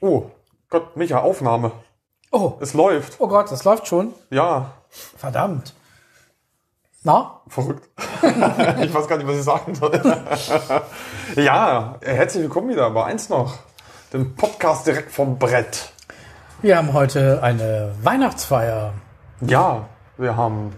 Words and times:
Oh, 0.00 0.30
Gott, 0.68 0.96
Micha, 0.96 1.18
Aufnahme. 1.20 1.72
Oh, 2.30 2.54
Es 2.60 2.74
läuft. 2.74 3.20
oh 3.20 3.28
Gott, 3.28 3.50
das 3.52 3.64
läuft 3.64 3.86
schon. 3.86 4.14
Ja, 4.30 4.72
Verdammt. 5.16 5.74
Na? 7.04 7.40
verrückt. 7.48 7.88
ich 8.22 8.94
weiß 8.94 9.08
gar 9.08 9.16
nicht, 9.16 9.26
was 9.26 9.36
ich 9.36 9.42
sagen 9.42 9.74
soll. 9.74 10.00
ja, 11.36 11.96
herzlich 12.02 12.42
willkommen 12.44 12.68
wieder 12.68 12.90
bei 12.90 13.04
eins 13.04 13.28
noch. 13.28 13.54
Dem 14.12 14.36
Podcast 14.36 14.86
direkt 14.86 15.10
vom 15.10 15.38
Brett. 15.38 15.92
Wir 16.60 16.76
haben 16.76 16.92
heute 16.92 17.42
eine 17.42 17.94
Weihnachtsfeier. 18.02 18.92
Ja, 19.40 19.88
wir 20.18 20.36
haben 20.36 20.72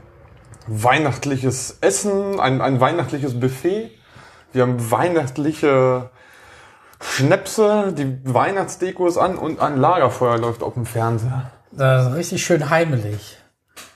weihnachtliches 0.67 1.79
Essen, 1.81 2.41
ein, 2.41 2.61
ein 2.61 2.81
weihnachtliches 2.81 3.39
Buffet. 3.39 3.91
Wir 4.53 4.63
haben 4.63 4.91
weihnachtliche 4.91 6.11
Schnäpse, 7.01 7.93
die 7.97 8.19
Weihnachtsdeko 8.25 9.07
ist 9.07 9.19
an 9.19 9.37
und 9.37 9.61
ein 9.61 9.77
Lagerfeuer 9.77 10.39
läuft 10.39 10.63
auf 10.63 10.75
dem 10.75 10.87
Fernseher. 10.87 11.51
Das 11.73 12.07
ist 12.09 12.15
richtig 12.15 12.45
schön 12.45 12.71
heimelig. 12.71 13.39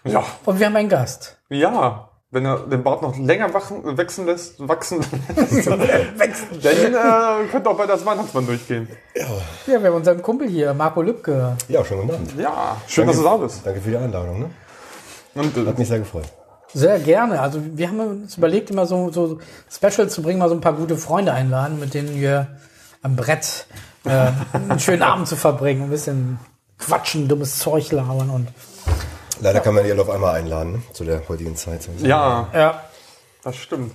Ja, 0.04 0.24
Und 0.44 0.58
wir 0.58 0.66
haben 0.66 0.76
einen 0.76 0.88
Gast. 0.88 1.38
ja. 1.48 2.04
Wenn 2.30 2.44
er 2.44 2.58
den 2.58 2.82
Bart 2.82 3.00
noch 3.00 3.16
länger 3.16 3.54
wachen, 3.54 3.96
wachsen 3.96 4.26
lässt, 4.26 4.56
wachsen 4.68 4.98
lässt, 4.98 5.66
dann 5.66 5.80
äh, 5.80 7.46
könnte 7.50 7.70
auch 7.70 7.76
bei 7.78 7.86
das 7.86 8.04
Weihnachtsmann 8.04 8.44
durchgehen. 8.46 8.86
Ja, 9.14 9.24
wir 9.64 9.88
haben 9.88 9.96
unseren 9.96 10.20
Kumpel 10.20 10.46
hier, 10.46 10.74
Marco 10.74 11.00
Lübke. 11.00 11.56
Ja, 11.68 11.82
schönen 11.86 12.02
guten 12.02 12.14
Abend. 12.16 12.38
Ja, 12.38 12.76
schön, 12.86 13.06
dass 13.06 13.16
du 13.16 13.22
da 13.22 13.34
bist. 13.38 13.64
Danke 13.64 13.80
für 13.80 13.88
die 13.88 13.96
Einladung. 13.96 14.40
Ne? 14.40 14.50
Und, 15.38 15.66
Hat 15.66 15.78
mich 15.78 15.88
sehr 15.88 16.00
gefreut. 16.00 16.26
Sehr 16.74 16.98
gerne. 16.98 17.40
Also 17.40 17.60
wir 17.62 17.88
haben 17.88 18.00
uns 18.00 18.36
überlegt, 18.36 18.70
immer 18.70 18.86
so, 18.86 19.10
so 19.10 19.38
Special 19.70 20.08
zu 20.08 20.22
bringen, 20.22 20.38
mal 20.38 20.48
so 20.48 20.54
ein 20.54 20.60
paar 20.60 20.74
gute 20.74 20.96
Freunde 20.96 21.32
einladen, 21.32 21.80
mit 21.80 21.94
denen 21.94 22.20
wir 22.20 22.48
am 23.02 23.16
Brett 23.16 23.66
äh, 24.04 24.32
einen 24.52 24.80
schönen 24.80 25.02
Abend 25.02 25.28
zu 25.28 25.36
verbringen, 25.36 25.84
ein 25.84 25.90
bisschen 25.90 26.38
quatschen, 26.78 27.28
dummes 27.28 27.58
Zeug 27.58 27.90
labern 27.92 28.30
und 28.30 28.48
Leider 29.40 29.60
kann 29.60 29.74
man 29.74 29.84
die 29.84 29.92
alle 29.92 30.02
auf 30.02 30.10
einmal 30.10 30.34
einladen, 30.34 30.72
ne? 30.72 30.82
zu 30.92 31.04
der 31.04 31.28
heutigen 31.28 31.54
Zeit. 31.54 31.88
ja, 32.02 32.48
ja. 32.52 32.82
das 33.44 33.56
stimmt. 33.56 33.92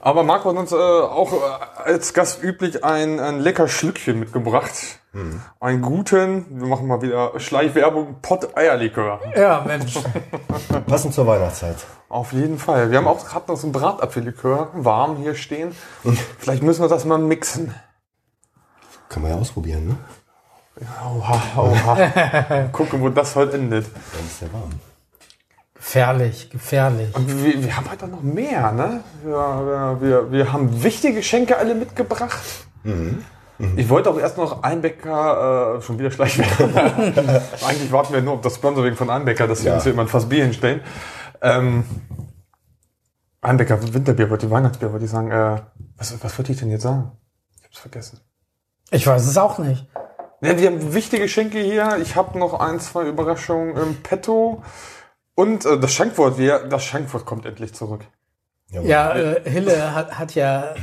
Aber 0.00 0.22
Marco 0.22 0.50
hat 0.50 0.56
uns 0.56 0.72
äh, 0.72 0.76
auch 0.76 1.32
äh, 1.32 1.36
als 1.84 2.12
Gast 2.12 2.42
üblich 2.42 2.84
ein, 2.84 3.18
ein 3.18 3.40
lecker 3.40 3.68
Schlückchen 3.68 4.20
mitgebracht. 4.20 5.00
Einen 5.60 5.82
guten, 5.82 6.60
wir 6.60 6.68
machen 6.68 6.86
mal 6.86 7.00
wieder 7.00 7.38
Schleichwerbung, 7.40 8.16
Pott-Eierlikör. 8.20 9.20
Ja, 9.36 9.64
Mensch. 9.66 9.94
Passend 10.86 11.14
zur 11.14 11.26
Weihnachtszeit. 11.26 11.76
Auf 12.08 12.32
jeden 12.32 12.58
Fall. 12.58 12.90
Wir 12.90 12.98
haben 12.98 13.06
auch 13.06 13.24
gerade 13.24 13.50
noch 13.50 13.56
so 13.56 13.66
ein 13.66 13.72
Bratapfellikör 13.72 14.70
warm 14.74 15.16
hier 15.16 15.34
stehen. 15.34 15.74
Vielleicht 16.38 16.62
müssen 16.62 16.82
wir 16.82 16.88
das 16.88 17.04
mal 17.04 17.18
mixen. 17.18 17.74
Kann 19.08 19.22
man 19.22 19.32
ja 19.32 19.38
ausprobieren, 19.38 19.88
ne? 19.88 19.96
Oha, 21.02 21.40
oha. 21.56 22.68
Gucken, 22.72 23.00
wo 23.00 23.08
das 23.08 23.34
heute 23.34 23.56
endet. 23.56 23.86
Dann 23.86 24.26
ist 24.26 24.42
der 24.42 24.52
warm. 24.52 24.70
Gefährlich, 25.74 26.50
gefährlich. 26.50 27.14
Und 27.14 27.44
wir, 27.44 27.62
wir 27.62 27.76
haben 27.76 27.90
heute 27.90 28.08
noch 28.08 28.22
mehr, 28.22 28.72
ne? 28.72 29.04
Wir, 29.24 29.96
wir, 30.00 30.32
wir 30.32 30.52
haben 30.52 30.82
wichtige 30.82 31.14
Geschenke 31.14 31.56
alle 31.56 31.74
mitgebracht. 31.74 32.66
Ich 33.76 33.88
wollte 33.88 34.10
auch 34.10 34.18
erst 34.18 34.36
noch 34.36 34.62
Einbecker, 34.62 35.76
äh, 35.78 35.82
schon 35.82 35.98
wieder 35.98 36.10
Schleichwerbung. 36.10 36.74
Eigentlich 37.66 37.90
warten 37.90 38.12
wir 38.12 38.20
nur 38.20 38.34
auf 38.34 38.40
das 38.42 38.56
Sponsoring 38.56 38.94
von 38.96 39.08
Einbecker, 39.10 39.46
dass 39.46 39.60
sie 39.60 39.68
Ja. 39.68 39.74
uns 39.74 39.84
hier 39.84 39.92
immer 39.92 40.02
ein 40.02 40.08
Fass 40.08 40.28
Bier 40.28 40.44
hinstellen. 40.44 40.80
Ähm, 41.40 41.84
Einbecker, 43.40 43.78
Winterbier 43.94 44.28
wollte 44.30 44.46
ich, 44.46 44.52
Weihnachtsbier 44.52 44.92
wollte 44.92 45.04
ich 45.04 45.10
sagen. 45.10 45.30
Äh, 45.30 45.60
was, 45.96 46.22
was 46.22 46.38
wollte 46.38 46.52
ich 46.52 46.58
denn 46.58 46.70
jetzt 46.70 46.82
sagen? 46.82 47.12
Ich 47.58 47.64
hab's 47.64 47.78
vergessen. 47.78 48.20
Ich 48.90 49.06
weiß 49.06 49.26
es 49.26 49.38
auch 49.38 49.58
nicht. 49.58 49.86
Ja, 50.42 50.58
wir 50.58 50.66
haben 50.70 50.92
wichtige 50.94 51.22
Geschenke 51.22 51.58
hier. 51.58 51.98
Ich 52.02 52.14
habe 52.14 52.38
noch 52.38 52.60
ein, 52.60 52.78
zwei 52.80 53.04
Überraschungen 53.04 53.76
im 53.76 54.02
Petto. 54.02 54.62
Und 55.34 55.64
äh, 55.64 55.78
das 55.78 55.92
Schankwort, 55.92 56.38
wir, 56.38 56.60
das 56.68 56.84
Schankwort 56.84 57.24
kommt 57.24 57.46
endlich 57.46 57.74
zurück. 57.74 58.02
Jawohl. 58.70 58.88
Ja, 58.88 59.14
äh, 59.14 59.48
Hille 59.48 59.94
hat, 59.94 60.18
hat 60.18 60.34
ja 60.34 60.74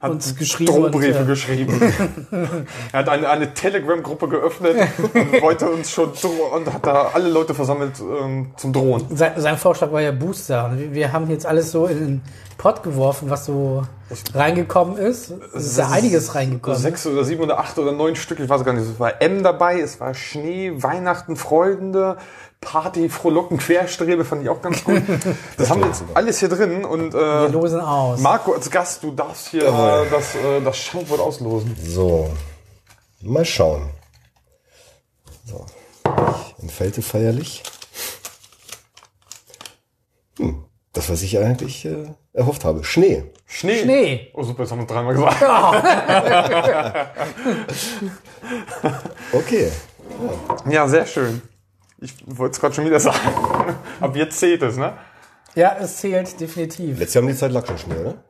Hat 0.00 0.12
uns 0.12 0.34
geschrieben. 0.34 0.72
Drohbriefe 0.72 1.18
und, 1.18 1.24
äh, 1.24 1.28
geschrieben. 1.28 1.92
er 2.92 2.98
hat 2.98 3.08
eine, 3.10 3.28
eine 3.28 3.52
Telegram-Gruppe 3.52 4.28
geöffnet 4.28 4.76
und 5.12 5.42
wollte 5.42 5.68
uns 5.68 5.90
schon 5.90 6.08
und 6.08 6.72
hat 6.72 6.86
da 6.86 7.10
alle 7.12 7.28
Leute 7.28 7.54
versammelt 7.54 8.00
ähm, 8.00 8.52
zum 8.56 8.72
Drohen. 8.72 9.04
sein, 9.14 9.32
sein 9.36 9.58
Vorschlag 9.58 9.92
war 9.92 10.00
ja 10.00 10.12
Booster. 10.12 10.72
Wir 10.74 11.12
haben 11.12 11.28
jetzt 11.28 11.44
alles 11.44 11.70
so 11.70 11.84
in 11.84 11.98
den 11.98 12.22
Pott 12.56 12.82
geworfen, 12.82 13.28
was 13.28 13.44
so 13.44 13.82
reingekommen 14.34 14.96
ist. 14.96 15.34
Es 15.54 15.66
ist 15.66 15.78
ja 15.78 15.90
einiges 15.90 16.34
reingekommen. 16.34 16.78
Sechs 16.78 17.06
oder 17.06 17.24
sieben 17.24 17.42
oder 17.42 17.58
acht 17.58 17.78
oder 17.78 17.92
neun 17.92 18.16
Stück, 18.16 18.40
ich 18.40 18.48
weiß 18.48 18.64
gar 18.64 18.72
nicht. 18.72 18.88
Es 18.88 18.98
war 18.98 19.20
M 19.20 19.42
dabei, 19.42 19.80
es 19.80 20.00
war 20.00 20.14
Schnee, 20.14 20.72
Weihnachten, 20.76 21.36
Freunde, 21.36 22.16
Party, 22.60 23.08
Frohlocken, 23.08 23.56
Querstrebe, 23.58 24.24
fand 24.24 24.42
ich 24.42 24.48
auch 24.50 24.60
ganz 24.60 24.84
gut. 24.84 25.02
Das 25.56 25.70
haben 25.70 25.80
wir 25.80 25.88
jetzt 25.88 26.04
alles 26.14 26.40
hier 26.40 26.48
drin 26.48 26.84
und 26.84 27.14
Wir 27.14 27.46
äh, 27.48 27.48
losen 27.48 27.80
aus. 27.80 28.20
Marco 28.20 28.52
als 28.52 28.70
Gast, 28.70 29.02
du 29.02 29.12
darfst 29.12 29.48
hier 29.48 29.62
äh, 29.62 30.10
das, 30.10 30.34
äh, 30.34 30.60
das 30.60 30.76
Schankwort 30.76 31.20
auslosen. 31.20 31.74
So, 31.82 32.30
mal 33.22 33.44
schauen. 33.46 33.90
So, 35.46 35.64
ich 36.04 36.62
entfälte 36.62 37.00
feierlich. 37.02 37.62
Hm, 40.38 40.64
das, 40.92 41.08
was 41.08 41.22
ich 41.22 41.38
eigentlich 41.38 41.86
äh, 41.86 42.08
erhofft 42.34 42.64
habe. 42.66 42.84
Schnee. 42.84 43.24
Schnee. 43.46 43.82
Schnee. 43.82 44.30
Oh 44.34 44.42
super, 44.42 44.62
das 44.64 44.70
haben 44.70 44.80
wir 44.80 44.86
dreimal 44.86 45.14
gesagt. 45.14 45.36
Okay. 49.32 49.70
Ja, 50.68 50.88
sehr 50.88 51.06
schön. 51.06 51.40
Ich 52.00 52.14
wollte 52.26 52.54
es 52.54 52.60
gerade 52.60 52.74
schon 52.74 52.86
wieder 52.86 53.00
sagen. 53.00 53.18
Ab 54.00 54.16
jetzt 54.16 54.38
zählt 54.38 54.62
es, 54.62 54.76
ne? 54.76 54.94
Ja, 55.54 55.76
es 55.78 55.98
zählt 55.98 56.40
definitiv. 56.40 56.98
Letztes 56.98 57.14
Jahr 57.14 57.22
um 57.22 57.28
die 57.28 57.36
Zeit 57.36 57.52
lag 57.52 57.66
schon 57.66 57.78
Schnee, 57.78 57.96
oder? 57.96 58.24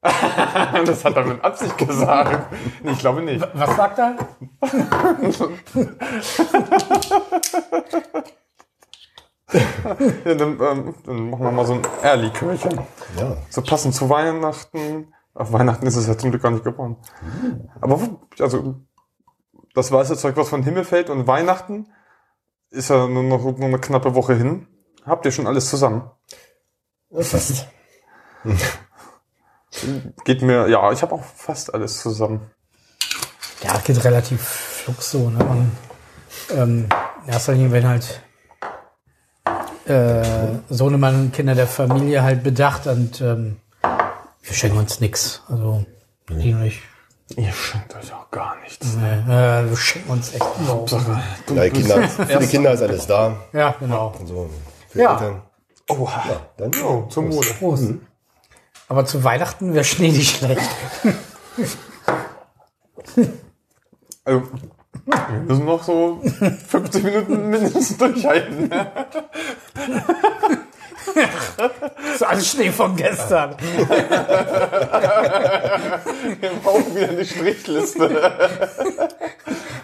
Das 0.86 1.04
hat 1.04 1.16
er 1.16 1.24
mit 1.24 1.42
Absicht 1.42 1.76
gesagt. 1.76 2.52
Nee, 2.82 2.92
ich 2.92 2.98
glaube 2.98 3.22
nicht. 3.22 3.46
Was 3.54 3.76
sagt 3.76 3.98
er? 3.98 4.16
Ja, 10.24 10.34
dann, 10.34 10.60
ähm, 10.60 10.94
dann 11.06 11.30
machen 11.30 11.42
wir 11.42 11.52
mal 11.52 11.64
so 11.64 11.72
ein 11.72 11.80
Ehrlikörchen. 12.02 12.80
Ja. 13.18 13.34
So 13.48 13.62
passend 13.62 13.94
zu 13.94 14.10
Weihnachten. 14.10 15.14
Auf 15.32 15.52
Weihnachten 15.52 15.86
ist 15.86 15.96
es 15.96 16.06
ja 16.06 16.18
zum 16.18 16.30
Glück 16.30 16.42
gar 16.42 16.50
nicht 16.50 16.64
geworden. 16.64 16.96
Aber 17.80 17.98
also 18.38 18.74
das 19.74 19.90
weiße 19.90 20.18
Zeug, 20.18 20.36
was 20.36 20.50
von 20.50 20.62
Himmel 20.62 20.84
fällt 20.84 21.08
und 21.08 21.26
Weihnachten 21.26 21.86
ist 22.70 22.90
ja 22.90 23.06
nur 23.06 23.22
noch 23.22 23.42
nur 23.42 23.68
eine 23.68 23.78
knappe 23.78 24.14
Woche 24.14 24.34
hin. 24.34 24.66
Habt 25.04 25.24
ihr 25.24 25.32
schon 25.32 25.46
alles 25.46 25.68
zusammen? 25.70 26.10
Fast. 27.12 27.66
Geht 30.24 30.42
mir, 30.42 30.68
ja, 30.68 30.92
ich 30.92 31.02
habe 31.02 31.14
auch 31.14 31.24
fast 31.24 31.72
alles 31.72 32.00
zusammen. 32.00 32.50
Ja, 33.62 33.76
es 33.76 33.84
geht 33.84 34.04
relativ 34.04 34.42
flugs 34.42 35.10
so. 35.10 35.30
Ne? 35.30 35.44
Und, 35.44 35.70
ähm, 36.50 36.88
in 37.26 37.32
erster 37.32 37.52
Linie, 37.52 37.72
wenn 37.72 37.86
halt 37.86 38.22
äh, 39.86 40.58
Sohnemann 40.68 41.14
und 41.16 41.32
Kinder 41.32 41.54
der 41.54 41.66
Familie 41.66 42.22
halt 42.22 42.42
bedacht 42.42 42.86
und 42.86 43.20
ähm, 43.20 43.56
wir 44.42 44.54
schenken 44.54 44.78
uns 44.78 45.00
nix. 45.00 45.42
Also, 45.48 45.84
die 46.28 46.54
nicht. 46.54 46.82
Ihr 47.36 47.52
schenkt 47.52 47.94
euch 47.94 48.12
auch 48.12 48.30
gar 48.30 48.56
nichts. 48.62 48.86
Nee, 48.96 49.32
äh, 49.32 49.68
wir 49.68 49.76
schenken 49.76 50.10
uns 50.12 50.32
echt 50.34 50.44
überhaupt 50.60 50.92
nicht. 50.92 51.06
Ja, 51.54 51.62
die 51.64 51.70
Kinder, 51.70 52.08
für 52.08 52.38
die 52.38 52.46
Kinder 52.46 52.72
ist 52.72 52.82
alles 52.82 53.06
da. 53.06 53.36
Ja, 53.52 53.74
genau. 53.78 54.14
Und 54.18 54.26
so 54.26 54.50
für 54.88 54.98
Ja. 55.02 55.12
Eltern. 55.14 55.42
Oha. 55.90 56.22
Dann 56.56 56.70
Oh, 56.84 57.02
zum 57.08 57.28
Mode. 57.28 57.48
Prost. 57.58 57.84
Aber 58.88 59.04
zu 59.04 59.22
Weihnachten 59.24 59.74
wäre 59.74 59.84
Schnee 59.84 60.10
nicht 60.10 60.38
schlecht. 60.38 60.68
Also, 64.24 64.42
wir 65.06 65.40
müssen 65.46 65.64
noch 65.64 65.82
so 65.82 66.20
50 66.68 67.04
Minuten 67.04 67.48
mindestens 67.50 67.96
durchhalten. 67.98 68.70
Das 71.56 72.14
ist 72.14 72.22
alles 72.22 72.48
Schnee 72.50 72.70
von 72.70 72.94
gestern. 72.96 73.54
Wir 76.40 76.50
brauchen 76.62 76.94
wieder 76.94 77.08
eine 77.08 77.24
Strichliste. 77.24 78.32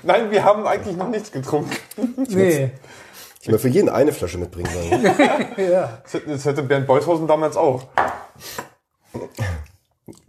Nein, 0.02 0.30
wir 0.30 0.44
haben 0.44 0.66
eigentlich 0.66 0.96
noch 0.96 1.08
nichts 1.08 1.30
getrunken. 1.32 1.76
Nee. 2.28 2.70
Ich 3.40 3.48
will 3.48 3.58
für 3.58 3.68
jeden 3.68 3.88
eine 3.90 4.12
Flasche 4.12 4.38
mitbringen 4.38 4.70
sollen. 4.72 5.02
Ja. 5.70 5.98
Das 6.02 6.14
hätte- 6.14 6.30
Das 6.30 6.44
hätte 6.44 6.62
Bernd 6.62 6.86
Beushausen 6.86 7.26
damals 7.26 7.56
auch. 7.56 7.84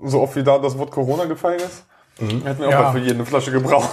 So 0.03 0.21
oft 0.21 0.35
wie 0.35 0.43
da 0.43 0.57
das 0.59 0.77
Wort 0.77 0.91
Corona 0.91 1.25
gefallen 1.25 1.59
ist, 1.59 1.83
hätten 2.19 2.59
wir 2.59 2.67
auch 2.67 2.71
Ja. 2.71 2.81
mal 2.83 2.91
für 2.91 2.99
jeden 2.99 3.15
eine 3.15 3.25
Flasche 3.25 3.51
gebraucht. 3.51 3.89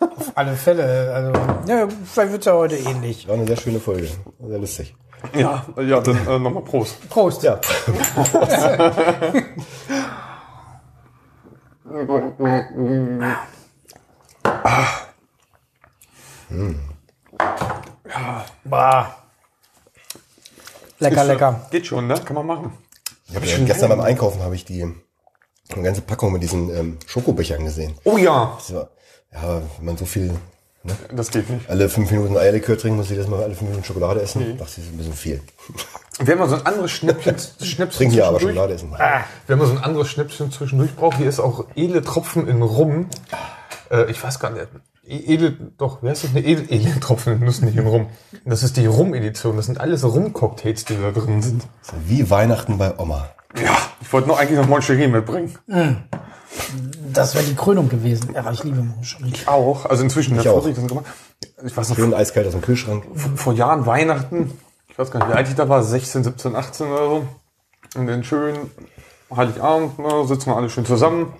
Auf 0.00 0.32
alle 0.34 0.54
Fälle. 0.54 1.12
Also, 1.12 1.32
ja, 1.70 1.88
vielleicht 2.12 2.32
wird 2.32 2.42
es 2.42 2.46
ja 2.46 2.52
heute 2.54 2.76
ähnlich. 2.76 3.26
War 3.28 3.34
eine 3.34 3.46
sehr 3.46 3.56
schöne 3.56 3.80
Folge. 3.80 4.08
Sehr 4.46 4.58
lustig. 4.58 4.94
Ja, 5.34 5.64
ja, 5.80 6.00
dann 6.00 6.26
äh, 6.26 6.38
nochmal 6.38 6.62
Prost. 6.62 7.08
Prost. 7.08 7.42
Ja. 7.42 7.60
Bah. 18.64 19.16
Lecker, 20.98 21.22
Ist, 21.22 21.28
äh, 21.28 21.32
lecker. 21.32 21.66
Geht 21.70 21.86
schon, 21.86 22.06
ne? 22.06 22.14
Kann 22.24 22.36
man 22.36 22.46
machen. 22.46 22.72
Ich 23.28 23.36
habe 23.36 23.46
ja, 23.46 23.58
gestern 23.58 23.90
beim 23.90 24.00
Einkaufen 24.00 24.42
habe 24.42 24.54
ich 24.54 24.64
die 24.64 24.82
eine 24.82 25.82
ganze 25.82 26.02
Packung 26.02 26.32
mit 26.32 26.42
diesen 26.42 26.68
ähm, 26.74 26.98
Schokobechern 27.06 27.64
gesehen. 27.64 27.94
Oh 28.04 28.16
ja, 28.16 28.58
war, 28.70 28.90
ja, 29.32 29.62
wenn 29.78 29.84
man 29.86 29.96
so 29.96 30.04
viel 30.04 30.34
das 31.14 31.30
geht 31.30 31.50
nicht. 31.50 31.68
alle 31.68 31.88
fünf 31.88 32.10
Minuten 32.10 32.36
Eierlikör 32.36 32.78
trinken 32.78 32.98
muss, 32.98 33.10
ich 33.10 33.18
das 33.18 33.26
mal 33.28 33.42
alle 33.42 33.54
fünf 33.54 33.68
Minuten 33.70 33.84
Schokolade 33.84 34.20
essen. 34.22 34.52
Ich, 34.52 34.56
das 34.56 34.78
ist 34.78 34.90
ein 34.92 34.96
bisschen 34.96 35.12
viel. 35.12 35.40
Wir 36.20 36.32
haben 36.32 36.38
mal 36.40 36.48
so 36.48 36.56
ein 36.56 36.66
anderes 36.66 36.90
Schnäppchen, 36.90 37.36
Schnäppchen 37.62 37.90
Trinken 37.98 38.14
ja 38.16 38.28
aber. 38.28 38.40
Schokolade 38.40 38.74
essen. 38.74 38.90
Wir 38.90 38.98
haben 38.98 39.58
mal 39.58 39.66
so 39.66 39.72
ein 39.72 39.84
anderes 39.84 40.08
Schnäppchen 40.08 40.50
zwischendurch 40.52 40.94
braucht. 40.96 41.18
Hier 41.18 41.28
ist 41.28 41.40
auch 41.40 41.66
edle 41.74 42.02
Tropfen 42.02 42.48
in 42.48 42.62
Rum. 42.62 43.08
Äh, 43.90 44.10
ich 44.10 44.22
weiß 44.22 44.38
gar 44.40 44.50
nicht. 44.50 44.68
E- 45.06 45.34
Edel, 45.34 45.72
doch, 45.76 46.02
wie 46.02 46.08
heißt 46.08 46.24
das? 46.24 46.32
Ne, 46.32 46.40
edel, 46.40 46.66
edle 46.70 46.98
Tropfen 47.00 47.34
in 47.34 47.40
Nüssen 47.40 47.66
nicht 47.66 47.76
in 47.76 47.86
Rum. 47.86 48.06
Das 48.44 48.62
ist 48.62 48.76
die 48.76 48.86
Rum-Edition. 48.86 49.56
Das 49.56 49.66
sind 49.66 49.80
alles 49.80 50.04
Rum-Cocktails, 50.04 50.84
die 50.84 50.96
da 51.00 51.10
drin 51.10 51.42
sind. 51.42 51.66
Wie 52.06 52.30
Weihnachten 52.30 52.78
bei 52.78 52.98
Oma. 52.98 53.28
Ja, 53.62 53.76
ich 54.00 54.12
wollte 54.12 54.28
noch 54.28 54.38
eigentlich 54.38 54.58
noch 54.58 54.68
Moncherie 54.68 55.08
mitbringen. 55.08 55.58
Das 57.12 57.34
wäre 57.34 57.44
die 57.44 57.54
Krönung 57.54 57.88
gewesen. 57.88 58.32
Ja, 58.34 58.50
ich 58.50 58.62
liebe 58.64 58.82
Moncherie. 58.82 59.32
Auch. 59.46 59.86
Also 59.86 60.02
inzwischen, 60.02 60.36
Ich 60.36 60.44
das 60.44 60.52
auch. 60.52 60.66
ich 60.66 60.76
das 60.76 60.86
gemacht. 60.86 61.06
Ich 61.64 61.76
weiß 61.76 61.88
noch, 61.88 61.96
Schön 61.96 62.14
eiskalt 62.14 62.46
aus 62.46 62.52
dem 62.52 62.62
Kühlschrank. 62.62 63.04
vor 63.36 63.52
Jahren 63.52 63.86
Weihnachten, 63.86 64.58
ich 64.88 64.98
weiß 64.98 65.10
gar 65.10 65.20
nicht, 65.20 65.30
wie 65.30 65.36
alt 65.36 65.48
ich 65.48 65.54
da 65.54 65.68
war, 65.68 65.82
16, 65.82 66.24
17, 66.24 66.56
18 66.56 66.86
oder 66.88 67.06
so. 67.08 67.26
Und 67.96 68.06
den 68.06 68.24
schönen 68.24 68.70
Heiligabend, 69.34 69.98
ne, 69.98 70.24
sitzen 70.26 70.46
wir 70.50 70.56
alle 70.56 70.70
schön 70.70 70.86
zusammen. 70.86 71.32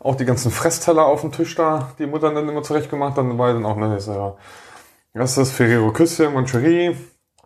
Auch 0.00 0.14
die 0.14 0.24
ganzen 0.24 0.50
Fressteller 0.50 1.06
auf 1.06 1.22
dem 1.22 1.32
Tisch 1.32 1.54
da, 1.54 1.92
die 1.98 2.06
Mutter 2.06 2.32
dann 2.32 2.48
immer 2.48 2.62
zurecht 2.62 2.90
gemacht, 2.90 3.18
dann 3.18 3.36
war 3.38 3.52
dann 3.52 3.66
auch, 3.66 3.76
ne, 3.76 3.96
ist 3.96 4.06
ja, 4.08 4.36
das 5.14 5.30
ist 5.30 5.38
das 5.38 5.50
Ferrero 5.50 5.92
Küsschen, 5.92 6.32
Moncherie. 6.32 6.96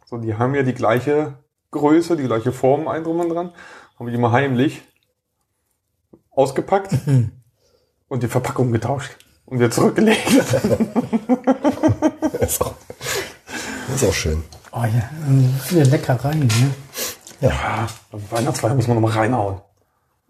So, 0.05 0.19
die 0.19 0.35
haben 0.35 0.55
ja 0.55 0.63
die 0.63 0.75
gleiche 0.75 1.35
Größe, 1.71 2.17
die 2.17 2.25
gleiche 2.25 2.53
Form, 2.53 2.89
ein 2.89 3.05
drum 3.05 3.21
und 3.21 3.31
dran. 3.31 3.53
Haben 3.99 4.09
die 4.09 4.15
immer 4.15 4.33
heimlich 4.33 4.83
ausgepackt 6.33 6.93
und 8.09 8.23
die 8.23 8.29
Verpackung 8.29 8.73
getauscht 8.73 9.17
und 9.47 9.59
wieder 9.59 9.71
zurückgelegt. 9.71 10.21
Das 10.39 10.55
ist 12.55 12.63
auch, 12.63 12.75
das 13.89 14.03
ist 14.03 14.09
auch 14.09 14.13
schön. 14.15 14.43
Oh 14.73 14.83
ja, 14.85 15.11
viele 15.65 15.85
Leckereien. 15.85 16.47
Ne? 16.47 16.75
Ja, 17.41 17.87
Weihnachtsfeier 18.31 18.75
muss 18.75 18.89
man 18.89 19.01
noch 19.01 19.09
mal 19.09 19.13
reinhauen. 19.13 19.61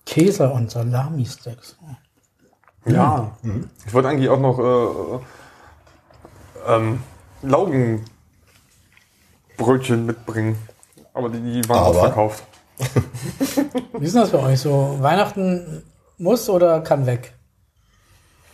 Käse 0.04 0.50
und 0.50 0.70
Salami-Sticks. 0.70 1.76
Ja. 2.86 3.36
Ich 3.86 3.94
wollte 3.94 4.08
eigentlich 4.08 4.28
auch 4.28 4.40
noch 4.40 4.58
äh, 4.58 5.20
ähm, 6.74 7.00
Laugenbrötchen 7.42 10.06
mitbringen. 10.06 10.58
Aber 11.14 11.28
die, 11.28 11.40
die 11.40 11.68
waren 11.68 11.78
Aber? 11.78 11.88
ausverkauft. 11.88 12.42
Wie 13.98 14.06
ist 14.06 14.16
das 14.16 14.30
bei 14.30 14.38
euch 14.38 14.60
so? 14.60 14.96
Weihnachten 15.00 15.82
muss 16.22 16.48
oder 16.48 16.80
kann 16.80 17.04
weg? 17.06 17.34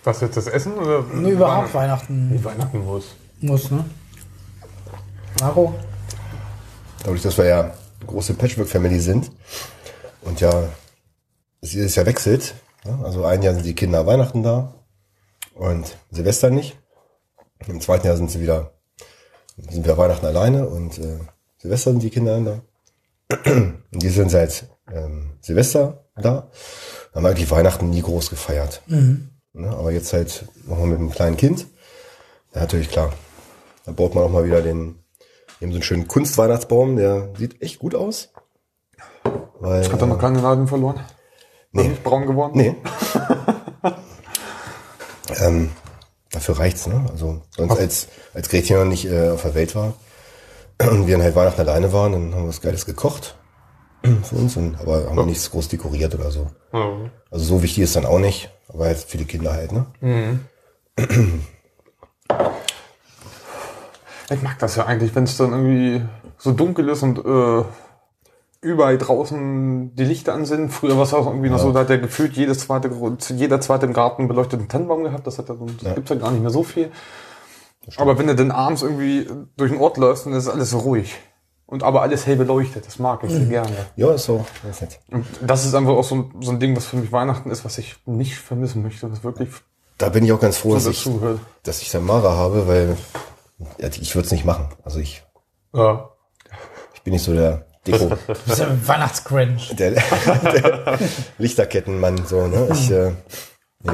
Was 0.05 0.21
jetzt 0.23 0.37
das 0.37 0.47
Essen? 0.47 0.73
Oder 0.79 1.03
Nee, 1.13 1.31
überhaupt 1.33 1.75
Weihnachten 1.75 2.31
Wie 2.33 2.43
Weihnachten 2.43 2.85
muss. 2.85 3.15
muss, 3.41 3.71
ne? 3.71 3.85
Maro? 5.41 5.75
Dadurch, 7.05 7.23
dass 7.23 7.37
wir 7.37 7.45
ja 7.45 7.61
eine 7.61 8.07
große 8.07 8.35
Patchwork-Family 8.35 9.01
sind 9.01 9.31
und 10.23 10.41
ja 10.41 10.51
es 11.61 11.73
jedes 11.75 11.95
Jahr 11.95 12.07
wechselt. 12.07 12.55
Ja, 12.85 12.99
also 13.03 13.25
ein 13.25 13.43
Jahr 13.43 13.55
sind 13.55 13.67
die 13.67 13.75
Kinder 13.75 14.07
Weihnachten 14.07 14.43
da 14.43 14.75
und 15.55 15.97
Silvester 16.11 16.51
nicht. 16.51 16.79
Im 17.67 17.81
zweiten 17.81 18.07
Jahr 18.07 18.17
sind 18.17 18.31
sie 18.31 18.41
wieder, 18.41 18.73
sind 19.57 19.85
wir 19.85 19.99
Weihnachten 19.99 20.25
alleine 20.27 20.67
und 20.69 20.99
äh, 20.99 21.19
Silvester 21.59 21.91
sind 21.91 22.03
die 22.03 22.11
Kinder 22.11 22.41
da. 22.41 22.61
Und 23.93 24.03
die 24.03 24.09
sind 24.09 24.31
seit 24.31 24.67
ähm, 24.91 25.33
Silvester 25.43 26.05
da. 26.23 26.51
Haben 27.15 27.27
eigentlich 27.27 27.51
Weihnachten 27.51 27.91
nie 27.91 28.03
groß 28.03 28.31
gefeiert. 28.31 28.83
Ne, 29.53 29.71
aber 29.71 29.91
jetzt 29.91 30.13
halt 30.13 30.45
nochmal 30.67 30.89
mit 30.89 30.99
einem 30.99 31.11
kleinen 31.11 31.37
Kind. 31.37 31.67
Ja, 32.55 32.61
natürlich 32.61 32.91
klar. 32.91 33.13
Da 33.85 33.93
baut 33.93 34.15
man 34.15 34.25
auch 34.25 34.31
mal 34.31 34.45
wieder 34.45 34.63
den, 34.63 35.03
haben 35.61 35.71
so 35.71 35.77
einen 35.77 35.83
schönen 35.83 36.09
Kunstweihnachtsbaum, 36.09 36.97
der 36.97 37.31
sieht 37.37 37.61
echt 37.63 37.79
gut 37.79 37.95
aus. 37.95 38.29
Weil, 39.61 39.91
Hat 39.91 40.01
er 40.01 40.07
noch 40.07 40.19
keine 40.19 40.41
Nadeln 40.41 40.69
verloren? 40.69 41.01
Nee. 41.73 41.89
Nicht 41.89 42.05
braun 42.05 42.27
geworden? 42.27 42.53
Nee. 42.55 42.77
ähm, 45.41 45.71
dafür 46.31 46.59
reicht's, 46.59 46.87
ne? 46.87 47.07
Also 47.11 47.43
sonst 47.57 47.79
als, 47.79 48.09
als 48.35 48.49
Gretchen 48.49 48.79
noch 48.79 48.85
nicht 48.85 49.07
äh, 49.07 49.31
auf 49.31 49.43
der 49.43 49.55
Welt 49.55 49.75
war 49.75 49.95
und 50.81 51.07
wir 51.07 51.17
dann 51.17 51.25
halt 51.25 51.35
Weihnachten 51.35 51.61
alleine 51.61 51.93
waren, 51.93 52.13
dann 52.13 52.35
haben 52.35 52.43
wir 52.43 52.49
was 52.49 52.61
Geiles 52.61 52.87
gekocht 52.87 53.35
für 54.23 54.37
uns, 54.37 54.57
und, 54.57 54.81
aber 54.81 55.07
haben 55.07 55.17
wir 55.17 55.27
nichts 55.27 55.51
groß 55.51 55.69
dekoriert 55.69 56.15
oder 56.15 56.31
so. 56.31 56.47
Ja. 56.73 56.91
Also 57.31 57.45
so 57.45 57.63
wichtig 57.63 57.85
ist 57.85 57.97
dann 57.97 58.07
auch 58.07 58.19
nicht, 58.19 58.51
aber 58.69 58.85
halt 58.87 58.99
für 58.99 59.19
die 59.19 59.25
Kinder 59.25 59.53
halt, 59.53 59.73
ne? 59.73 59.87
Ich 64.31 64.43
mag 64.43 64.59
das 64.59 64.77
ja 64.77 64.85
eigentlich, 64.85 65.15
wenn 65.15 65.25
es 65.25 65.37
dann 65.39 65.53
irgendwie 65.53 66.03
so 66.37 66.53
dunkel 66.53 66.89
ist 66.91 67.03
und 67.03 67.19
äh, 67.19 67.65
überall 68.61 68.99
draußen 68.99 69.95
die 69.95 70.05
Lichter 70.05 70.35
an 70.35 70.45
sind. 70.45 70.71
Früher 70.71 70.97
war 70.97 71.05
es 71.05 71.15
auch 71.15 71.27
irgendwie 71.27 71.49
noch 71.49 71.59
so, 71.59 71.73
da 71.73 71.81
hat 71.81 71.91
er 71.91 71.99
gefühlt 71.99 72.35
jedes 72.35 72.61
zweite, 72.61 72.91
jeder 73.35 73.61
zweite 73.61 73.87
im 73.87 73.95
Garten 73.95 74.29
beleuchteten 74.29 74.69
Tannenbaum 74.69 75.05
gehabt. 75.05 75.27
Das, 75.27 75.39
hat 75.39 75.49
er, 75.49 75.55
das 75.57 75.83
Ja. 75.83 75.95
gibt's 75.95 76.11
ja 76.11 76.17
gar 76.17 76.31
nicht 76.31 76.43
mehr 76.43 76.51
so 76.51 76.63
viel. 76.63 76.91
Aber 77.97 78.19
wenn 78.19 78.27
du 78.27 78.35
dann 78.35 78.51
abends 78.51 78.83
irgendwie 78.83 79.27
durch 79.57 79.73
den 79.73 79.81
Ort 79.81 79.97
läufst, 79.97 80.27
dann 80.27 80.35
ist 80.35 80.47
alles 80.49 80.69
so 80.71 80.79
ruhig. 80.81 81.17
Und 81.71 81.83
aber 81.83 82.01
alles 82.03 82.27
hell 82.27 82.37
beleuchtet. 82.37 82.87
Das 82.87 82.99
mag 82.99 83.23
ich 83.25 83.31
sehr 83.31 83.45
gerne. 83.45 83.71
Ja, 83.95 84.17
so, 84.17 84.45
das 84.63 84.77
ist 84.77 84.81
nett. 84.81 85.01
Und 85.11 85.27
das 85.43 85.67
ist 85.67 85.75
einfach 85.75 85.93
auch 85.93 86.03
so, 86.05 86.15
ein- 86.17 86.33
so 86.41 86.51
ein 86.51 86.59
Ding, 86.59 86.75
was 86.75 86.87
für 86.87 86.97
mich 86.97 87.13
Weihnachten 87.13 87.51
ist, 87.51 87.65
was 87.65 87.77
ich 87.79 87.97
nicht 88.07 88.37
vermissen 88.37 88.83
möchte, 88.83 89.11
was 89.13 89.23
wirklich 89.23 89.51
Da 89.99 90.09
bin 90.09 90.25
ich 90.25 90.33
auch 90.33 90.41
ganz 90.41 90.57
froh, 90.57 90.73
dass 90.75 90.87
ich, 90.87 91.05
dazugehört. 91.05 91.41
dass 91.65 91.83
ich 91.83 91.91
Samara 91.91 92.35
habe, 92.37 92.67
weil 92.67 92.97
ja, 93.79 93.89
ich 93.89 94.15
würde 94.15 94.25
es 94.27 94.33
nicht 94.33 94.47
machen. 94.47 94.69
Also 94.83 94.99
ich, 94.99 95.23
Ja. 95.75 96.09
ich 96.95 97.03
bin 97.03 97.13
nicht 97.13 97.25
so 97.25 97.35
der 97.35 97.67
Deko, 97.87 98.13
Das 98.27 98.39
ist 98.47 98.59
ja 98.61 98.67
ein 98.69 98.89
Weihnachtsgrinch. 98.89 99.77
der, 99.77 99.91
der 99.93 100.99
Lichterkettenmann, 101.39 102.25
so, 102.27 102.47
ne? 102.47 102.69
Ich, 102.73 102.91
äh, 102.91 103.13
nee. 103.83 103.93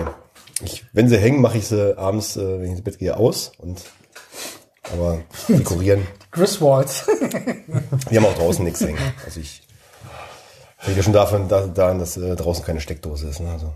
ich, 0.62 0.84
wenn 0.92 1.08
sie 1.08 1.18
hängen, 1.18 1.40
mache 1.40 1.58
ich 1.58 1.66
sie 1.66 1.98
abends, 1.98 2.36
äh, 2.36 2.40
wenn 2.60 2.64
ich 2.66 2.70
ins 2.72 2.82
Bett 2.84 2.98
gehe, 2.98 3.16
aus 3.16 3.50
und 3.58 3.82
aber 4.92 5.22
dekorieren. 5.48 6.06
Griswolds. 6.30 7.06
Wir 8.08 8.20
haben 8.20 8.26
auch 8.26 8.36
draußen 8.36 8.64
nichts 8.64 8.80
hängen. 8.80 8.98
Also 9.24 9.40
ich 9.40 9.62
rede 10.86 11.02
schon 11.02 11.12
davon, 11.12 11.48
da, 11.48 11.66
daran, 11.66 11.98
dass 11.98 12.16
äh, 12.16 12.36
draußen 12.36 12.64
keine 12.64 12.80
Steckdose 12.80 13.28
ist. 13.28 13.40
Ne? 13.40 13.50
Also 13.50 13.72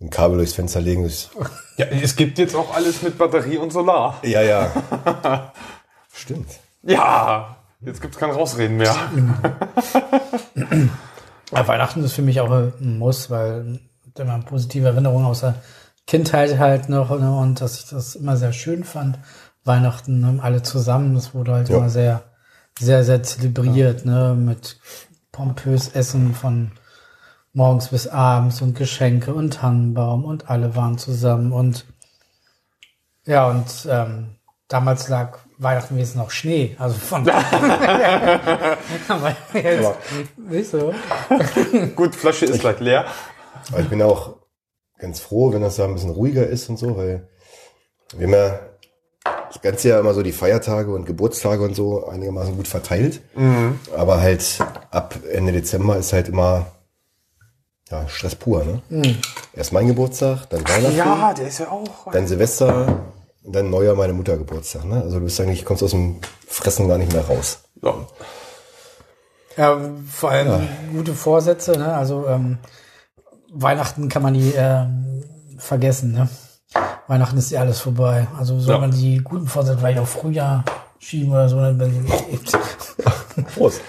ein 0.00 0.10
Kabel 0.10 0.38
durchs 0.38 0.54
Fenster 0.54 0.80
legen. 0.80 1.02
Durchs, 1.02 1.30
ja, 1.76 1.86
es 1.86 2.16
gibt 2.16 2.38
jetzt 2.38 2.54
auch 2.54 2.74
alles 2.74 3.02
mit 3.02 3.18
Batterie 3.18 3.58
und 3.58 3.72
Solar. 3.72 4.18
ja, 4.22 4.42
ja. 4.42 5.52
Stimmt. 6.12 6.50
Ja, 6.82 7.56
jetzt 7.80 8.02
gibt's 8.02 8.18
kein 8.18 8.30
Rausreden 8.30 8.76
mehr. 8.76 8.94
Ja, 11.52 11.68
Weihnachten 11.68 12.02
ist 12.02 12.14
für 12.14 12.22
mich 12.22 12.40
auch 12.40 12.50
ein 12.50 12.98
Muss, 12.98 13.30
weil 13.30 13.78
immer 14.18 14.38
positive 14.40 14.88
Erinnerungen 14.88 15.26
aus 15.26 15.40
der 15.40 15.56
Kindheit 16.06 16.58
halt 16.58 16.88
noch 16.88 17.10
ne, 17.10 17.34
und 17.34 17.60
dass 17.60 17.78
ich 17.78 17.88
das 17.88 18.16
immer 18.16 18.36
sehr 18.36 18.52
schön 18.52 18.84
fand. 18.84 19.18
Weihnachten 19.64 20.20
ne, 20.20 20.42
alle 20.42 20.62
zusammen, 20.62 21.14
das 21.14 21.34
wurde 21.34 21.52
halt 21.52 21.68
Ja. 21.68 21.76
immer 21.78 21.88
sehr, 21.90 22.22
sehr, 22.78 23.04
sehr 23.04 23.22
zelebriert, 23.22 24.04
ne, 24.04 24.34
mit 24.36 24.78
pompös 25.30 25.88
Essen 25.88 26.34
von 26.34 26.72
morgens 27.52 27.88
bis 27.88 28.06
abends 28.08 28.60
und 28.62 28.76
Geschenke 28.76 29.34
und 29.34 29.54
Tannenbaum 29.54 30.24
und 30.24 30.48
alle 30.50 30.74
waren 30.74 30.98
zusammen 30.98 31.52
und 31.52 31.84
ja, 33.24 33.48
und 33.48 33.86
ähm, 33.88 34.36
damals 34.68 35.08
lag 35.08 35.38
Weihnachten 35.58 35.94
wenigstens 35.94 36.18
noch 36.20 36.30
Schnee, 36.32 36.74
also 36.78 36.94
von 36.96 37.24
jetzt 37.26 37.44
Aber- 39.08 39.36
nicht 40.48 40.70
so. 40.70 40.92
Gut, 41.94 42.16
Flasche 42.16 42.46
ist 42.46 42.60
gleich 42.60 42.80
leer. 42.80 43.04
Aber 43.70 43.80
ich 43.80 43.88
bin 43.88 44.02
auch 44.02 44.36
ganz 44.98 45.20
froh, 45.20 45.52
wenn 45.52 45.62
das 45.62 45.76
da 45.76 45.84
ein 45.84 45.94
bisschen 45.94 46.10
ruhiger 46.10 46.46
ist 46.46 46.68
und 46.68 46.78
so, 46.78 46.96
weil 46.96 47.28
wir 48.16 48.26
haben 48.26 48.34
ja 48.34 48.58
das 49.24 49.60
ganze 49.62 49.88
Jahr 49.88 50.00
immer 50.00 50.14
so 50.14 50.22
die 50.22 50.32
Feiertage 50.32 50.92
und 50.92 51.04
Geburtstage 51.04 51.62
und 51.62 51.74
so 51.74 52.06
einigermaßen 52.08 52.56
gut 52.56 52.68
verteilt. 52.68 53.20
Aber 53.96 54.20
halt 54.20 54.58
ab 54.90 55.14
Ende 55.30 55.52
Dezember 55.52 55.96
ist 55.96 56.12
halt 56.12 56.28
immer 56.28 56.66
ja, 57.90 58.08
Stress 58.08 58.34
pur. 58.34 58.64
Ne? 58.90 59.16
Erst 59.54 59.72
mein 59.72 59.86
Geburtstag, 59.86 60.48
dann 60.50 60.66
Weihnachten, 60.66 60.96
Ja, 60.96 61.34
der 61.34 61.46
ist 61.48 61.58
ja 61.58 61.70
auch. 61.70 62.10
dann 62.10 62.26
Silvester 62.26 63.02
dann 63.44 63.70
Neujahr 63.70 63.96
meine 63.96 64.12
Mutter 64.12 64.36
Geburtstag. 64.36 64.84
Ne? 64.84 65.02
Also 65.02 65.18
du 65.18 65.24
bist 65.24 65.40
eigentlich, 65.40 65.64
kommst 65.64 65.82
aus 65.82 65.90
dem 65.90 66.20
Fressen 66.46 66.88
gar 66.88 66.98
nicht 66.98 67.12
mehr 67.12 67.26
raus. 67.26 67.60
Ja. 67.82 67.94
Ja, 69.56 69.78
vor 70.10 70.30
allem 70.30 70.66
gute 70.92 71.12
Vorsätze, 71.12 71.72
ne? 71.72 71.92
Also 71.94 72.26
ähm, 72.26 72.56
Weihnachten 73.52 74.08
kann 74.08 74.22
man 74.22 74.32
nie 74.32 74.52
ähm, 74.56 75.24
vergessen, 75.58 76.12
ne? 76.12 76.28
Weihnachten 77.06 77.36
ist 77.38 77.50
ja 77.50 77.60
alles 77.60 77.80
vorbei. 77.80 78.26
Also 78.38 78.58
soll 78.60 78.74
Ja. 78.74 78.80
man 78.80 78.90
die 78.90 79.18
guten 79.18 79.46
Vorsätze 79.46 79.78
vielleicht 79.78 79.98
auf 79.98 80.10
Frühjahr 80.10 80.64
schieben 80.98 81.32
oder 81.32 81.48
so, 81.48 81.56
wenn 81.58 82.06
Prost. 83.54 83.80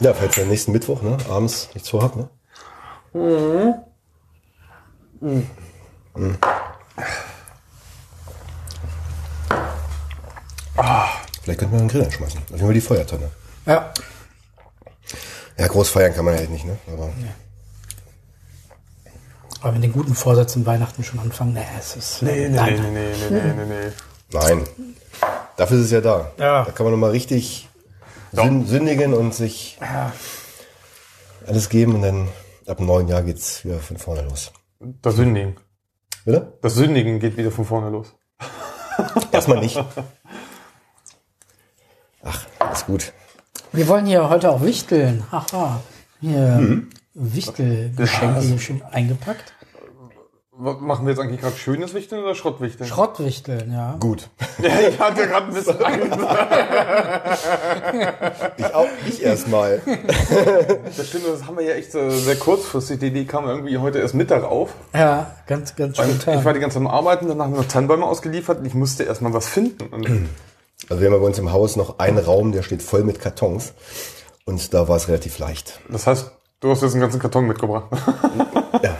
Ja, 0.00 0.12
falls 0.14 0.36
ihr 0.38 0.46
nächsten 0.46 0.72
Mittwoch, 0.72 1.02
ne, 1.02 1.16
abends 1.30 1.68
nichts 1.74 1.88
vorhabt, 1.88 2.16
ne? 2.16 2.28
Mhm. 3.12 3.74
Vielleicht 11.42 11.60
könnte 11.60 11.72
man 11.74 11.80
einen 11.80 11.88
Grill 11.88 12.04
anschmeißen. 12.04 12.40
Auf 12.40 12.50
jeden 12.50 12.64
Fall 12.64 12.74
die 12.74 12.80
Feuertonne. 12.80 13.30
Ja. 13.66 13.92
Ja, 15.58 15.66
groß 15.68 15.88
feiern 15.90 16.14
kann 16.14 16.24
man 16.24 16.34
halt 16.34 16.50
nicht, 16.50 16.64
ne? 16.64 16.76
Aber 16.92 17.10
Aber 19.64 19.72
mit 19.72 19.82
den 19.82 19.92
guten 19.92 20.14
Vorsätzen 20.14 20.66
Weihnachten 20.66 21.02
schon 21.02 21.20
anfangen, 21.20 21.54
ne, 21.54 21.64
es 21.78 21.96
ist. 21.96 22.22
Nee, 22.22 22.50
nee, 22.50 22.54
nein. 22.54 22.74
nee, 22.74 22.90
nee, 22.90 23.30
nee, 23.30 23.40
nee, 23.40 23.52
nee, 23.54 23.64
nee. 23.64 23.92
nein. 24.30 24.62
Dafür 25.56 25.78
ist 25.78 25.86
es 25.86 25.90
ja 25.90 26.02
da. 26.02 26.32
Ja. 26.36 26.64
Da 26.66 26.70
kann 26.70 26.84
man 26.84 26.92
nochmal 26.92 27.12
richtig 27.12 27.70
sün 28.32 28.66
sündigen 28.66 29.14
und 29.14 29.32
sich 29.34 29.78
alles 31.46 31.70
geben 31.70 31.94
und 31.94 32.02
dann 32.02 32.28
ab 32.66 32.76
dem 32.76 32.84
neuen 32.84 33.08
Jahr 33.08 33.22
geht's 33.22 33.64
wieder 33.64 33.78
von 33.78 33.96
vorne 33.96 34.20
los. 34.28 34.52
Das 35.00 35.16
Sündigen. 35.16 35.56
Bitte? 36.26 36.58
Das 36.60 36.74
Sündigen 36.74 37.18
geht 37.18 37.38
wieder 37.38 37.50
von 37.50 37.64
vorne 37.64 37.88
los. 37.88 38.14
Erstmal 39.32 39.60
nicht. 39.60 39.82
Ach, 42.22 42.46
ist 42.70 42.84
gut. 42.84 43.14
Wir 43.72 43.88
wollen 43.88 44.04
hier 44.04 44.28
heute 44.28 44.50
auch 44.50 44.60
wichteln. 44.60 45.24
Haha. 45.32 45.80
Hier 46.20 46.84
Wichtelgeschenke 47.14 48.40
hier 48.40 48.58
schön 48.58 48.82
eingepackt. 48.82 49.53
Machen 50.56 51.04
wir 51.04 51.10
jetzt 51.12 51.20
eigentlich 51.20 51.40
gerade 51.40 51.56
schönes 51.56 51.94
Wichteln 51.94 52.22
oder 52.22 52.36
Schrottwichteln? 52.36 52.88
Schrottwichteln, 52.88 53.72
ja. 53.72 53.96
Gut. 53.98 54.28
ja, 54.62 54.88
ich 54.88 54.98
hatte 55.00 55.26
gerade 55.26 55.46
ein 55.48 55.54
bisschen 55.54 55.82
Angst. 55.82 56.16
Ich 58.56 58.74
auch, 58.74 58.86
ich 59.08 59.22
erstmal. 59.22 59.80
Das 60.96 61.08
stimmt, 61.08 61.24
das 61.26 61.46
haben 61.46 61.56
wir 61.56 61.64
ja 61.64 61.74
echt 61.74 61.94
äh, 61.94 62.10
sehr 62.10 62.36
kurzfristig. 62.36 63.00
Die 63.00 63.06
Idee 63.06 63.24
kam 63.24 63.48
irgendwie 63.48 63.78
heute 63.78 63.98
erst 63.98 64.14
Mittag 64.14 64.44
auf. 64.44 64.70
Ja, 64.92 65.34
ganz, 65.48 65.74
ganz 65.74 65.98
Und 65.98 66.28
ich 66.28 66.44
war 66.44 66.52
die 66.52 66.60
ganze 66.60 66.74
Zeit 66.74 66.86
am 66.86 66.86
Arbeiten, 66.86 67.26
danach 67.26 67.46
haben 67.46 67.54
wir 67.54 67.62
noch 67.62 67.68
Tannenbäume 67.68 68.04
ausgeliefert 68.04 68.60
und 68.60 68.66
ich 68.66 68.74
musste 68.74 69.02
erstmal 69.02 69.32
was 69.32 69.48
finden. 69.48 70.28
Also 70.90 71.00
wir 71.00 71.10
haben 71.10 71.18
bei 71.18 71.26
uns 71.26 71.38
im 71.38 71.50
Haus 71.50 71.76
noch 71.76 71.98
einen 71.98 72.18
Raum, 72.18 72.52
der 72.52 72.62
steht 72.62 72.82
voll 72.82 73.04
mit 73.04 73.18
Kartons. 73.18 73.72
Und 74.44 74.74
da 74.74 74.86
war 74.86 74.96
es 74.96 75.08
relativ 75.08 75.38
leicht. 75.38 75.80
das 75.88 76.06
heißt, 76.06 76.30
du 76.60 76.70
hast 76.70 76.82
jetzt 76.82 76.92
einen 76.92 77.00
ganzen 77.00 77.20
Karton 77.20 77.46
mitgebracht. 77.46 77.86
Ja. 78.82 78.94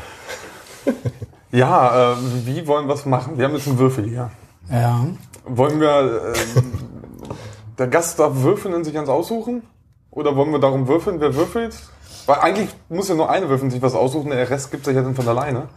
Ja, 1.55 2.13
äh, 2.13 2.17
wie 2.45 2.67
wollen 2.67 2.89
wir 2.89 2.95
es 2.95 3.07
machen? 3.07 3.39
Wir 3.39 3.47
haben 3.47 3.55
jetzt 3.55 3.69
einen 3.69 3.79
Würfel 3.79 4.05
hier. 4.09 4.31
Ja. 4.71 5.07
Wollen 5.47 5.81
wir, 5.81 6.33
äh, 6.35 6.63
der 7.79 7.87
Gast 7.87 8.19
darf 8.19 8.43
würfeln 8.43 8.75
und 8.75 8.85
sich 8.85 8.99
eins 8.99 9.09
aussuchen? 9.09 9.63
Oder 10.11 10.37
wollen 10.37 10.51
wir 10.53 10.59
darum 10.59 10.89
würfeln, 10.89 11.21
wer 11.21 11.35
würfelt? 11.35 11.77
Weil 12.27 12.37
eigentlich 12.37 12.71
muss 12.89 13.09
ja 13.09 13.15
nur 13.15 13.31
eine 13.31 13.49
würfeln 13.49 13.71
sich 13.71 13.83
was 13.83 13.95
aussuchen, 13.95 14.31
der 14.31 14.49
Rest 14.49 14.71
gibt 14.71 14.85
sich 14.85 14.97
ja 14.97 15.03
dann 15.03 15.15
von 15.15 15.29
alleine. 15.29 15.69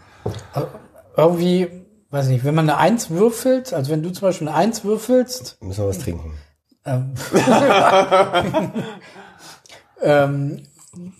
Irgendwie, 1.15 1.67
weiß 2.09 2.27
nicht, 2.27 2.43
wenn 2.45 2.55
man 2.55 2.69
eine 2.69 2.77
Eins 2.79 3.09
würfelt, 3.09 3.73
also 3.73 3.91
wenn 3.91 4.01
du 4.03 4.11
zum 4.11 4.27
Beispiel 4.27 4.47
eine 4.47 4.57
Eins 4.57 4.83
würfelst, 4.83 5.57
Müssen 5.61 5.83
wir 5.83 5.89
was 5.89 5.99
trinken. 5.99 6.33
ähm, 6.85 7.13
ähm, 10.01 10.63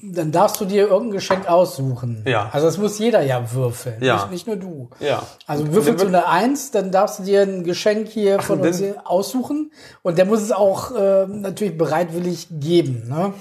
dann 0.02 0.32
darfst 0.32 0.60
du 0.62 0.66
dir 0.66 0.88
irgendein 0.88 1.12
Geschenk 1.16 1.48
aussuchen. 1.48 2.24
Ja. 2.26 2.50
Also 2.52 2.68
das 2.68 2.78
muss 2.78 2.98
jeder 3.00 3.22
ja 3.22 3.52
würfeln, 3.54 4.02
Ja. 4.04 4.16
nicht, 4.16 4.32
nicht 4.32 4.48
nur 4.48 4.56
du. 4.56 4.90
Ja. 5.00 5.24
Also 5.46 5.72
würfelst 5.74 6.04
du 6.04 6.08
eine 6.08 6.28
Eins, 6.28 6.72
dann 6.72 6.92
darfst 6.92 7.20
du 7.20 7.24
dir 7.24 7.42
ein 7.42 7.64
Geschenk 7.64 8.08
hier 8.10 8.40
von 8.42 8.60
und 8.60 8.68
uns 8.68 8.84
aussuchen 9.06 9.72
und 10.04 10.18
der 10.18 10.26
muss 10.26 10.42
es 10.42 10.52
auch 10.52 10.92
ähm, 10.98 11.42
natürlich 11.42 11.78
bereitwillig 11.78 12.48
geben. 12.52 13.08
Ne? 13.08 13.34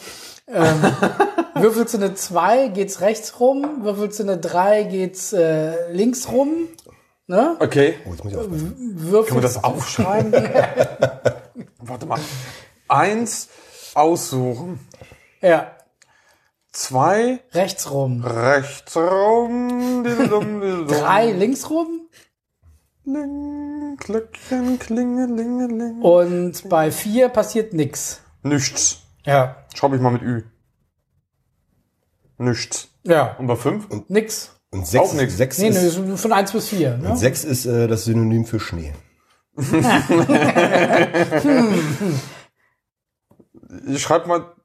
Ähm, 0.48 0.82
würfelst 1.62 1.94
du 1.94 1.98
eine 1.98 2.14
Zwei, 2.14 2.68
geht's 2.68 3.00
rechts 3.00 3.40
rum. 3.40 3.82
Würfelst 3.82 4.18
du 4.20 4.22
eine 4.24 4.38
Drei, 4.38 4.84
geht's 4.84 5.32
äh, 5.32 5.90
links 5.92 6.30
rum. 6.30 6.68
Ne? 7.26 7.56
Okay. 7.58 7.94
Oh, 8.06 8.10
jetzt 8.10 8.24
muss 8.24 8.32
ich 8.32 8.38
aufpassen. 8.38 8.74
Würfelst 8.94 9.28
Können 9.28 9.38
wir 9.38 9.42
das 9.42 9.64
aufschreiben? 9.64 10.32
Warte 11.80 12.06
mal. 12.06 12.20
Eins 12.88 13.48
aussuchen. 13.94 14.78
Ja, 15.40 15.72
Zwei 16.76 17.40
rechts 17.52 17.90
rum. 17.90 18.22
rechts 18.22 18.94
rum. 18.98 20.04
Drei 20.86 21.32
links 21.32 21.70
rum. 21.70 22.02
Kling, 23.02 23.96
Glöckchen, 23.96 24.78
klingelingeling. 24.78 26.02
Und 26.02 26.68
bei 26.68 26.90
vier 26.90 27.30
passiert 27.30 27.72
nix. 27.72 28.20
Nichts. 28.42 28.98
Ja. 29.24 29.56
Schreibe 29.74 29.96
ich 29.96 30.02
mal 30.02 30.10
mit 30.10 30.20
Ü. 30.20 30.42
Nichts. 32.36 32.88
Ja. 33.04 33.36
Und 33.38 33.46
bei 33.46 33.56
fünf? 33.56 33.88
Nix. 34.08 34.50
Und 34.70 34.86
sechs, 34.86 35.02
Auch 35.02 35.14
nix. 35.14 35.34
sechs, 35.34 35.56
Nee, 35.56 35.70
nee, 35.70 35.76
ist, 35.78 35.94
so 35.94 36.16
von 36.18 36.32
eins 36.34 36.52
bis 36.52 36.68
vier. 36.68 36.98
Ne? 36.98 37.16
sechs 37.16 37.42
ist 37.42 37.64
äh, 37.64 37.86
das 37.88 38.04
Synonym 38.04 38.44
für 38.44 38.60
Schnee. 38.60 38.92
Ich 43.88 44.02
schreibe 44.02 44.28
mal 44.28 44.55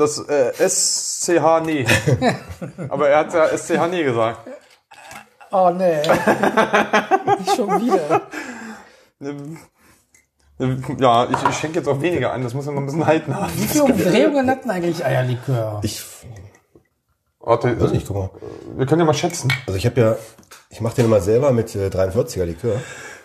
das 0.00 0.18
äh, 0.28 0.52
SCH 0.68 1.64
nee. 1.64 1.86
Aber 2.88 3.08
er 3.08 3.18
hat 3.20 3.34
ja 3.34 3.46
SCH 3.56 3.88
nee 3.90 4.02
gesagt. 4.02 4.48
Oh 5.52 5.70
nee. 5.70 6.00
Nicht 7.38 7.56
schon 7.56 7.80
wieder. 7.80 8.22
Ja, 10.98 11.28
ich, 11.30 11.48
ich 11.48 11.56
schenke 11.56 11.78
jetzt 11.78 11.88
auch 11.88 12.00
weniger 12.00 12.32
ein. 12.32 12.42
Das 12.42 12.54
muss 12.54 12.66
ja 12.66 12.72
noch 12.72 12.80
ein 12.80 12.86
bisschen 12.86 13.06
halten 13.06 13.34
haben. 13.34 13.52
Wie 13.56 13.66
viele 13.66 13.84
Umdrehungen 13.84 14.48
hatten 14.50 14.70
eigentlich 14.70 15.04
Eierlikör? 15.04 15.80
Ich 15.82 16.04
Warte, 17.40 17.80
weiß 17.80 17.92
nicht, 17.92 18.06
guck 18.06 18.16
mal. 18.16 18.30
wir 18.76 18.86
können 18.86 19.00
ja 19.00 19.06
mal 19.06 19.14
schätzen. 19.14 19.50
Also 19.66 19.78
ich 19.78 19.86
habe 19.86 20.00
ja, 20.00 20.16
ich 20.68 20.82
mache 20.82 20.96
den 20.96 21.06
immer 21.06 21.20
selber 21.20 21.52
mit 21.52 21.74
äh, 21.74 21.88
43er 21.88 22.44
Likör. 22.44 22.80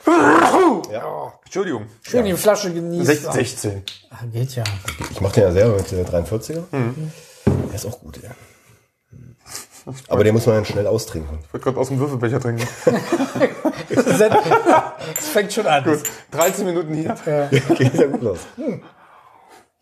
Ja. 0.06 1.34
Entschuldigung. 1.44 1.88
Schön 2.02 2.26
die 2.26 2.34
Flasche 2.34 2.74
genießen. 2.74 3.06
16. 3.06 3.32
16. 3.32 3.84
Ah, 4.12 4.26
geht 4.32 4.56
ja. 4.56 4.64
Ich 5.12 5.22
mache 5.22 5.34
den 5.36 5.44
ja 5.44 5.52
selber 5.52 5.78
mit 5.78 5.92
äh, 5.92 6.04
43er. 6.04 6.64
Der 6.72 7.76
ist 7.76 7.86
auch 7.86 8.00
gut, 8.00 8.20
ja. 8.22 8.32
Aber 10.08 10.24
den 10.24 10.34
muss 10.34 10.46
man 10.48 10.56
dann 10.56 10.66
schnell 10.66 10.88
austrinken. 10.88 11.40
Ich 11.46 11.54
wollte 11.54 11.64
gerade 11.66 11.78
aus 11.80 11.90
dem 11.90 12.00
Würfelbecher 12.00 12.40
trinken. 12.40 12.68
Es 13.88 15.28
fängt 15.30 15.54
schon 15.54 15.68
an. 15.68 15.84
Gut, 15.84 16.02
13 16.32 16.66
Minuten 16.66 16.94
hier. 16.96 17.16
Geht 17.52 17.94
ja 17.94 18.08
gut 18.12 18.22
los. 18.24 18.40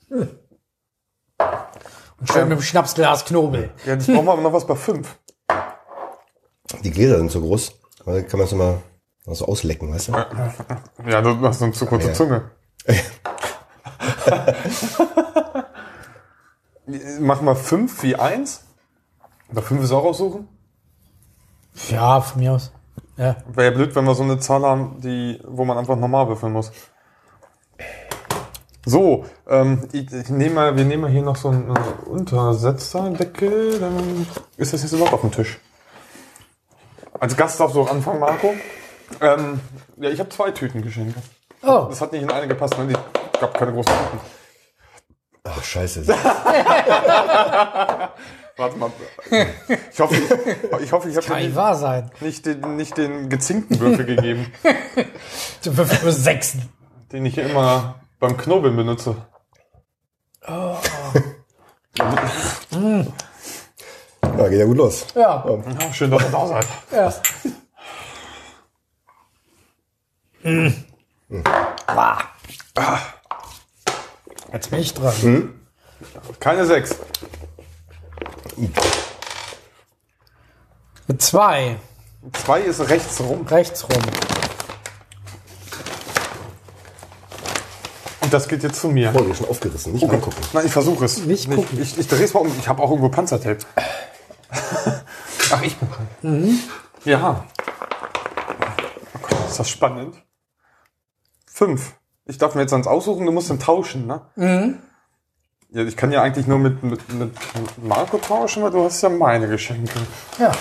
Und 0.09 0.29
schön 2.31 2.47
mit 2.49 2.57
dem 2.57 2.61
Schnapsglas 2.61 3.23
Knobel. 3.25 3.71
Ja, 3.85 3.93
jetzt 3.93 4.07
brauchen 4.07 4.25
wir 4.25 4.33
aber 4.33 4.41
noch 4.41 4.53
was 4.53 4.67
bei 4.67 4.75
5. 4.75 5.07
Die 6.83 6.91
Gläser 6.91 7.17
sind 7.17 7.31
so 7.31 7.39
groß. 7.41 7.73
Kann 8.05 8.25
man 8.33 8.41
es 8.41 8.51
immer 8.51 8.81
noch 9.25 9.35
so 9.35 9.45
auslecken, 9.45 9.93
weißt 9.93 10.09
du? 10.09 10.13
Ja, 11.07 11.21
du 11.21 11.39
hast 11.47 11.59
so 11.59 11.65
eine 11.65 11.73
zu 11.73 11.85
kurze 11.85 12.09
Ja. 12.09 12.13
Zunge. 12.13 12.51
Mach 17.19 17.41
mal 17.41 17.55
5 17.55 18.03
wie 18.03 18.15
1. 18.15 18.63
Bei 19.51 19.61
5 19.61 19.83
ist 19.83 19.91
auch 19.91 20.03
aussuchen. 20.03 20.47
Ja, 21.89 22.21
von 22.21 22.41
mir 22.41 22.53
aus. 22.53 22.71
Ja. 23.17 23.35
Wäre 23.47 23.71
ja 23.71 23.75
blöd, 23.75 23.95
wenn 23.95 24.05
wir 24.05 24.15
so 24.15 24.23
eine 24.23 24.39
Zahl 24.39 24.63
haben, 24.63 24.99
die, 25.01 25.39
wo 25.45 25.65
man 25.65 25.77
einfach 25.77 25.95
normal 25.95 26.27
würfeln 26.27 26.51
muss. 26.51 26.71
So, 28.85 29.25
ähm, 29.47 29.87
ich, 29.93 30.11
ich 30.11 30.29
nehme 30.29 30.55
mal, 30.55 30.75
wir 30.75 30.83
nehmen 30.83 31.03
mal 31.03 31.11
hier 31.11 31.21
noch 31.21 31.37
so 31.37 31.49
einen 31.49 31.73
äh, 31.73 31.79
Untersetzerdeckel, 32.05 33.79
dann 33.79 34.27
ist 34.57 34.73
das 34.73 34.83
jetzt 34.83 34.91
überhaupt 34.91 35.13
auf 35.13 35.21
dem 35.21 35.31
Tisch. 35.31 35.59
Als 37.17 37.37
Gast 37.37 37.59
darfst 37.59 37.77
du 37.77 37.81
auch 37.81 37.89
anfangen, 37.89 38.19
Marco. 38.19 38.53
Ähm, 39.21 39.59
ja, 39.97 40.09
ich 40.09 40.19
habe 40.19 40.29
zwei 40.29 40.51
Tüten 40.51 40.81
geschenkt. 40.81 41.17
Oh, 41.61 41.85
Das 41.89 42.01
hat 42.01 42.11
nicht 42.11 42.21
in 42.23 42.31
eine 42.31 42.47
gepasst, 42.47 42.77
ne? 42.77 42.87
Die 42.87 42.95
gab 43.39 43.57
keine 43.57 43.71
großen 43.73 43.93
Tüten. 43.93 44.19
Ach, 45.45 45.63
scheiße. 45.63 46.07
Warte 48.57 48.77
mal. 48.77 48.91
Ich 49.91 49.99
hoffe, 49.99 50.15
ich, 50.15 50.31
ich, 50.83 50.91
hoffe, 50.91 51.09
ich 51.09 51.17
habe 51.17 51.35
nicht 51.41 51.55
wahr 51.55 51.75
sein. 51.75 52.11
nicht, 52.21 52.45
den, 52.45 52.75
nicht 52.75 52.95
den 52.97 53.27
gezinkten 53.29 53.79
Würfel 53.79 54.05
gegeben, 54.05 54.51
Für, 55.61 55.85
für 55.85 56.11
sechs. 56.11 56.53
den 57.11 57.25
ich 57.25 57.37
immer 57.37 57.95
beim 58.19 58.37
Knobeln 58.37 58.75
benutze. 58.75 59.15
Ja, 64.37 64.47
geht 64.49 64.59
ja 64.59 64.65
gut 64.65 64.77
los. 64.77 65.05
Ja. 65.15 65.43
Ja, 65.79 65.93
schön, 65.93 66.11
dass 66.11 66.23
ihr 66.23 66.29
da 66.29 66.47
seid. 66.47 66.67
ja. 66.91 67.13
Jetzt 74.51 74.69
bin 74.69 74.79
ich 74.79 74.93
dran. 74.93 75.53
Keine 76.39 76.65
sechs. 76.65 76.95
Zwei. 81.17 81.77
Zwei 82.33 82.61
ist 82.61 82.89
rechts 82.89 83.19
rum. 83.21 83.47
Rechts 83.47 83.83
rum. 83.83 84.01
Und 88.21 88.33
das 88.33 88.47
geht 88.47 88.63
jetzt 88.63 88.79
zu 88.79 88.89
mir. 88.89 89.13
Oh, 89.15 89.21
die 89.21 89.31
ist 89.31 89.37
schon 89.37 89.49
aufgerissen. 89.49 89.93
Nicht 89.93 90.09
angucken. 90.09 90.35
Nein, 90.53 90.65
ich 90.65 90.71
versuche 90.71 91.05
es. 91.05 91.17
Nicht 91.19 91.49
ich 91.49 91.55
gucken. 91.55 91.81
ich, 91.81 91.97
ich 91.97 92.07
drehe 92.07 92.23
es 92.23 92.33
mal 92.33 92.41
um. 92.41 92.51
Ich 92.59 92.67
habe 92.67 92.81
auch 92.81 92.89
irgendwo 92.89 93.09
Panzertape. 93.09 93.59
Ach, 95.51 95.61
ich 95.61 95.75
bin 95.77 95.89
dran. 95.89 96.59
Ja. 97.05 97.45
Oh 99.13 99.19
Gott, 99.21 99.49
ist 99.49 99.59
das 99.59 99.69
spannend. 99.69 100.15
Fünf. 101.63 101.93
Ich 102.25 102.37
darf 102.37 102.55
mir 102.55 102.61
jetzt 102.61 102.73
eins 102.73 102.87
aussuchen, 102.87 103.25
du 103.25 103.31
musst 103.31 103.49
dann 103.49 103.57
tauschen, 103.59 104.05
ne? 104.05 104.19
Ja, 105.69 105.83
ich 105.83 105.95
kann 105.95 106.11
ja 106.11 106.21
eigentlich 106.21 106.45
nur 106.45 106.59
mit, 106.59 106.83
mit, 106.83 107.13
mit 107.13 107.31
Marco 107.81 108.17
tauschen, 108.17 108.63
weil 108.63 108.71
du 108.71 108.83
hast 108.83 109.01
ja 109.01 109.07
meine 109.07 109.47
Geschenke. 109.47 109.97
Ja. 110.37 110.51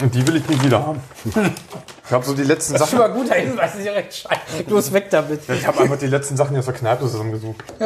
Und 0.00 0.14
die 0.14 0.26
will 0.26 0.36
ich 0.36 0.48
nie 0.48 0.62
wieder 0.62 0.86
haben. 0.86 0.98
Ich 1.26 2.10
habe 2.10 2.24
so 2.24 2.32
die 2.34 2.42
letzten 2.42 2.72
Das 2.72 2.82
ist 2.82 2.90
Sachen. 2.90 3.02
schon 3.02 3.10
mal 3.12 3.18
guter 3.20 3.34
Hinweis, 3.34 3.74
ist 3.74 3.84
ja 3.84 3.92
recht 3.92 4.14
scheiße. 4.14 4.64
Los 4.68 4.92
weg 4.94 5.10
damit. 5.10 5.46
Ich 5.48 5.66
habe 5.66 5.78
einfach 5.80 5.98
die 5.98 6.06
letzten 6.06 6.38
Sachen 6.38 6.56
aus 6.58 6.64
der 6.64 6.74
Kneipe 6.74 7.02
zusammengesucht. 7.06 7.62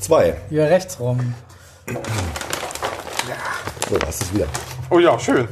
Zwei. 0.00 0.34
Hier 0.48 0.64
rechts 0.64 0.98
rum. 0.98 1.34
So, 3.88 3.98
da 3.98 4.06
hast 4.06 4.22
du 4.22 4.24
es 4.24 4.34
wieder. 4.34 4.46
Oh 4.88 4.98
ja, 4.98 5.18
schön. 5.18 5.46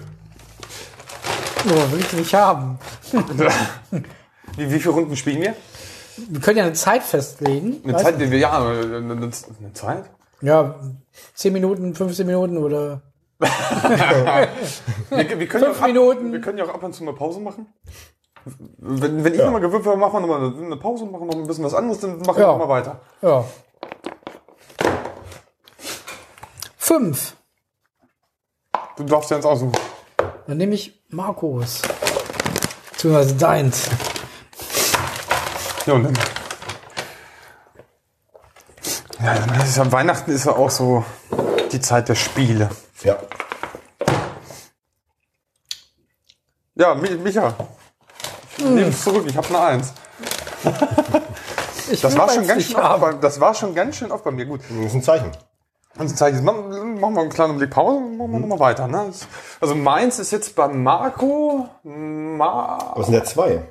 Oh, 1.68 1.92
will 1.92 2.00
ich 2.00 2.12
nicht 2.12 2.34
haben. 2.34 2.78
Wie, 4.56 4.70
wie 4.72 4.78
viele 4.78 4.94
Runden 4.94 5.16
spielen 5.16 5.42
wir? 5.42 5.54
Wir 6.16 6.40
können 6.40 6.58
ja 6.58 6.64
eine 6.64 6.72
Zeit 6.72 7.02
festlegen. 7.02 7.80
Eine 7.84 7.96
Zeit, 7.96 8.20
die 8.20 8.30
wir, 8.30 8.38
ja, 8.38 8.56
eine, 8.58 8.96
eine, 8.96 9.12
eine 9.12 9.72
Zeit? 9.74 10.04
Ja, 10.40 10.76
10 11.34 11.52
Minuten, 11.52 11.94
15 11.94 12.26
Minuten 12.26 12.56
oder. 12.58 13.02
Wir, 15.10 15.38
wir, 15.38 15.46
können 15.46 15.64
Fünf 15.64 15.78
ja 15.78 15.82
auch 15.82 15.86
Minuten. 15.86 16.26
Ab, 16.28 16.32
wir 16.32 16.40
können 16.40 16.58
ja 16.58 16.64
auch 16.64 16.74
ab 16.74 16.82
und 16.82 16.94
zu 16.94 17.04
mal 17.04 17.14
Pause 17.14 17.38
machen. 17.40 17.66
Wenn, 18.78 19.24
wenn 19.24 19.34
ich 19.34 19.40
nochmal 19.40 19.60
gewürfelt 19.60 19.88
habe, 19.88 19.98
machen 19.98 20.14
wir 20.14 20.20
nochmal 20.20 20.40
eine, 20.54 20.64
eine 20.66 20.76
Pause, 20.76 21.04
machen 21.04 21.26
noch 21.26 21.34
ein 21.34 21.46
bisschen 21.46 21.64
was 21.64 21.74
anderes, 21.74 22.00
dann 22.00 22.18
machen 22.20 22.36
wir 22.36 22.42
Ja. 22.44 22.52
nochmal 22.52 22.68
weiter. 22.68 23.00
Ja. 23.20 23.44
Fünf. 26.78 27.36
Du 28.96 29.04
darfst 29.04 29.30
dir 29.30 29.36
eins 29.36 29.44
aussuchen. 29.44 29.72
Dann 30.46 30.56
nehme 30.58 30.74
ich 30.74 31.00
Markus. 31.08 31.82
Beziehungsweise 32.92 33.34
deins. 33.34 33.88
Ja, 35.86 35.94
und 35.94 36.04
dann. 36.04 36.14
Ja, 39.22 39.34
dann 39.34 39.60
ist 39.60 39.76
ja 39.76 39.90
Weihnachten 39.92 40.30
ist 40.30 40.44
ja 40.46 40.52
auch 40.52 40.70
so 40.70 41.04
die 41.72 41.80
Zeit 41.80 42.08
der 42.08 42.14
Spiele. 42.14 42.70
Ja. 43.02 43.16
Ja, 46.74 46.94
Mi- 46.94 47.16
Micha. 47.16 47.54
Ich 48.58 48.64
nehme 48.64 48.88
es 48.88 49.02
zurück, 49.02 49.24
ich 49.26 49.36
habe 49.36 49.48
eine 49.48 49.60
Eins. 49.60 49.92
Ich 51.90 52.00
Das 52.00 52.16
war, 52.16 52.28
schon 52.28 52.46
ganz 52.46 52.64
schön 52.64 52.76
oft 52.76 53.00
bei, 53.00 53.12
das 53.14 53.40
war 53.40 53.54
schon 53.54 53.74
ganz 53.74 53.96
schön 53.96 54.10
oft 54.12 54.24
bei 54.24 54.30
mir. 54.30 54.44
Gut, 54.46 54.60
Das 54.68 54.86
ist 54.86 54.94
ein 54.94 55.02
Zeichen. 55.02 55.30
Und 55.98 56.10
ein 56.10 56.16
Zeichen. 56.16 56.44
Machen 56.44 57.00
machen 57.00 57.14
wir 57.14 57.20
einen 57.22 57.30
kleinen 57.30 57.56
Blick 57.58 57.70
Pause 57.70 57.98
und 57.98 58.18
machen 58.18 58.32
wir 58.32 58.38
nochmal 58.40 58.58
weiter. 58.60 58.86
Ne? 58.86 59.10
Also 59.60 59.74
meins 59.74 60.18
ist 60.18 60.30
jetzt 60.32 60.54
bei 60.54 60.68
Marco. 60.68 61.68
Ma 61.84 62.92
Was 62.96 63.06
sind 63.06 63.14
da 63.16 63.24
zwei? 63.24 63.62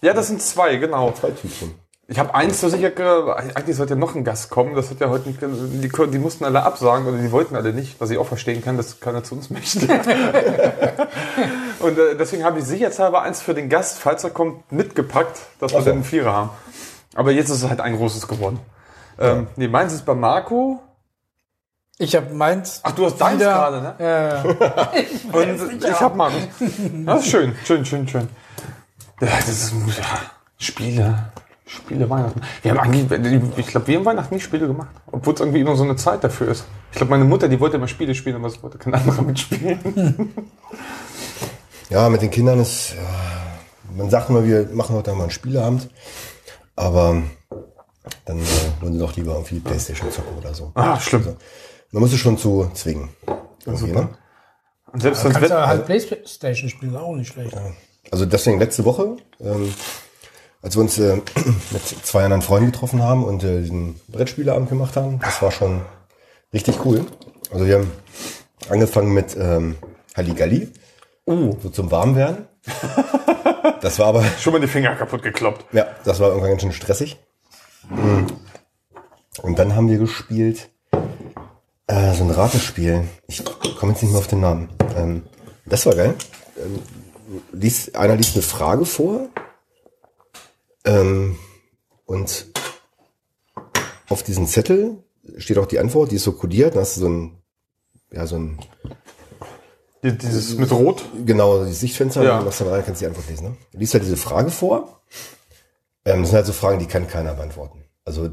ja, 0.00 0.12
das 0.12 0.26
sind 0.28 0.42
zwei, 0.42 0.76
genau. 0.76 1.12
Zwei 1.12 1.30
Tütchen. 1.30 1.74
Ich 2.10 2.18
habe 2.18 2.34
eins 2.34 2.60
so 2.62 2.70
sicher, 2.70 2.88
ge- 2.90 3.30
eigentlich 3.54 3.76
sollte 3.76 3.92
ja 3.92 4.00
noch 4.00 4.14
ein 4.14 4.24
Gast 4.24 4.48
kommen. 4.48 4.74
Das 4.74 4.88
hat 4.90 4.98
ja 4.98 5.10
heute 5.10 5.28
nicht, 5.28 5.42
die, 5.42 5.88
die 6.10 6.18
mussten 6.18 6.44
alle 6.46 6.62
absagen 6.62 7.06
oder 7.06 7.18
die 7.18 7.30
wollten 7.30 7.54
alle 7.54 7.74
nicht, 7.74 8.00
was 8.00 8.08
ich 8.08 8.16
auch 8.16 8.26
verstehen 8.26 8.64
kann, 8.64 8.78
dass 8.78 8.98
keiner 8.98 9.22
zu 9.24 9.34
uns 9.34 9.50
möchte. 9.50 9.80
und 11.80 11.98
äh, 11.98 12.16
deswegen 12.16 12.44
habe 12.44 12.60
ich 12.60 12.64
sicherheitshalber 12.64 13.22
eins 13.22 13.42
für 13.42 13.52
den 13.54 13.68
Gast, 13.68 13.98
falls 13.98 14.24
er 14.24 14.30
kommt, 14.30 14.72
mitgepackt, 14.72 15.38
dass 15.60 15.72
wir 15.74 15.80
dann 15.82 15.94
einen 15.96 16.04
Vierer 16.04 16.32
haben. 16.32 16.50
Aber 17.14 17.30
jetzt 17.30 17.50
ist 17.50 17.62
es 17.62 17.68
halt 17.68 17.80
ein 17.80 17.96
großes 17.96 18.26
geworden. 18.26 18.58
Ähm, 19.18 19.46
nee, 19.56 19.68
meins 19.68 19.92
ist 19.92 20.06
bei 20.06 20.14
Marco. 20.14 20.80
Ich 21.98 22.14
habe 22.14 22.32
meins. 22.32 22.80
Ach, 22.84 22.92
du 22.92 23.06
hast 23.06 23.18
deins 23.18 23.42
gerade, 23.42 23.82
ne? 23.82 23.94
Ja. 23.98 24.42
Und 25.32 25.84
ich 25.84 26.00
habe 26.00 26.16
Markus. 26.16 26.42
Das 27.04 27.20
ist 27.20 27.30
schön, 27.30 27.54
schön, 27.64 27.84
schön, 27.84 28.06
schön. 28.06 28.28
Ja, 29.20 29.28
das 29.36 29.48
ist 29.48 29.72
ja, 29.72 30.04
Spiele. 30.58 31.32
Spiele 31.66 32.08
Weihnachten. 32.08 32.40
Wir 32.62 32.70
haben 32.70 32.78
eigentlich, 32.78 33.42
ich 33.58 33.66
glaube, 33.66 33.86
wir 33.88 33.98
haben 33.98 34.04
Weihnachten 34.04 34.34
nie 34.34 34.40
Spiele 34.40 34.68
gemacht. 34.68 34.88
Obwohl 35.10 35.34
es 35.34 35.40
irgendwie 35.40 35.60
immer 35.60 35.76
so 35.76 35.82
eine 35.82 35.96
Zeit 35.96 36.24
dafür 36.24 36.48
ist. 36.48 36.64
Ich 36.92 36.96
glaube, 36.96 37.10
meine 37.10 37.24
Mutter, 37.24 37.48
die 37.48 37.60
wollte 37.60 37.76
immer 37.76 37.88
Spiele 37.88 38.14
spielen, 38.14 38.36
aber 38.36 38.46
es 38.46 38.62
wollte 38.62 38.78
kein 38.78 38.94
anderer 38.94 39.20
mitspielen. 39.22 40.32
Ja, 41.90 42.08
mit 42.08 42.22
den 42.22 42.30
Kindern 42.30 42.60
ist, 42.60 42.94
ja, 42.94 43.96
man 43.96 44.10
sagt 44.10 44.28
immer, 44.28 44.44
wir 44.44 44.68
machen 44.72 44.94
heute 44.94 45.12
mal 45.12 45.22
einen 45.22 45.30
Spieleabend, 45.30 45.88
aber 46.76 47.22
dann 48.24 48.38
äh, 48.38 48.42
wollen 48.80 48.92
sie 48.92 48.98
doch 48.98 49.16
lieber 49.16 49.32
irgendwie 49.32 49.60
Playstation 49.60 50.10
zocken 50.12 50.36
oder 50.36 50.54
so. 50.54 50.70
Ah, 50.74 51.00
schlimm. 51.00 51.36
Man 51.90 52.02
muss 52.02 52.12
es 52.12 52.18
schon 52.18 52.36
zu 52.36 52.70
zwingen. 52.74 53.10
Irgendwie, 53.64 53.92
ne? 53.92 54.08
Und 54.92 55.02
selbst 55.02 55.24
wenn 55.24 55.32
Kannst 55.32 55.50
du 55.50 55.66
halt 55.66 55.86
Playstation 55.86 56.70
spielen, 56.70 56.96
auch 56.96 57.14
nicht 57.14 57.32
schlecht. 57.32 57.54
Also 58.10 58.26
deswegen 58.26 58.58
letzte 58.58 58.84
Woche, 58.84 59.16
ähm, 59.40 59.72
als 60.62 60.76
wir 60.76 60.82
uns 60.82 60.98
äh, 60.98 61.16
mit 61.70 61.82
zwei 61.82 62.24
anderen 62.24 62.42
Freunden 62.42 62.72
getroffen 62.72 63.02
haben 63.02 63.24
und 63.24 63.44
äh, 63.44 63.60
diesen 63.60 64.00
Brettspieleabend 64.08 64.68
gemacht 64.68 64.96
haben, 64.96 65.18
das 65.20 65.42
war 65.42 65.50
schon 65.50 65.82
richtig 66.52 66.84
cool. 66.84 67.04
Also 67.50 67.66
wir 67.66 67.76
haben 67.76 67.90
angefangen 68.68 69.12
mit 69.12 69.36
ähm, 69.36 69.76
Halligalli, 70.16 70.72
so 71.26 71.70
zum 71.70 71.90
Warmwerden. 71.90 72.46
Das 73.80 73.98
war 73.98 74.06
aber 74.06 74.24
schon 74.40 74.52
mal 74.52 74.60
die 74.60 74.66
Finger 74.66 74.94
kaputt 74.96 75.22
gekloppt. 75.22 75.64
Ja, 75.72 75.86
das 76.04 76.18
war 76.18 76.28
irgendwann 76.28 76.50
ganz 76.50 76.62
schön 76.62 76.72
stressig. 76.72 77.16
Mm. 77.88 78.26
Und 79.42 79.58
dann 79.58 79.76
haben 79.76 79.88
wir 79.88 79.98
gespielt 79.98 80.70
äh, 81.88 82.14
so 82.14 82.24
ein 82.24 82.30
Ratespiel. 82.30 83.04
Ich 83.26 83.42
komme 83.44 83.92
jetzt 83.92 84.02
nicht 84.02 84.10
mehr 84.12 84.20
auf 84.20 84.26
den 84.28 84.40
Namen. 84.40 84.68
Ähm, 84.96 85.22
das 85.66 85.84
war 85.86 85.94
geil. 85.94 86.14
Ähm, 86.56 86.78
liest, 87.52 87.94
einer 87.96 88.16
liest 88.16 88.34
eine 88.34 88.42
Frage 88.42 88.84
vor 88.86 89.28
ähm, 90.84 91.38
und 92.06 92.46
auf 94.08 94.22
diesem 94.22 94.46
Zettel 94.46 95.02
steht 95.36 95.58
auch 95.58 95.66
die 95.66 95.78
Antwort, 95.78 96.10
die 96.10 96.16
ist 96.16 96.24
so 96.24 96.32
kodiert. 96.32 96.74
Dann 96.74 96.82
hast 96.82 96.96
du 96.96 97.00
so 97.00 97.08
ein, 97.08 97.42
ja, 98.10 98.26
so 98.26 98.36
ein, 98.36 98.58
Die- 100.02 100.16
Dieses 100.16 100.56
mit 100.56 100.70
Rot. 100.72 101.04
genau, 101.26 101.64
die 101.64 101.72
Sichtfenster, 101.72 102.22
Ja. 102.22 102.40
ja. 102.40 102.46
was 102.46 102.58
dann 102.58 102.68
rein, 102.68 102.82
kannst 102.84 103.00
du 103.00 103.04
die 103.04 103.08
Antwort 103.08 103.28
lesen. 103.28 103.48
Ne? 103.48 103.56
Du 103.72 103.78
liest 103.78 103.92
halt 103.94 104.04
diese 104.04 104.16
Frage 104.16 104.50
vor. 104.50 105.02
Ähm, 106.04 106.20
das 106.22 106.30
sind 106.30 106.36
halt 106.36 106.46
so 106.46 106.52
Fragen, 106.54 106.78
die 106.78 106.86
kann 106.86 107.06
keiner 107.08 107.34
beantworten. 107.34 107.84
Also 108.04 108.30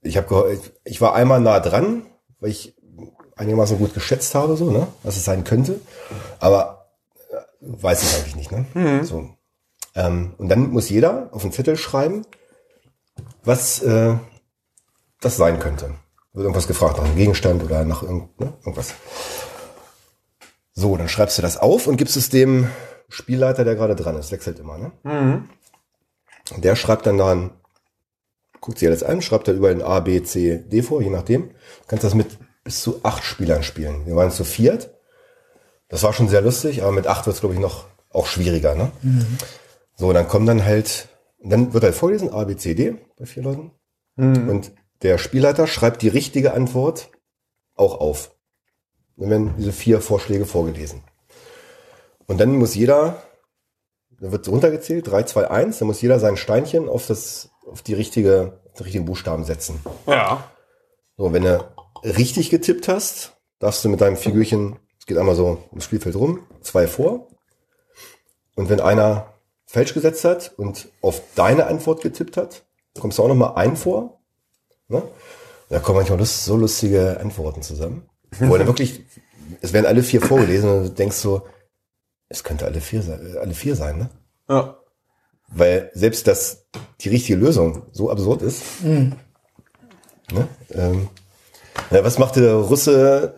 ich 0.00 0.16
habe 0.16 0.52
ich, 0.54 0.72
ich 0.84 1.00
war 1.00 1.14
einmal 1.14 1.40
nah 1.40 1.60
dran, 1.60 2.06
weil 2.40 2.50
ich 2.50 2.74
einigermaßen 3.36 3.78
gut 3.78 3.94
geschätzt 3.94 4.34
habe, 4.34 4.56
so, 4.56 4.70
ne, 4.70 4.88
was 5.02 5.16
es 5.16 5.24
sein 5.24 5.44
könnte. 5.44 5.80
Aber 6.40 6.90
äh, 7.30 7.36
weiß 7.60 8.02
ich 8.02 8.16
eigentlich 8.16 8.36
nicht, 8.36 8.52
ne? 8.52 8.66
So. 9.04 9.30
Ähm, 9.94 10.34
und 10.38 10.48
dann 10.48 10.70
muss 10.70 10.88
jeder 10.88 11.28
auf 11.32 11.42
den 11.42 11.52
Zettel 11.52 11.76
schreiben, 11.76 12.24
was 13.44 13.80
äh, 13.82 14.14
das 15.20 15.36
sein 15.36 15.58
könnte. 15.58 15.94
Wird 16.32 16.44
irgendwas 16.44 16.68
gefragt 16.68 16.98
nach 16.98 17.04
einem 17.04 17.16
Gegenstand 17.16 17.62
oder 17.62 17.84
nach 17.84 18.02
irgend, 18.02 18.38
ne, 18.40 18.52
irgendwas. 18.60 18.94
So, 20.72 20.96
dann 20.96 21.08
schreibst 21.08 21.38
du 21.38 21.42
das 21.42 21.56
auf 21.56 21.86
und 21.86 21.96
gibst 21.96 22.16
es 22.16 22.28
dem 22.28 22.68
Spielleiter, 23.08 23.64
der 23.64 23.74
gerade 23.74 23.96
dran 23.96 24.16
ist. 24.16 24.30
Wechselt 24.30 24.58
immer, 24.58 24.78
ne? 24.78 24.92
Und 26.54 26.64
der 26.64 26.76
schreibt 26.76 27.06
dann 27.06 27.18
dann, 27.18 27.50
guckt 28.60 28.78
sich 28.78 28.88
alles 28.88 29.02
an, 29.02 29.22
schreibt 29.22 29.48
da 29.48 29.52
überall 29.52 29.74
ein 29.74 29.82
A, 29.82 30.00
B, 30.00 30.22
C, 30.22 30.58
D 30.58 30.82
vor, 30.82 31.02
je 31.02 31.10
nachdem. 31.10 31.48
Du 31.48 31.86
kannst 31.86 32.04
das 32.04 32.14
mit 32.14 32.38
bis 32.64 32.82
zu 32.82 33.00
acht 33.02 33.24
Spielern 33.24 33.62
spielen. 33.62 34.06
Wir 34.06 34.16
waren 34.16 34.30
zu 34.30 34.44
viert. 34.44 34.94
Das 35.88 36.02
war 36.02 36.12
schon 36.12 36.28
sehr 36.28 36.42
lustig, 36.42 36.82
aber 36.82 36.92
mit 36.92 37.06
acht 37.06 37.26
wird 37.26 37.34
es, 37.34 37.40
glaube 37.40 37.54
ich, 37.54 37.60
noch 37.60 37.86
auch 38.10 38.26
schwieriger, 38.26 38.74
ne? 38.74 38.90
So, 39.96 40.12
dann 40.12 40.28
kommen 40.28 40.46
dann 40.46 40.64
halt, 40.64 41.08
dann 41.42 41.72
wird 41.72 41.84
halt 41.84 41.94
vorgelesen, 41.94 42.30
A, 42.30 42.44
B, 42.44 42.56
C, 42.56 42.74
D 42.74 42.96
bei 43.18 43.26
vier 43.26 43.42
Leuten. 43.42 43.70
Und 44.48 44.72
der 45.02 45.16
Spielleiter 45.18 45.66
schreibt 45.66 46.02
die 46.02 46.08
richtige 46.08 46.52
Antwort 46.52 47.10
auch 47.74 48.00
auf. 48.00 48.34
Dann 49.16 49.30
werden 49.30 49.54
diese 49.56 49.72
vier 49.72 50.00
Vorschläge 50.00 50.44
vorgelesen. 50.44 51.02
Und 52.26 52.38
dann 52.40 52.56
muss 52.56 52.74
jeder, 52.74 53.22
dann 54.20 54.32
wird 54.32 54.48
runtergezählt, 54.48 55.06
3, 55.06 55.22
2, 55.22 55.50
1, 55.50 55.78
dann 55.78 55.88
muss 55.88 56.02
jeder 56.02 56.20
sein 56.20 56.36
Steinchen 56.36 56.88
auf 56.88 57.06
das, 57.06 57.50
auf 57.70 57.82
die 57.82 57.94
richtige, 57.94 58.60
auf 58.66 58.78
den 58.78 58.84
richtigen 58.84 59.04
Buchstaben 59.04 59.44
setzen. 59.44 59.80
Ja. 60.06 60.44
So, 61.16 61.32
wenn 61.32 61.42
du 61.42 61.64
richtig 62.04 62.50
getippt 62.50 62.88
hast, 62.88 63.36
darfst 63.58 63.84
du 63.84 63.88
mit 63.88 64.00
deinem 64.00 64.16
Figürchen, 64.16 64.78
es 64.98 65.06
geht 65.06 65.18
einmal 65.18 65.34
so 65.34 65.58
ums 65.70 65.84
Spielfeld 65.84 66.16
rum, 66.16 66.46
zwei 66.62 66.86
vor. 66.86 67.28
Und 68.54 68.68
wenn 68.68 68.80
einer 68.80 69.34
falsch 69.66 69.94
gesetzt 69.94 70.24
hat 70.24 70.52
und 70.56 70.88
auf 71.02 71.20
deine 71.34 71.66
Antwort 71.66 72.02
getippt 72.02 72.36
hat, 72.36 72.64
kommst 72.98 73.18
du 73.18 73.22
auch 73.22 73.28
noch 73.28 73.34
mal 73.34 73.54
ein 73.54 73.76
vor. 73.76 74.20
Ne? 74.88 75.02
Da 75.68 75.78
kommen 75.80 75.98
manchmal 75.98 76.18
lust, 76.18 76.44
so 76.44 76.56
lustige 76.56 77.20
Antworten 77.20 77.62
zusammen. 77.62 78.08
Wo 78.38 78.56
dann 78.56 78.66
wirklich, 78.66 79.02
es 79.60 79.72
werden 79.72 79.86
alle 79.86 80.02
vier 80.02 80.20
vorgelesen 80.20 80.70
und 80.70 80.84
du 80.84 80.90
denkst 80.90 81.16
so, 81.16 81.46
es 82.28 82.44
könnte 82.44 82.64
alle 82.64 82.80
vier 82.80 83.02
sein, 83.02 83.36
alle 83.38 83.54
vier 83.54 83.74
sein, 83.74 83.98
ne? 83.98 84.10
Ja. 84.48 84.77
Weil 85.48 85.90
selbst 85.94 86.26
das, 86.26 86.66
die 87.00 87.08
richtige 87.08 87.38
Lösung 87.38 87.82
so 87.92 88.10
absurd 88.10 88.42
ist. 88.42 88.62
Ne? 90.32 90.48
Ähm, 90.72 91.08
ja, 91.90 92.04
was 92.04 92.18
machte 92.18 92.40
der 92.40 92.54
Russe 92.54 93.34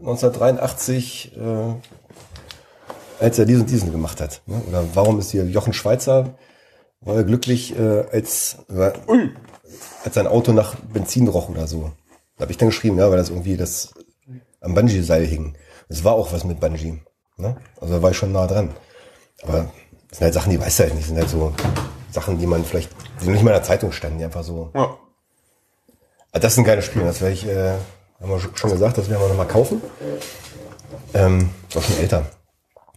1983, 0.00 1.36
äh, 1.36 1.74
als 3.20 3.38
er 3.38 3.44
diesen 3.44 3.62
und 3.62 3.70
diesen 3.70 3.90
gemacht 3.90 4.20
hat? 4.20 4.42
Ne? 4.46 4.62
Oder 4.68 4.84
warum 4.94 5.18
ist 5.18 5.30
hier 5.32 5.44
Jochen 5.46 5.72
Schweizer 5.72 6.34
war 7.00 7.16
er 7.16 7.24
glücklich, 7.24 7.78
äh, 7.78 8.04
als, 8.12 8.58
äh, 8.68 8.90
als 10.04 10.14
sein 10.14 10.26
Auto 10.26 10.52
nach 10.52 10.76
Benzin 10.76 11.28
roch 11.28 11.48
oder 11.48 11.66
so? 11.66 11.92
Da 12.36 12.42
habe 12.42 12.52
ich 12.52 12.58
dann 12.58 12.68
geschrieben, 12.68 12.98
ja, 12.98 13.10
weil 13.10 13.16
das 13.16 13.30
irgendwie 13.30 13.56
das 13.56 13.92
am 14.60 14.74
Bungee-Seil 14.74 15.24
hing. 15.24 15.56
Es 15.88 16.04
war 16.04 16.14
auch 16.14 16.32
was 16.32 16.44
mit 16.44 16.60
Bungee. 16.60 17.00
Ne? 17.36 17.56
Also 17.80 17.94
da 17.94 18.02
war 18.02 18.10
ich 18.10 18.16
schon 18.16 18.32
nah 18.32 18.46
dran. 18.46 18.70
Aber 19.42 19.72
das 20.08 20.18
sind 20.18 20.24
halt 20.24 20.34
Sachen, 20.34 20.50
die 20.50 20.60
weißt 20.60 20.78
du 20.78 20.82
halt 20.84 20.94
nicht. 20.94 21.02
Das 21.04 21.08
sind 21.08 21.18
halt 21.18 21.28
so 21.30 21.52
Sachen, 22.10 22.38
die 22.38 22.46
man 22.46 22.64
vielleicht, 22.64 22.90
die 23.20 23.26
noch 23.26 23.32
nicht 23.32 23.42
mal 23.42 23.50
in 23.50 23.56
der 23.56 23.62
Zeitung 23.62 23.92
standen, 23.92 24.18
die 24.18 24.24
einfach 24.24 24.42
so. 24.44 24.70
ja. 24.74 24.96
Ah, 26.32 26.38
Das 26.38 26.52
ist 26.52 26.58
ein 26.58 26.64
geiles 26.64 26.84
Spiel. 26.84 27.02
Das 27.02 27.20
werde 27.20 27.34
ich, 27.34 27.46
äh, 27.46 27.72
haben 28.20 28.30
wir 28.30 28.38
schon 28.54 28.70
gesagt, 28.70 28.98
das 28.98 29.08
werden 29.08 29.20
wir 29.22 29.28
nochmal 29.28 29.48
kaufen. 29.48 29.80
Ähm, 31.14 31.50
ist 31.68 31.76
auch 31.76 31.82
schon 31.82 31.98
älter. 31.98 32.26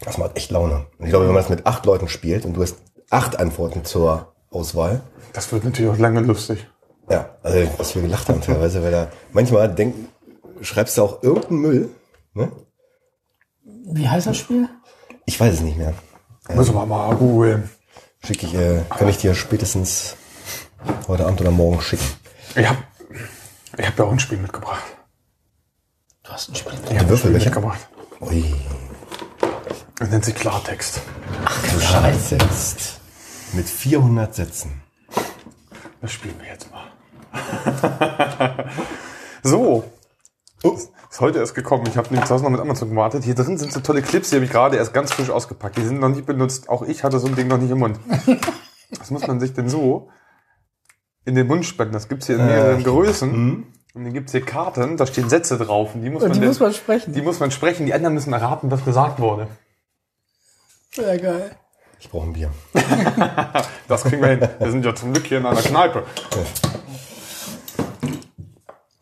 Das 0.04 0.18
macht 0.18 0.36
echt 0.36 0.52
Laune. 0.52 0.88
Und 0.98 1.06
ich 1.06 1.12
glaube, 1.12 1.26
wenn 1.28 1.34
man 1.34 1.42
das 1.44 1.50
mit 1.50 1.66
acht 1.66 1.86
Leuten 1.86 2.08
spielt 2.08 2.44
und 2.46 2.54
du 2.54 2.62
hast 2.62 2.76
acht 3.10 3.40
Antworten 3.40 3.86
zur 3.86 4.34
Auswahl, 4.50 5.02
Das 5.34 5.52
wird 5.52 5.64
natürlich 5.64 5.92
auch 5.92 5.98
lange 5.98 6.20
lustig. 6.22 6.68
ja, 7.10 7.38
also 7.44 7.70
was 7.78 7.94
wir 7.96 8.02
gelacht 8.02 8.28
haben 8.30 8.42
teilweise, 8.42 8.82
weil 8.84 8.92
da 8.92 9.08
manchmal 9.32 9.74
denken, 9.74 10.08
schreibst 10.62 10.98
du 10.98 11.04
auch 11.04 11.24
irgendeinen 11.24 11.60
Müll, 11.62 11.90
ne? 12.34 12.52
Wie 13.64 14.08
heißt 14.10 14.28
das 14.28 14.38
Spiel? 14.38 14.68
Ich 15.26 15.40
weiß 15.40 15.54
es 15.54 15.62
nicht 15.62 15.78
mehr. 15.78 15.94
Müssen 16.56 16.76
wir 16.76 16.86
mal 16.86 17.16
googeln. 17.16 17.70
Schicke 18.26 18.46
ich, 18.46 18.54
äh, 18.54 18.82
kann 18.90 19.08
ich 19.08 19.18
dir 19.18 19.34
spätestens 19.34 20.16
heute 21.08 21.26
Abend 21.26 21.42
oder 21.42 21.52
morgen 21.52 21.82
schicken. 21.82 22.06
Ich 22.56 22.68
hab, 22.68 22.78
ich 23.78 23.88
hab 23.88 23.98
ja 23.98 24.06
auch 24.06 24.12
ein 24.12 24.20
Spiel 24.20 24.38
mitgebracht. 24.38 24.84
Du 26.24 26.32
hast 26.32 26.50
ein 26.50 26.56
Spiel. 26.56 26.74
Ich 26.74 26.96
hab 26.96 27.02
ein 27.02 27.10
Würfel, 27.10 27.32
Spiel 27.32 27.46
mitgebracht. 27.46 27.80
Ui, 28.20 28.54
Das 29.98 30.10
nennt 30.10 30.26
sich 30.26 30.36
Klartext. 30.36 31.02
Scheiße. 31.80 32.38
Mit 33.54 33.68
400 33.68 34.36
Sätzen. 34.36 34.82
Das 36.02 36.12
spielen 36.12 36.40
wir 36.40 36.48
jetzt 36.48 36.68
mal. 36.72 36.88
so. 39.44 39.91
Oh, 40.64 40.74
Ist 41.10 41.20
heute 41.20 41.40
erst 41.40 41.56
gekommen. 41.56 41.86
Ich 41.88 41.98
habe 41.98 42.08
nämlich 42.10 42.26
zu 42.28 42.34
Hause 42.36 42.44
noch 42.44 42.52
mit 42.52 42.60
Amazon 42.62 42.90
gewartet. 42.90 43.24
Hier 43.24 43.34
drin 43.36 43.58
sind 43.58 43.72
so 43.74 43.80
tolle 43.80 44.02
Clips, 44.02 44.30
die 44.30 44.36
habe 44.36 44.46
ich 44.46 44.52
gerade 44.52 44.78
erst 44.78 44.94
ganz 44.94 45.12
frisch 45.12 45.30
ausgepackt. 45.30 45.78
Die 45.78 45.82
sind 45.84 46.00
noch 46.00 46.10
nicht 46.10 46.26
benutzt. 46.26 46.70
Auch 46.70 46.84
ich 46.84 47.04
hatte 47.04 47.20
so 47.20 47.28
ein 47.28 47.36
Ding 47.36 47.48
noch 47.48 47.58
nicht 47.58 47.72
im 47.72 47.80
Mund. 47.80 48.00
Was 49.00 49.10
muss 49.10 49.26
man 49.26 49.40
sich 49.40 49.54
denn 49.54 49.70
so 49.70 50.10
in 51.26 51.34
den 51.36 51.48
Mund 51.48 51.66
spenden? 51.66 51.94
Das 51.94 52.08
gibt's 52.10 52.28
hier 52.28 52.36
in 52.38 52.46
mehreren 52.46 52.82
Äh, 52.82 52.84
Größen. 52.84 53.66
Und 53.94 54.04
dann 54.06 54.14
gibt's 54.14 54.32
hier 54.34 54.46
Karten, 54.46 54.98
da 54.98 55.06
stehen 55.08 55.30
Sätze 55.30 55.58
drauf. 55.58 55.96
Und 55.96 56.02
die 56.04 56.10
muss, 56.10 56.22
Und 56.22 56.30
man, 56.30 56.34
die 56.36 56.40
denn- 56.42 56.50
muss 56.50 56.60
man 56.60 56.74
sprechen. 56.74 57.14
die 57.14 57.22
muss 57.22 57.40
man 57.40 57.52
sprechen. 57.52 57.86
Die 57.86 57.94
anderen 57.94 58.14
müssen 58.14 58.32
erraten, 58.32 58.70
was 58.72 58.86
gesagt 58.86 59.20
wurde. 59.20 59.48
Ja, 60.96 61.16
geil. 61.18 61.56
ich 62.00 62.10
brauche 62.10 62.28
ein 62.28 62.34
Bier. 62.34 62.52
Das 63.88 64.04
kriegen 64.06 64.22
wir 64.22 64.30
hin. 64.30 64.48
Wir 64.60 64.72
sind 64.72 64.86
ja 64.86 64.96
zum 64.96 65.12
Glück 65.12 65.26
hier 65.26 65.40
in 65.40 65.46
einer 65.46 65.62
Kneipe. 65.62 66.04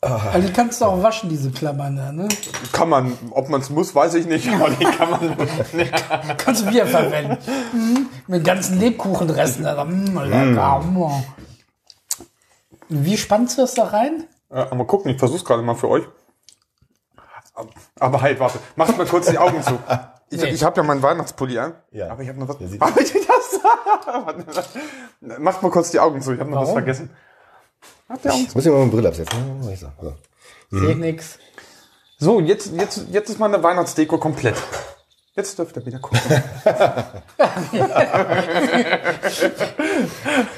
Also 0.02 0.48
die 0.48 0.54
kannst 0.54 0.80
du 0.80 0.86
auch 0.86 1.04
waschen, 1.04 1.30
diese 1.30 1.52
Klammern 1.52 1.98
da, 1.98 2.12
ne? 2.14 2.30
Kann 2.72 2.88
man, 2.88 3.18
ob 3.32 3.50
man 3.50 3.60
es 3.60 3.70
muss, 3.70 3.94
weiß 3.94 4.14
ich 4.14 4.28
nicht, 4.28 4.48
aber 4.48 4.70
die 4.70 4.86
kann 4.86 5.10
man. 5.10 5.38
Kannst 6.38 6.62
du 6.66 6.70
wieder 6.70 6.88
verwenden. 6.88 7.38
Mhm. 7.74 8.08
Mit 8.28 8.46
ganzen 8.46 8.80
Lebkuchenresten. 8.80 9.66
da. 9.66 9.84
Mm, 9.84 10.18
lecker. 10.24 10.80
Mm. 10.80 11.24
Wie 12.88 13.18
spannst 13.18 13.58
du 13.58 13.62
das 13.64 13.74
da 13.74 13.84
rein? 13.86 14.24
Äh, 14.50 14.74
mal 14.74 14.88
gucken, 14.88 15.12
ich 15.12 15.20
versuch's 15.20 15.44
gerade 15.44 15.62
mal 15.64 15.76
für 15.76 15.90
euch. 15.90 16.06
Aber 18.00 18.22
halt, 18.22 18.40
warte, 18.40 18.60
macht 18.78 18.98
mal 18.98 19.06
kurz 19.06 19.30
die 19.30 19.38
Augen 19.38 19.62
zu. 19.62 19.78
Ich, 20.30 20.42
Nee. 20.42 20.50
ich 20.50 20.64
habe 20.64 20.78
ja 20.78 20.84
meinen 20.84 21.02
Weihnachtspulli 21.02 21.58
an, 21.60 21.74
Ja. 21.92 22.12
aber 22.12 22.24
ich 22.24 22.30
habe 22.30 22.40
noch 22.40 22.48
was. 22.48 22.58
Ich 22.62 22.80
das, 22.80 23.60
macht 25.40 25.62
mal 25.62 25.72
kurz 25.72 25.92
die 25.92 26.00
Augen 26.00 26.22
zu, 26.22 26.34
ich 26.34 26.40
habe 26.40 26.50
noch 26.50 26.58
was 26.62 26.68
Warum? 26.70 26.78
vergessen. 26.78 27.10
Habt 28.08 28.26
ihr 28.26 28.34
Augen 28.34 28.44
Jetzt 28.44 28.56
muss 28.56 28.66
ich 28.66 28.72
mal 28.72 28.80
meine 28.80 28.92
Brille 28.92 29.08
absetzen. 29.10 29.64
Ja, 29.64 29.70
ich 29.72 29.80
so. 29.80 29.88
So. 30.02 30.16
Sehe 30.80 30.96
nix. 30.96 31.38
So, 32.18 32.40
jetzt, 32.42 32.72
jetzt, 32.74 33.06
jetzt 33.12 33.30
ist 33.30 33.40
meine 33.40 33.62
Weihnachtsdeko 33.64 34.18
komplett. 34.18 34.56
Jetzt 35.36 35.58
dürft 35.58 35.78
ihr 35.78 35.86
wieder 35.86 36.00
gucken. 36.00 36.20
Er 36.66 37.24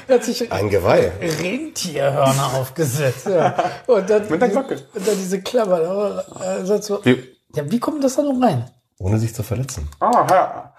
hat 0.14 0.24
sich 0.24 0.50
Ein 0.50 0.70
Geweih. 0.70 1.12
Rentierhörner 1.20 2.54
aufgesetzt. 2.58 3.26
Ja. 3.26 3.54
Und 3.86 4.10
dann, 4.10 4.28
Mit 4.28 4.40
der 4.42 4.48
Glocke. 4.48 4.74
Und 4.94 5.06
dann 5.06 5.16
diese 5.16 5.40
Klammern. 5.40 5.84
Aber, 5.84 6.24
äh, 6.44 6.64
sonst 6.64 6.86
so, 6.86 7.04
Wie, 7.04 7.22
ja, 7.54 7.70
wie 7.70 7.78
kommt 7.78 8.02
das 8.02 8.16
da 8.16 8.22
noch 8.22 8.40
rein? 8.42 8.68
Ohne 8.98 9.18
sich 9.18 9.34
zu 9.34 9.42
verletzen. 9.42 9.88
ah, 10.00 10.26
ja. 10.30 10.74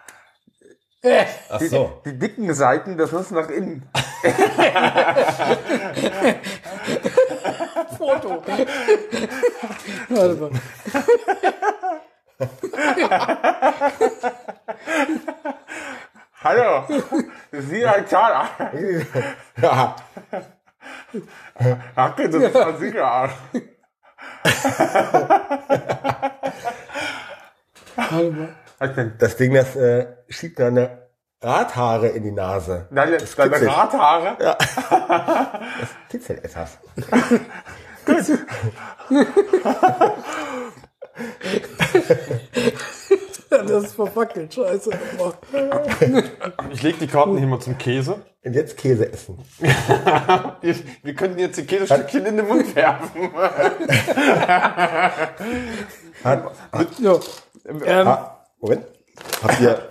Ach 1.05 1.57
Die, 1.59 1.67
so. 1.67 2.01
die 2.05 2.17
dicken 2.17 2.53
Seiten, 2.53 2.97
das 2.97 3.11
muss 3.11 3.29
nach 3.31 3.49
innen. 3.49 3.89
Foto. 7.97 8.41
Warte 10.09 10.35
mal. 10.35 10.51
Hallo, 16.41 16.85
Sie 17.51 17.85
ein 17.85 18.07
Zahler. 18.07 18.49
Ja. 19.61 19.95
Hacke, 21.95 22.29
das 22.29 22.43
ist 22.43 22.53
mal. 22.53 23.29
Was 27.95 28.62
denn? 28.91 29.13
Das 29.17 29.37
Ding, 29.37 29.53
das 29.53 29.75
äh, 29.75 30.07
schiebt 30.29 30.59
deine 30.59 31.03
Radhaare 31.41 32.07
in 32.09 32.23
die 32.23 32.31
Nase. 32.31 32.87
Deine, 32.91 33.17
deine 33.17 33.25
kitzelt. 33.25 33.69
Radhaare? 33.69 34.57
Kitzelt 36.09 36.43
etwas. 36.43 36.77
Das 43.49 43.83
ist 43.83 43.93
verwackelt. 43.93 44.53
Scheiße. 44.53 44.91
Ich 46.71 46.81
leg 46.81 46.99
die 46.99 47.07
Karten 47.07 47.37
hier 47.37 47.47
mal 47.47 47.59
zum 47.59 47.77
Käse. 47.77 48.21
Und 48.43 48.53
jetzt 48.55 48.77
Käse 48.77 49.11
essen. 49.11 49.39
Wir, 50.61 50.75
wir 51.03 51.13
könnten 51.13 51.39
jetzt 51.39 51.57
die 51.57 51.65
Käsestückchen 51.65 52.25
in 52.25 52.37
den 52.37 52.47
Mund 52.47 52.75
werfen. 52.75 53.31
Hat, 56.23 56.51
So. 56.99 57.21
Ähm, 57.65 58.07
ah, 58.07 58.32
Moment. 58.63 58.85
Habt 59.43 59.59
ihr 59.61 59.89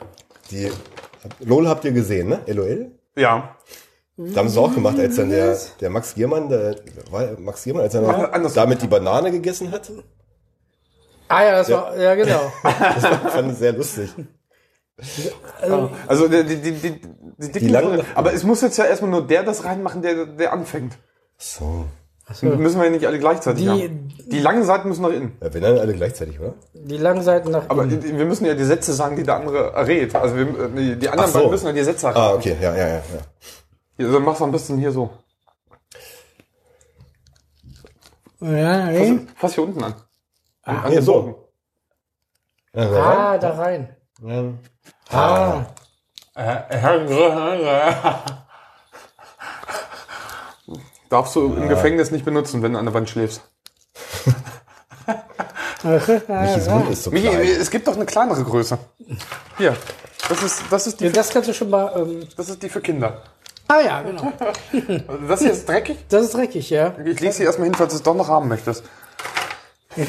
die 0.51 0.71
LOL 1.41 1.69
habt 1.69 1.85
ihr 1.85 1.93
gesehen, 1.93 2.29
ne? 2.31 2.41
LOL? 2.47 2.91
Ja. 3.17 3.55
Da 4.17 4.37
haben 4.41 4.49
sie 4.49 4.59
es 4.59 4.65
auch 4.65 4.75
gemacht, 4.75 4.99
als 4.99 5.17
dann 5.17 5.29
der, 5.31 5.59
der 5.81 5.91
Max 5.91 6.15
Giermann, 6.15 6.49
der 6.49 6.77
war 7.11 7.39
Max 7.39 7.65
Giermann, 7.65 7.83
als 7.85 7.95
er 7.95 8.03
Ja, 8.03 8.09
noch 8.17 8.33
anders. 8.33 8.55
damit 8.55 8.81
die 8.81 8.87
Banane 8.87 9.31
gegessen 9.31 9.71
hat. 9.71 9.91
ah 11.29 11.43
ja, 11.45 11.53
das 11.53 11.71
war, 11.71 11.97
ja 11.99 12.15
genau. 12.15 12.51
Das 12.63 13.33
fand 13.33 13.53
ich 13.53 13.59
sehr 13.59 13.73
lustig. 13.73 14.11
Also 15.67 16.29
die, 16.29 16.45
die, 16.45 16.57
die, 16.61 16.73
die, 16.73 17.01
die 17.39 17.53
dicken 17.53 17.69
langen- 17.69 18.03
Aber 18.15 18.33
es 18.33 18.43
muss 18.43 18.63
jetzt 18.63 18.79
ja 18.79 18.85
erstmal 18.87 19.11
nur 19.11 19.27
der 19.27 19.43
das 19.43 19.65
reinmachen, 19.65 20.01
der, 20.03 20.27
der 20.27 20.53
anfängt. 20.53 20.95
So. 21.39 21.87
Müssen 22.41 22.79
wir 22.79 22.85
ja 22.87 22.91
nicht 22.91 23.07
alle 23.07 23.19
gleichzeitig 23.19 23.65
Die- 23.65 23.69
haben. 23.69 24.09
Die 24.27 24.39
langen 24.39 24.65
Seiten 24.65 24.89
müssen 24.89 25.03
nach 25.03 25.11
innen. 25.11 25.37
Ja, 25.43 25.53
wir 25.53 25.61
dann 25.61 25.79
alle 25.79 25.93
gleichzeitig, 25.93 26.39
oder? 26.41 26.55
Die 26.73 26.97
langen 26.97 27.23
Seiten 27.23 27.51
nach 27.51 27.69
Aber 27.69 27.83
innen. 27.83 28.01
die- 28.01 28.17
wir 28.17 28.25
müssen 28.25 28.47
ja 28.47 28.55
die 28.55 28.65
Sätze 28.65 28.93
sagen, 28.95 29.17
die 29.17 29.23
der 29.25 29.37
andere 29.37 29.73
errät. 29.73 30.15
Also 30.15 30.37
wir, 30.37 30.43
äh, 30.43 30.71
die, 30.71 30.97
die 30.99 31.09
anderen 31.09 31.31
so. 31.31 31.39
beiden 31.39 31.51
müssen 31.51 31.67
ja 31.67 31.73
die 31.73 31.83
Sätze 31.83 32.07
erraten. 32.07 32.23
Ah, 32.23 32.35
okay, 32.35 32.57
ja, 32.61 32.75
ja, 32.75 32.87
ja. 32.89 32.95
ja. 32.97 33.03
Ja, 33.99 34.13
Dann 34.13 34.23
machst 34.23 34.41
du 34.41 34.45
am 34.45 34.53
besten 34.53 34.79
hier 34.79 34.93
so. 34.93 35.11
Ja, 38.41 38.87
Fass, 38.87 38.91
nee. 38.99 39.21
fass 39.37 39.55
hier 39.55 39.65
unten 39.65 39.85
an. 39.85 39.95
an 40.63 40.91
nee, 40.91 41.01
so. 41.01 41.13
Boden. 41.13 41.35
ja 42.75 42.89
so 42.89 42.97
Ah, 42.97 43.39
da 43.39 43.51
rein. 43.51 43.97
rein. 44.23 44.59
Ah. 45.11 45.67
Darfst 51.12 51.37
du 51.37 51.55
im 51.55 51.68
Gefängnis 51.68 52.11
nicht 52.11 52.25
benutzen, 52.25 52.62
wenn 52.62 52.72
du 52.72 52.79
an 52.79 52.87
der 52.87 52.94
Wand 52.94 53.07
schläfst. 53.07 53.42
Michis 55.83 56.66
Mund 56.70 56.88
ist 56.88 57.05
so 57.05 57.11
Michi, 57.11 57.29
klein. 57.29 57.46
es 57.61 57.70
gibt 57.70 57.87
doch 57.87 57.96
eine 57.96 58.07
kleinere 58.07 58.42
Größe. 58.42 58.79
Hier. 59.59 59.77
Das 60.31 60.42
ist, 60.42 60.62
das 60.70 60.87
ist 60.87 61.01
die, 61.01 61.12
Das 61.12 61.29
kannst 61.29 61.51
du 61.51 61.53
schon 61.53 61.68
mal. 61.68 61.92
Ähm, 61.96 62.27
das 62.35 62.48
ist 62.48 62.62
die 62.62 62.70
für 62.70 62.81
Kinder. 62.81 63.20
ah 63.68 63.81
ja, 63.85 64.01
genau. 64.01 64.33
Also 65.07 65.27
Das 65.29 65.40
hier 65.40 65.53
ist 65.53 65.68
dreckig. 65.68 65.98
Das 66.09 66.22
ist 66.22 66.35
dreckig, 66.35 66.70
ja. 66.70 66.94
Ich 67.05 67.20
lese 67.20 67.37
sie 67.37 67.44
erstmal 67.44 67.66
hin, 67.66 67.75
falls 67.75 67.92
du 67.92 67.96
es 67.98 68.03
doch 68.03 68.14
noch 68.14 68.29
haben 68.29 68.48
möchtest. 68.48 68.83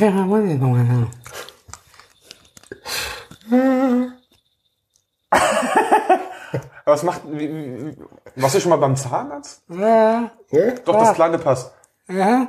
Aber 6.86 6.96
was 6.96 7.04
macht, 7.04 7.22
wie, 7.30 7.50
wie, 7.50 7.96
warst 8.36 8.56
du 8.56 8.60
schon 8.60 8.70
mal 8.70 8.78
beim 8.78 8.96
Zahnarzt? 8.96 9.64
Ja. 9.70 10.32
Ne? 10.52 10.76
Doch, 10.86 11.00
das 11.00 11.14
kleine 11.16 11.40
passt. 11.40 11.72
Ja. 12.08 12.48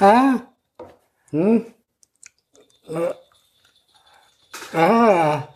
Ah. 0.00 0.34
Hm. 1.30 1.66
Ah. 4.72 5.48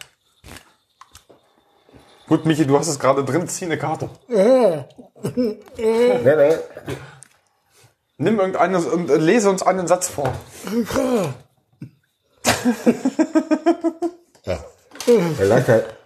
Gut, 2.27 2.45
Michi, 2.45 2.67
du 2.67 2.79
hast 2.79 2.89
es 2.89 2.99
gerade 2.99 3.25
drin, 3.25 3.49
zieh 3.49 3.65
eine 3.65 3.79
Karte. 3.79 4.11
Ne, 4.29 4.87
ne. 6.23 6.63
Nimm 8.19 8.39
irgendeines 8.39 8.85
und 8.87 9.09
äh, 9.09 9.17
lese 9.17 9.49
uns 9.49 9.63
einen 9.63 9.87
Satz 9.87 10.09
vor. 10.09 10.33
Ja. 14.45 14.59
Er 15.07 15.45
lag 15.47 15.69
halt. 15.69 15.98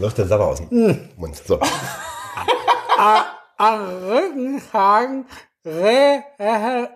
Läuft 0.00 0.18
der 0.18 0.26
Sabber 0.26 0.48
aus 0.48 0.58
dem 0.58 1.08
Mund. 1.16 1.36
So. 1.36 1.58
Am 3.56 3.84
Rückenhaken 4.04 5.26
Röhren. 5.64 6.92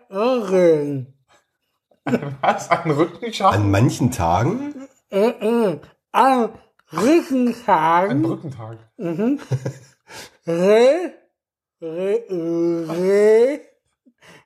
Was? 2.40 2.70
Ein 2.70 2.90
Rückenschaden? 2.90 3.62
An 3.62 3.70
manchen 3.70 4.10
Tagen 4.10 4.88
Am 6.12 6.50
Rückenhaken 6.92 8.10
Ein 8.10 8.22
Brückentag. 8.22 8.78
Rö 10.46 11.10
Rö 11.82 12.18
Rö 12.30 13.58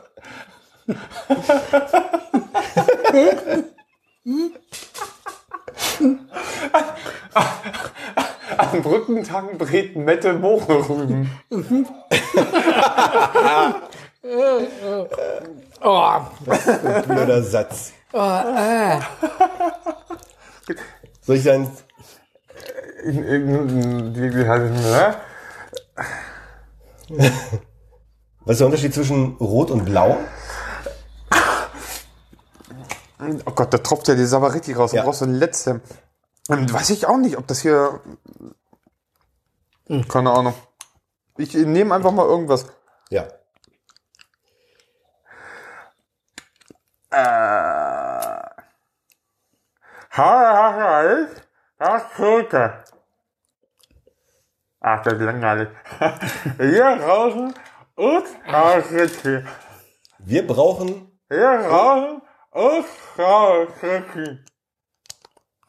An 8.56 8.82
Brückentagen 8.82 9.58
brät 9.58 9.96
Mette 9.96 10.32
Mohrrüben. 10.34 11.30
Oh, 15.80 16.12
blöder 17.06 17.42
Satz. 17.42 17.92
oh, 18.12 18.18
äh. 18.18 19.00
Soll 21.22 21.36
ich 21.36 21.44
dann. 21.44 21.68
Wie, 23.04 24.34
wie 24.34 24.48
heißt 24.48 24.64
es, 24.64 24.82
ne? 24.82 25.16
Was 28.40 28.52
ist 28.54 28.58
der 28.60 28.66
Unterschied 28.66 28.94
zwischen 28.94 29.36
Rot 29.36 29.70
und 29.70 29.84
Blau? 29.84 30.18
Oh 33.46 33.50
Gott, 33.52 33.74
da 33.74 33.78
tropft 33.78 34.08
ja 34.08 34.14
die 34.14 34.26
Sabber 34.26 34.54
richtig 34.54 34.76
raus. 34.76 34.92
Ja. 34.92 35.00
Du 35.00 35.06
brauchst 35.06 35.20
so 35.20 35.24
eine 35.24 35.36
letzte. 35.36 35.80
Und 36.48 36.72
weiß 36.72 36.90
ich 36.90 37.06
auch 37.06 37.18
nicht, 37.18 37.36
ob 37.36 37.46
das 37.46 37.60
hier. 37.60 38.00
Keine 40.08 40.30
Ahnung. 40.30 40.54
Ich 41.36 41.54
nehme 41.54 41.94
einfach 41.94 42.12
mal 42.12 42.26
irgendwas. 42.26 42.66
Ja. 43.10 43.28
Harald, 50.10 51.47
das 51.78 52.08
Kröte. 52.10 52.84
Ach, 54.80 55.02
das 55.02 55.14
ist 55.14 55.20
langweilig. 55.20 55.68
Hier 56.58 56.96
draußen 56.96 57.54
und 57.96 58.24
Haarschritte. 58.46 59.46
Wir 60.18 60.46
brauchen. 60.46 61.18
Hier 61.28 61.62
draußen 61.62 62.22
und 62.50 62.86
Haarschritte. 63.16 64.44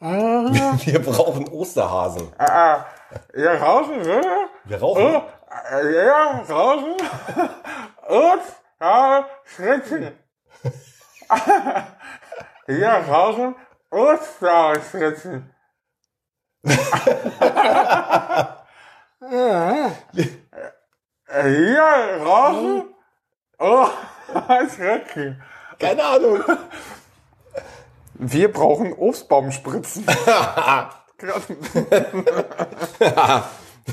Wir 0.00 1.02
brauchen 1.02 1.46
Osterhasen. 1.48 2.32
Ah, 2.38 2.86
hier 3.34 3.54
draußen, 3.58 4.00
ne? 4.00 4.48
Wir 4.64 4.80
rauchen. 4.80 5.04
Und, 5.04 5.24
hier 5.82 6.44
draußen 6.48 6.96
und 8.08 8.42
Haarschritte. 8.80 10.14
Hier 12.66 13.04
Haarschritte. 16.62 18.36
Hier 21.42 22.18
draußen 22.22 22.84
und 23.58 23.90
Haarschritte. 24.34 25.36
Keine 25.78 26.04
Ahnung. 26.04 26.42
Wir 28.14 28.52
brauchen 28.52 28.92
Obstbaumspritzen. 28.92 30.04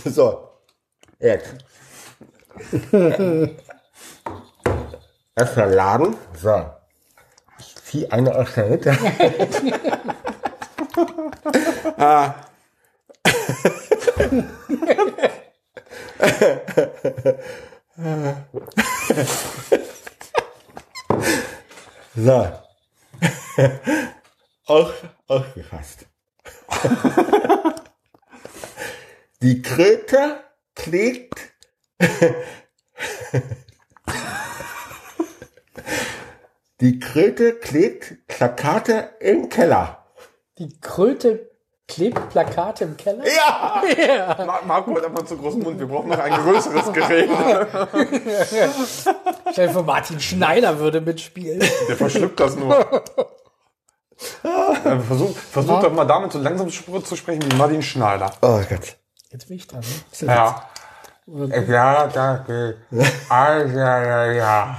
So. 0.05 0.49
Jetzt. 1.19 1.55
Erstmal 5.35 5.73
laden. 5.73 6.15
So. 6.35 6.65
Ich 7.59 7.75
ziehe 7.83 8.11
eine 8.11 8.35
aus 8.35 8.53
der 8.53 8.65
Mitte. 8.65 8.97
So. 22.15 22.51
Aus, 24.65 24.93
ausgefasst. 25.27 26.07
Die 29.41 29.61
Kröte 29.61 30.43
klebt. 30.75 31.53
Die 36.81 36.99
Kröte 36.99 37.53
klebt 37.53 38.27
Plakate 38.27 39.11
im 39.19 39.47
Keller. 39.49 40.05
Die 40.57 40.79
Kröte 40.81 41.46
klebt 41.87 42.29
Plakate 42.29 42.83
im 42.85 42.97
Keller? 42.97 43.23
Ja! 43.25 44.35
Ma- 44.45 44.61
Marco 44.65 44.95
hat 44.95 45.05
einfach 45.05 45.25
zu 45.25 45.37
großen 45.37 45.61
Mund. 45.61 45.79
Wir 45.79 45.87
brauchen 45.87 46.09
noch 46.09 46.19
ein 46.19 46.33
größeres 46.33 46.91
Gerät. 46.93 47.29
Stell 49.51 49.67
dir 49.67 49.73
vor, 49.73 49.83
Martin 49.83 50.19
Schneider 50.19 50.79
würde 50.79 51.01
mitspielen. 51.01 51.59
Der 51.87 51.97
verschluckt 51.97 52.39
das 52.39 52.55
nur. 52.55 52.79
Äh, 54.43 54.99
Versuch, 55.07 55.35
versuch 55.37 55.81
doch 55.81 55.93
mal 55.93 56.05
damit 56.05 56.31
so 56.31 56.39
langsam 56.39 56.69
zu 56.69 57.15
sprechen 57.15 57.43
wie 57.51 57.55
Martin 57.55 57.81
Schneider. 57.81 58.31
Oh 58.41 58.59
Gott. 58.69 58.95
Jetzt 59.29 59.47
bin 59.47 59.57
ich 59.57 59.67
dran. 59.67 59.81
Ne? 60.21 60.27
Ja. 60.27 60.63
Ja, 61.67 62.07
danke. 62.07 62.77
Ah, 63.29 63.57
ja, 63.59 64.03
ja, 64.03 64.31
ja. 64.31 64.77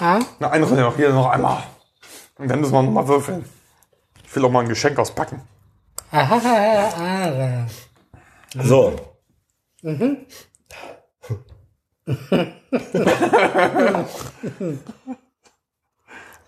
Ah? 0.00 0.18
Na, 0.38 0.50
eine 0.50 0.64
Runde 0.66 0.82
noch. 0.82 0.96
Hier 0.96 1.10
noch 1.10 1.30
einmal. 1.30 1.62
Und 2.38 2.48
dann 2.48 2.60
müssen 2.60 2.72
wir 2.72 2.82
noch 2.82 2.90
mal 2.92 3.08
würfeln. 3.08 3.44
Ich 4.32 4.36
will 4.36 4.46
auch 4.46 4.50
mal 4.50 4.60
ein 4.60 4.68
Geschenk 4.70 4.98
auspacken. 4.98 5.42
So. 8.62 8.98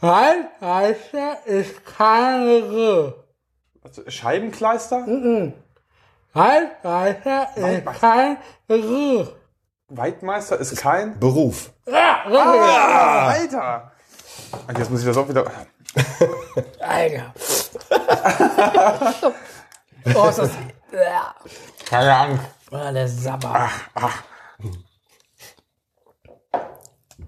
Halt, 0.01 0.47
Alter, 0.61 1.45
ist 1.45 1.85
keine 1.85 2.63
Rö. 2.63 3.13
Also, 3.83 4.03
Scheibenkleister? 4.09 5.07
Halt, 6.35 6.71
Alter, 6.83 7.49
ist 7.55 7.85
keine 8.01 8.39
Rö. 8.71 9.27
Weitmeister 9.89 10.59
ist 10.59 10.75
kein. 10.79 11.21
Beruf. 11.21 11.71
Ah, 11.93 13.29
Alter! 13.29 13.93
Jetzt 14.75 14.91
muss 14.91 15.01
ich 15.01 15.07
das 15.07 15.19
auch 15.19 15.29
wieder. 15.29 15.45
Alter. 16.81 17.35
Oh, 20.15 20.29
ist 20.29 20.39
das... 20.39 20.51
Ja. 20.93 21.35
Keine 21.87 22.17
Angst. 22.17 22.45
Oh, 22.71 22.93
der 22.93 23.09
Sabber. 23.09 23.71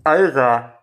Alter. 0.04 0.82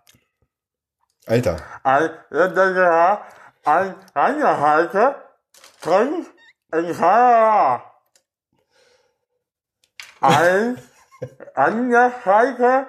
Alter. 1.25 1.57
Alter. 1.83 3.25
ein 3.65 3.95
Angehalter 4.13 5.23
trinkt 5.81 6.29
in 6.73 6.97
keiner 6.97 7.83
Ein 10.19 10.81
Angehalter 11.55 12.87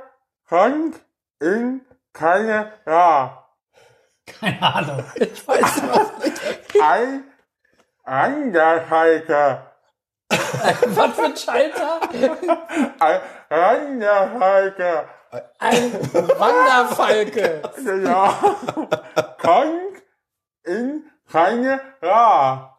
trinkt 0.48 1.00
in 1.40 1.86
keine 2.12 2.72
Ja. 2.86 3.48
Keine 4.26 4.62
Ahnung. 4.62 5.04
Ich 5.16 5.46
weiß 5.46 5.82
nicht. 5.82 6.63
Ein 6.82 7.24
Angehalter. 8.04 9.74
Was 10.30 11.14
für 11.14 11.24
ein 11.24 11.36
Schalter? 11.36 12.00
Ein 12.98 13.20
Angehalter. 13.48 15.08
Ein 15.58 15.92
Wanderfalke. 16.12 17.62
Ja. 18.04 18.56
Trinkt 19.38 20.02
in 20.64 21.10
keine 21.30 21.80
Ja. 22.02 22.78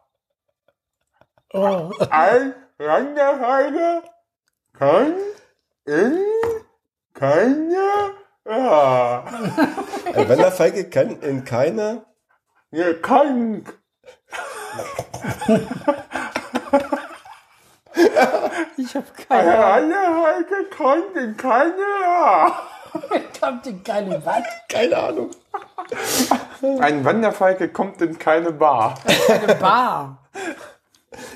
Oh. 1.52 1.92
Ein 2.10 2.54
Wanderhalter 2.78 4.02
trinkt 4.76 5.42
in 5.84 6.18
keine 7.14 8.14
Ja. 8.44 9.24
Ein 10.14 10.28
Wanderfalke 10.28 10.88
kann 10.88 11.20
in 11.20 11.44
keine. 11.44 12.06
Ihr 12.70 13.00
krank. 13.00 13.78
Ich 18.78 18.94
habe 18.94 19.06
keine 19.28 19.64
Ahnung. 19.64 19.92
Alle 19.92 20.22
heute 20.22 20.68
in 21.18 21.36
keine. 21.36 21.72
Kommt 23.40 23.66
in 23.66 23.82
keine 23.82 24.24
Wand. 24.24 24.46
Keine 24.68 24.96
Ahnung. 24.96 25.30
Ein 26.80 27.04
Wanderfalke 27.04 27.68
kommt 27.68 28.00
in 28.00 28.18
keine 28.18 28.50
Bar. 28.52 28.94
Eine 29.28 29.54
Bar. 29.54 30.18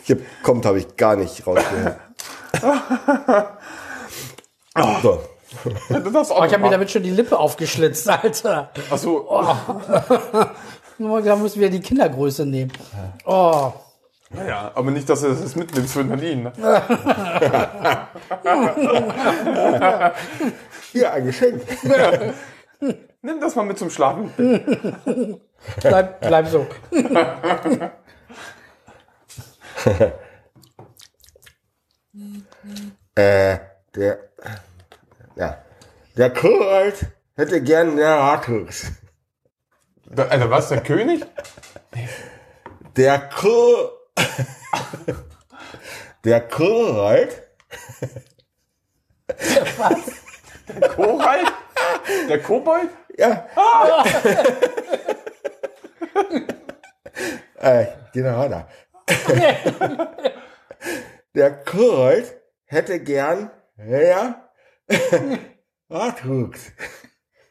Hier 0.03 0.18
kommt, 0.42 0.66
habe 0.66 0.79
ich 0.79 0.96
gar 0.96 1.16
nicht 1.16 1.46
rausgehört. 1.46 2.00
so. 5.03 5.22
Das 5.88 6.31
Oh, 6.31 6.44
ich 6.44 6.53
habe 6.53 6.62
mir 6.62 6.70
damit 6.70 6.90
schon 6.90 7.03
die 7.03 7.11
Lippe 7.11 7.38
aufgeschlitzt, 7.38 8.09
Alter. 8.09 8.70
Achso, 8.90 9.26
Nur 9.29 10.50
Da 11.01 11.37
müssen 11.37 11.61
wir 11.61 11.71
die 11.71 11.81
Kindergröße 11.81 12.45
nehmen. 12.45 12.71
Oh. 13.25 13.73
naja, 14.29 14.71
aber 14.75 14.91
nicht, 14.91 15.09
dass 15.09 15.23
du 15.23 15.29
das 15.29 15.57
mitnimmst 15.57 15.95
für 15.95 16.05
Nadine. 16.05 16.43
Ne? 16.43 16.53
Hier, 20.93 21.11
ein 21.11 21.25
Geschenk. 21.25 21.63
Nimm 23.23 23.41
das 23.41 23.57
mal 23.57 23.65
mit 23.65 23.79
zum 23.79 23.89
Schlafen. 23.89 24.31
Bleib, 25.81 26.21
bleib 26.21 26.49
so. 26.49 26.67
Äh, 33.15 33.59
der. 33.95 34.19
Ja. 35.37 35.59
Der 36.17 36.31
Kobold 36.31 37.07
hätte 37.37 37.63
gern 37.63 37.95
mehr 37.95 38.17
Rathaus. 38.17 38.87
Alter, 40.16 40.51
was, 40.51 40.68
der 40.68 40.81
König? 40.83 41.25
Der 42.96 43.18
Ko. 43.29 43.90
der 46.25 46.40
Kobold. 46.49 47.42
Der 50.68 50.88
Korald? 50.88 51.53
Der 52.29 52.42
Kobold? 52.42 52.90
Ja. 53.16 53.46
äh, 57.59 57.87
genau 58.12 58.49
da. 58.49 58.68
Der 61.35 61.64
Kobold 61.64 62.37
hätte 62.64 62.99
gern 63.01 63.51
mehr 63.77 64.51
Rathaus. 65.88 66.59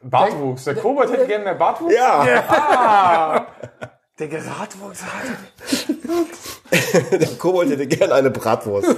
Bartwuchs. 0.02 0.64
Der 0.64 0.74
Kobold 0.76 1.10
hätte 1.12 1.26
gerne 1.26 1.44
mehr 1.44 1.54
Bartwuchs? 1.54 1.94
Ja. 1.94 2.20
Ah, 2.48 3.46
der 4.18 4.28
Geradwuchs 4.28 5.02
hat. 5.02 5.10
Der 7.20 7.28
Kobold 7.36 7.70
hätte 7.70 7.86
gern 7.86 8.12
eine 8.12 8.30
Bratwurst. 8.30 8.88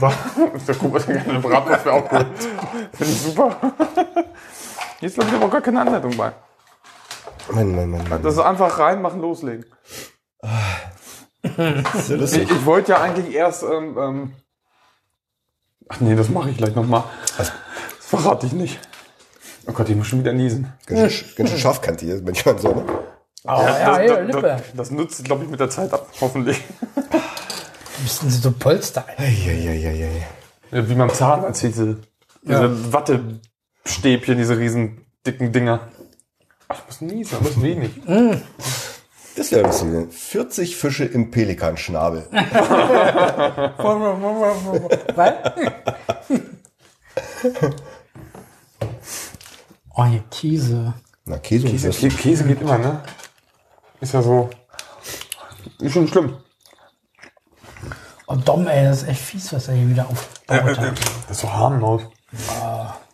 War- 0.00 0.12
Der 0.66 0.74
Kobold 0.74 1.06
hätte 1.06 1.18
gerne 1.20 1.30
eine 1.30 1.40
Bratwurst, 1.40 1.84
wäre 1.84 1.94
auch 1.96 2.12
cool. 2.12 2.26
Finde 2.92 3.12
ich 3.12 3.22
super. 3.22 3.56
Hier 5.00 5.06
ist, 5.08 5.14
glaube 5.14 5.30
ich, 5.30 5.36
aber 5.36 5.48
gar 5.48 5.60
keine 5.60 5.80
Anleitung 5.80 6.16
bei. 6.16 6.32
Mann, 7.50 7.74
Mann, 7.74 7.90
Mann, 7.90 8.08
Mann. 8.08 8.22
Das 8.22 8.34
ist 8.34 8.40
einfach 8.40 8.78
reinmachen, 8.78 9.20
loslegen. 9.20 9.64
Das 10.42 10.50
so 11.58 12.14
Ich, 12.14 12.36
ich 12.36 12.66
wollte 12.66 12.92
ja 12.92 13.00
eigentlich 13.00 13.34
erst. 13.34 13.64
Ähm, 13.64 13.96
ähm, 13.98 14.32
ach 15.88 16.00
nee, 16.00 16.14
das 16.14 16.28
mache 16.28 16.50
ich 16.50 16.56
gleich 16.56 16.74
nochmal. 16.74 17.04
Das 17.36 17.52
verrate 18.00 18.46
ich 18.46 18.52
nicht. 18.52 18.78
Oh 19.66 19.72
Gott, 19.72 19.88
ich 19.88 19.96
muss 19.96 20.06
schon 20.06 20.20
wieder 20.20 20.32
niesen. 20.32 20.72
Ganz 20.86 21.12
schön, 21.12 21.28
ganz 21.36 21.50
schön 21.50 21.58
scharfkantig 21.58 22.08
ist 22.08 22.24
manchmal 22.24 22.58
so, 22.58 22.74
ne? 22.74 22.84
Oh, 23.44 23.50
ja, 23.50 23.86
das, 23.86 23.98
hier, 23.98 24.08
das, 24.08 24.26
Lippe. 24.26 24.42
das, 24.42 24.62
das 24.74 24.90
nutzt, 24.90 25.24
glaube 25.24 25.44
ich, 25.44 25.50
mit 25.50 25.60
der 25.60 25.70
Zeit 25.70 25.92
ab, 25.92 26.08
hoffentlich. 26.20 26.60
Müssen 28.02 28.30
sie 28.30 28.38
so 28.38 28.52
Polster. 28.52 29.04
Ja, 30.70 30.88
Wie 30.88 30.94
beim 30.94 31.12
Zahnarzt, 31.12 31.62
diese, 31.62 31.98
diese 32.42 32.92
Wattestäbchen, 32.92 34.36
diese 34.38 34.58
riesen 34.58 35.06
dicken 35.26 35.52
Dinger. 35.52 35.88
Ach, 36.68 36.78
ich 36.78 36.86
muss 36.86 37.00
niesen, 37.00 37.36
aber 37.38 37.48
ist 37.48 37.62
wenig. 37.62 37.90
Das 39.38 39.52
wäre 39.52 39.62
lustig. 39.66 39.88
40 40.10 40.76
Fische 40.76 41.04
im 41.04 41.30
Pelikanschnabel. 41.30 42.26
Oh, 49.94 50.04
hier 50.04 50.22
Käse. 50.30 50.94
Na, 51.24 51.38
Käse 51.38 51.66
Käse, 51.68 51.84
Würstchen. 51.88 52.10
Kä- 52.10 52.16
Käse 52.16 52.44
geht 52.44 52.60
immer, 52.60 52.78
ne? 52.78 53.02
Ist 54.00 54.14
ja 54.14 54.22
so. 54.22 54.48
Ist 55.80 55.92
schon 55.92 56.08
schlimm. 56.08 56.36
Oh, 58.26 58.36
Dom, 58.36 58.66
ey, 58.68 58.84
das 58.84 59.02
ist 59.02 59.08
echt 59.08 59.20
fies, 59.22 59.52
was 59.52 59.68
er 59.68 59.74
hier 59.74 59.88
wieder 59.88 60.06
aufgebaut 60.08 60.78
hat. 60.78 60.98
Das 61.28 61.36
ist 61.36 61.40
so 61.40 61.52
harmlos. 61.52 62.02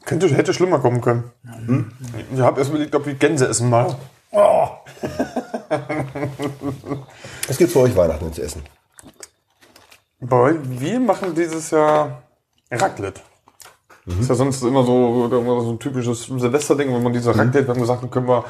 Könnte, 0.04 0.28
hätte 0.34 0.52
schlimmer 0.52 0.80
kommen 0.80 1.00
können. 1.00 1.30
Hm? 1.44 1.92
Ich 2.34 2.40
habe 2.40 2.60
erst 2.60 2.70
überlegt, 2.70 2.94
ob 2.94 3.06
wir 3.06 3.14
Gänse 3.14 3.46
essen 3.48 3.70
mal. 3.70 3.96
Oh, 4.34 4.68
Was 7.46 7.56
gibt's 7.56 7.72
für 7.72 7.80
euch 7.80 7.94
Weihnachten 7.94 8.32
zu 8.32 8.42
essen? 8.42 8.62
Weil 10.18 10.58
wir 10.80 10.98
machen 10.98 11.34
dieses 11.34 11.70
Jahr 11.70 12.22
Raclette. 12.70 13.20
Ist 14.06 14.28
ja 14.28 14.34
sonst 14.34 14.62
immer 14.62 14.84
so, 14.84 15.26
immer 15.26 15.60
so 15.60 15.70
ein 15.70 15.78
typisches 15.78 16.24
Silvesterding, 16.24 16.92
wenn 16.92 17.02
man 17.02 17.12
diese 17.12 17.30
Raclette, 17.30 17.66
wir 17.66 17.74
haben 17.74 17.80
gesagt, 17.80 18.02
dann 18.02 18.10
können 18.10 18.28
wir 18.28 18.44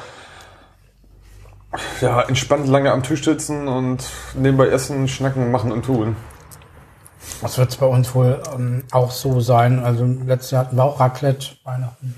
ja, 2.01 2.21
entspannt 2.23 2.67
lange 2.67 2.91
am 2.91 3.03
Tisch 3.03 3.23
sitzen 3.23 3.67
und 3.67 4.03
nebenbei 4.33 4.67
essen, 4.67 5.07
schnacken, 5.07 5.51
machen 5.51 5.71
und 5.71 5.85
tun. 5.85 6.15
das 7.41 7.57
wird 7.57 7.79
bei 7.79 7.85
uns 7.85 8.15
wohl 8.15 8.41
ähm, 8.53 8.83
auch 8.91 9.11
so 9.11 9.39
sein. 9.39 9.83
Also 9.83 10.05
letztes 10.05 10.51
Jahr 10.51 10.65
hatten 10.65 10.77
wir 10.77 10.83
auch 10.83 10.99
Raclette, 10.99 11.57
Weihnachten. 11.63 12.15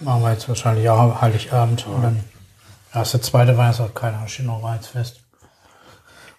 Machen 0.00 0.22
wir 0.22 0.32
jetzt 0.32 0.48
wahrscheinlich 0.48 0.88
auch 0.88 1.20
Heiligabend. 1.20 1.86
Und 1.86 2.02
dann 2.02 2.24
erste, 2.98 3.20
zweite 3.20 3.56
Weihnachtstag, 3.56 3.94
keine 3.94 4.16
Ahnung, 4.16 4.28
steht 4.28 4.46
noch 4.46 4.62
Reizfest. 4.62 5.20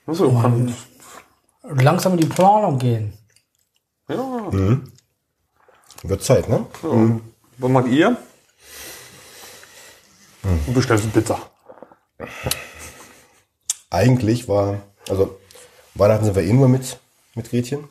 So, 0.08 0.32
kann, 0.32 0.74
Langsam 1.64 2.14
in 2.14 2.20
die 2.20 2.26
Planung 2.28 2.80
gehen. 2.80 3.14
ja, 4.08 4.18
Wird 6.04 6.24
Zeit, 6.24 6.48
ne? 6.50 6.66
so. 6.82 7.22
Was 7.58 7.70
macht 7.70 7.88
ihr? 7.88 8.18
Du 10.66 10.74
bestellst 10.74 11.04
eine 11.04 11.14
Pizza. 11.14 11.38
Eigentlich 13.90 14.48
war, 14.48 14.78
also 15.10 15.38
Weihnachten 15.96 16.26
sind 16.26 16.36
wir 16.36 16.44
eh 16.44 16.54
nur 16.54 16.70
mit, 16.70 16.98
mit 17.36 17.50
Gretchen. 17.50 17.84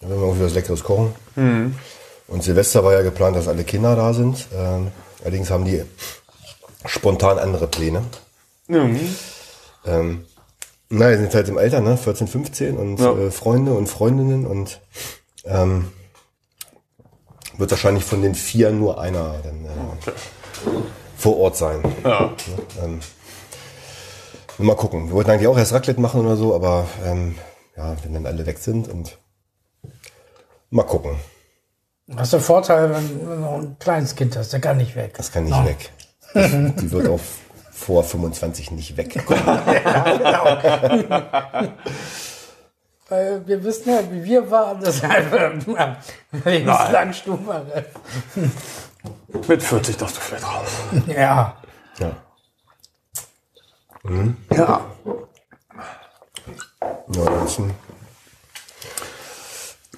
Da 0.00 0.08
werden 0.08 0.20
wir 0.20 0.26
irgendwie 0.28 0.46
was 0.46 0.54
Leckeres 0.54 0.82
kochen. 0.84 1.14
Und 2.28 2.42
Silvester 2.42 2.82
war 2.84 2.92
ja 2.92 3.02
geplant, 3.02 3.36
dass 3.36 3.48
alle 3.48 3.64
Kinder 3.64 3.94
da 3.96 4.12
sind. 4.14 4.46
Ähm, 4.54 4.90
allerdings 5.22 5.50
haben 5.50 5.64
die 5.64 5.82
spontan 6.86 7.38
andere 7.38 7.66
Pläne. 7.66 8.02
Mhm. 8.68 9.16
Ähm, 9.84 10.24
na, 10.88 11.10
die 11.10 11.16
sind 11.16 11.34
halt 11.34 11.48
im 11.48 11.58
Alter, 11.58 11.80
ne? 11.80 11.96
14, 11.96 12.26
15 12.28 12.76
und 12.76 12.98
Ja. 13.00 13.12
äh, 13.12 13.30
Freunde 13.30 13.72
und 13.74 13.88
Freundinnen 13.88 14.46
und 14.46 14.80
ähm, 15.44 15.92
wird 17.58 17.70
wahrscheinlich 17.70 18.04
von 18.04 18.22
den 18.22 18.34
vier 18.34 18.70
nur 18.70 19.00
einer 19.00 19.36
dann 19.42 19.64
äh, 19.64 20.70
vor 21.16 21.38
Ort 21.38 21.56
sein. 21.56 21.82
Ja. 22.04 22.32
Ähm, 22.82 23.00
mal 24.58 24.76
gucken. 24.76 25.08
Wir 25.08 25.14
wollten 25.14 25.30
eigentlich 25.30 25.48
auch 25.48 25.58
erst 25.58 25.72
Raclette 25.72 26.00
machen 26.00 26.20
oder 26.20 26.36
so, 26.36 26.54
aber 26.54 26.86
ähm, 27.04 27.36
ja, 27.76 27.96
wenn 28.02 28.14
dann 28.14 28.26
alle 28.26 28.46
weg 28.46 28.58
sind 28.58 28.88
und 28.88 29.18
mal 30.70 30.84
gucken. 30.84 31.16
Das 32.08 32.28
ist 32.28 32.32
der 32.34 32.40
Vorteil, 32.40 32.90
wenn 32.90 33.28
wenn 33.28 33.42
du 33.42 33.48
ein 33.48 33.76
kleines 33.80 34.14
Kind 34.14 34.36
hast, 34.36 34.52
der 34.52 34.60
kann 34.60 34.76
nicht 34.76 34.94
weg. 34.94 35.14
Das 35.16 35.32
kann 35.32 35.44
nicht 35.44 35.64
weg. 35.64 35.90
Das, 36.36 36.50
die 36.76 36.90
wird 36.90 37.08
auch 37.08 37.20
vor 37.72 38.04
25 38.04 38.70
nicht 38.72 38.96
weg. 38.96 39.24
Weil 43.08 43.46
wir 43.46 43.62
wissen 43.62 43.88
ja, 43.88 44.00
wie 44.10 44.24
wir 44.24 44.50
waren, 44.50 44.80
deshalb 44.84 45.32
äh, 45.32 45.50
lebenslang 46.44 47.12
Stufe. 47.12 47.64
Mit 49.46 49.62
40 49.62 49.96
darfst 49.96 50.16
du 50.16 50.20
vielleicht 50.20 50.44
raus. 50.44 50.68
Ja. 51.06 51.56
Ja. 51.98 52.10
Ja. 54.52 54.80
Ja, 57.08 57.22
ansonsten, 57.24 57.72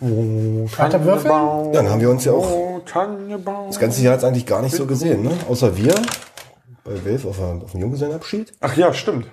Weiter 0.00 1.04
würfeln? 1.04 1.72
dann 1.72 1.88
haben 1.88 2.00
wir 2.00 2.10
uns 2.10 2.24
ja 2.24 2.32
auch 2.32 2.48
Oh, 2.50 2.80
das 3.66 3.78
ganze 3.80 4.02
Jahr 4.02 4.14
jetzt 4.14 4.24
eigentlich 4.24 4.46
gar 4.46 4.62
nicht 4.62 4.74
so 4.74 4.86
gesehen, 4.86 5.22
ne? 5.22 5.30
Außer 5.48 5.76
wir 5.76 5.94
bei 6.84 7.04
Wilf 7.04 7.24
auf, 7.26 7.40
einem- 7.40 7.62
auf 7.62 7.72
dem 7.72 7.80
Junggesellenabschied. 7.80 8.54
Ach 8.60 8.76
ja, 8.76 8.92
stimmt. 8.94 9.26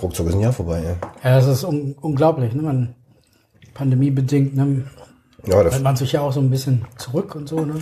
Ruckzuck 0.00 0.26
ist 0.28 0.34
ein 0.34 0.40
Jahr 0.40 0.52
vorbei, 0.52 0.82
ja. 0.82 0.96
Ja, 1.30 1.36
das 1.36 1.46
ist 1.46 1.64
un 1.64 1.94
unglaublich, 2.00 2.54
ne? 2.54 2.62
Man, 2.62 2.94
pandemiebedingt, 3.74 4.56
ne? 4.56 4.84
Ja, 5.44 5.62
das, 5.62 5.80
man 5.80 5.96
sich 5.96 6.12
ja 6.12 6.20
auch 6.20 6.32
so 6.32 6.40
ein 6.40 6.50
bisschen 6.50 6.84
zurück 6.98 7.34
und 7.34 7.48
so, 7.48 7.60
ne? 7.64 7.74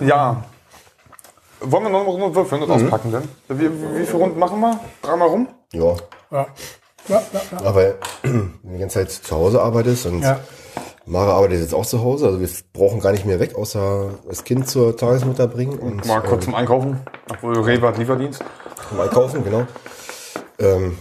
Ja. 0.00 0.44
Wollen 1.60 1.84
wir 1.84 1.90
noch 1.90 2.00
eine 2.00 2.08
Runde 2.08 2.34
würfeln 2.34 2.62
und 2.62 2.70
auspacken 2.70 3.12
denn? 3.12 3.22
Wie, 3.48 3.70
wie 3.70 4.04
viele 4.06 4.18
Runden 4.18 4.38
machen 4.38 4.58
wir? 4.60 4.80
Dreimal 5.02 5.28
rum? 5.28 5.48
ja. 5.72 5.94
Ja. 6.30 6.46
Ja, 7.08 7.22
ja, 7.32 7.40
ja. 7.60 7.66
Aber 7.66 7.94
wenn 8.22 8.52
du 8.62 8.72
die 8.74 8.78
ganze 8.78 9.00
Zeit 9.00 9.10
zu 9.10 9.34
Hause 9.36 9.60
arbeitest 9.62 10.06
und 10.06 10.22
Ja. 10.22 10.40
Mara 11.04 11.32
arbeitet 11.32 11.60
jetzt 11.60 11.74
auch 11.74 11.84
zu 11.84 12.00
Hause, 12.02 12.26
also 12.26 12.40
wir 12.40 12.48
brauchen 12.72 13.00
gar 13.00 13.10
nicht 13.10 13.24
mehr 13.26 13.40
weg, 13.40 13.56
außer 13.56 14.10
das 14.28 14.44
Kind 14.44 14.68
zur 14.68 14.96
Tagesmutter 14.96 15.48
bringen 15.48 15.76
und 15.80 16.06
Mal 16.06 16.20
kurz 16.22 16.44
zum 16.44 16.54
Einkaufen. 16.54 17.00
Obwohl 17.28 17.58
Rewe 17.60 17.88
hat 17.88 17.98
Lieferdienst. 17.98 18.40
zum 18.88 19.00
Einkaufen, 19.00 19.42
genau. 19.42 19.66
Ähm, 20.60 20.96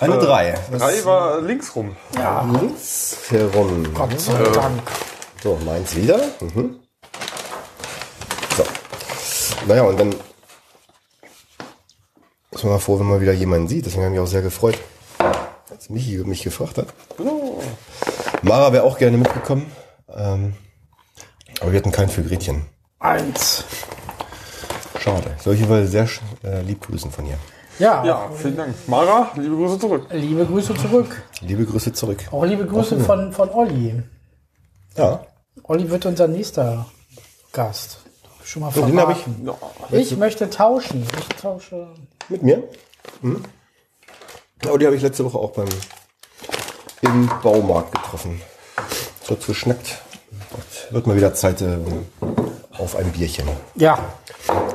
eine 0.00 0.16
Äh, 0.16 0.18
drei. 0.18 0.54
War 1.04 1.40
links 1.40 1.74
rum. 1.76 1.96
links 2.60 3.16
herum. 3.30 3.84
Gott 3.94 4.18
sei 4.20 4.42
Dank. 4.52 4.82
So, 5.42 5.56
meins 5.64 5.94
wieder. 5.94 6.18
Mhm. 6.40 6.76
So. 8.56 8.64
Naja, 9.68 9.82
und 9.84 9.98
dann 10.00 10.14
ist 12.50 12.64
man 12.64 12.72
mal 12.72 12.78
froh, 12.78 12.98
wenn 12.98 13.06
man 13.06 13.20
wieder 13.20 13.32
jemanden 13.32 13.68
sieht. 13.68 13.86
Deswegen 13.86 14.04
habe 14.04 14.14
ich 14.14 14.20
mich 14.20 14.26
auch 14.28 14.30
sehr 14.30 14.42
gefreut, 14.42 14.78
als 15.70 15.90
Michi 15.90 16.18
mich 16.18 16.42
gefragt 16.42 16.78
hat. 16.78 16.88
Oh. 17.18 17.60
Mara 18.42 18.72
wäre 18.72 18.84
auch 18.84 18.98
gerne 18.98 19.16
mitgekommen. 19.16 19.70
Ähm, 20.14 20.54
aber 21.60 21.72
wir 21.72 21.78
hatten 21.78 21.92
keinen 21.92 22.08
für 22.08 22.22
Gretchen. 22.22 22.66
Eins. 22.98 23.64
Schade. 25.00 25.36
Soll 25.42 25.54
ich 25.54 25.60
jedenfalls 25.60 25.90
sehr 25.90 26.08
äh, 26.44 26.62
lieb 26.62 26.86
grüßen 26.86 27.10
von 27.10 27.26
ihr. 27.26 27.38
Ja, 27.78 28.04
Ja, 28.04 28.28
vielen 28.34 28.56
Dank. 28.56 28.74
Mara, 28.88 29.30
liebe 29.36 29.54
Grüße 29.54 29.78
zurück. 29.78 30.06
liebe 30.10 30.44
Grüße 30.44 30.74
zurück. 30.74 31.22
Liebe 31.40 31.64
Grüße 31.64 31.92
zurück. 31.92 32.24
Auch 32.32 32.44
liebe 32.44 32.66
Grüße 32.66 32.98
von, 33.00 33.32
von 33.32 33.50
Olli. 33.50 34.02
Ja, 34.96 35.24
Olli 35.62 35.88
wird 35.88 36.04
unser 36.06 36.26
nächster 36.26 36.86
Gast. 37.52 37.98
Schon 38.48 38.62
mal 38.62 38.72
So, 38.72 38.80
den 38.86 38.94
ich- 38.94 38.94
verraten. 39.04 39.48
Ich 39.90 40.16
möchte 40.16 40.48
tauschen. 40.48 41.06
Ich 41.18 41.36
tausche. 41.36 41.86
mit 42.30 42.42
mir. 42.42 42.62
Mhm. 43.20 43.42
Aber 44.66 44.78
die 44.78 44.86
habe 44.86 44.96
ich 44.96 45.02
letzte 45.02 45.22
Woche 45.26 45.36
auch 45.38 45.50
beim 45.50 45.68
im 47.02 47.30
Baumarkt 47.42 47.92
getroffen. 47.92 48.40
So 49.22 49.36
geschnackt. 49.36 49.98
Wird 50.90 51.06
mal 51.06 51.14
wieder 51.14 51.34
Zeit 51.34 51.60
äh, 51.60 51.76
auf 52.78 52.96
ein 52.96 53.12
Bierchen. 53.12 53.46
Ja, 53.74 53.98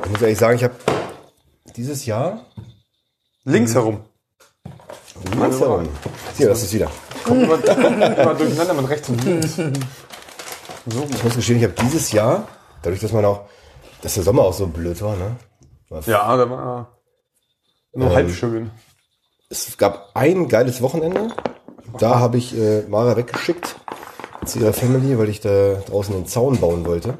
Ich 0.04 0.10
muss 0.10 0.22
ehrlich 0.22 0.38
sagen, 0.38 0.54
ich 0.56 0.62
habe 0.62 0.74
dieses 1.76 2.06
Jahr 2.06 2.46
Links 3.42 3.74
herum. 3.74 4.04
links 5.36 5.58
herum. 5.58 5.88
Hier, 6.36 6.48
das 6.48 6.62
ist 6.62 6.72
wieder. 6.74 6.90
Kommt 7.24 7.42
immer, 7.42 8.16
immer 8.18 8.34
durcheinander 8.34 8.74
mit 8.74 8.88
rechts 8.88 9.08
und 9.08 9.24
links. 9.24 9.58
Ich 10.86 11.24
muss 11.24 11.34
gestehen, 11.34 11.58
ich 11.58 11.64
habe 11.64 11.74
dieses 11.82 12.12
Jahr, 12.12 12.46
dadurch, 12.82 13.00
dass 13.00 13.10
man 13.12 13.24
auch, 13.24 13.46
dass 14.04 14.14
der 14.14 14.22
Sommer 14.22 14.42
auch 14.42 14.52
so 14.52 14.66
blöd 14.66 15.00
war, 15.02 15.16
ne? 15.16 15.36
War 15.88 16.06
Ja, 16.06 16.36
da 16.36 16.48
war 16.50 16.98
nur 17.94 18.14
halb 18.14 18.30
schön. 18.30 18.70
es 19.48 19.78
gab 19.78 20.10
ein 20.14 20.48
geiles 20.48 20.82
Wochenende. 20.82 21.28
Da 21.98 22.18
habe 22.18 22.36
ich 22.38 22.56
äh, 22.58 22.82
Mara 22.82 23.16
weggeschickt 23.16 23.76
zu 24.44 24.58
ihrer 24.58 24.72
Family, 24.72 25.18
weil 25.18 25.28
ich 25.28 25.40
da 25.40 25.74
draußen 25.88 26.14
den 26.14 26.26
Zaun 26.26 26.58
bauen 26.58 26.84
wollte. 26.86 27.16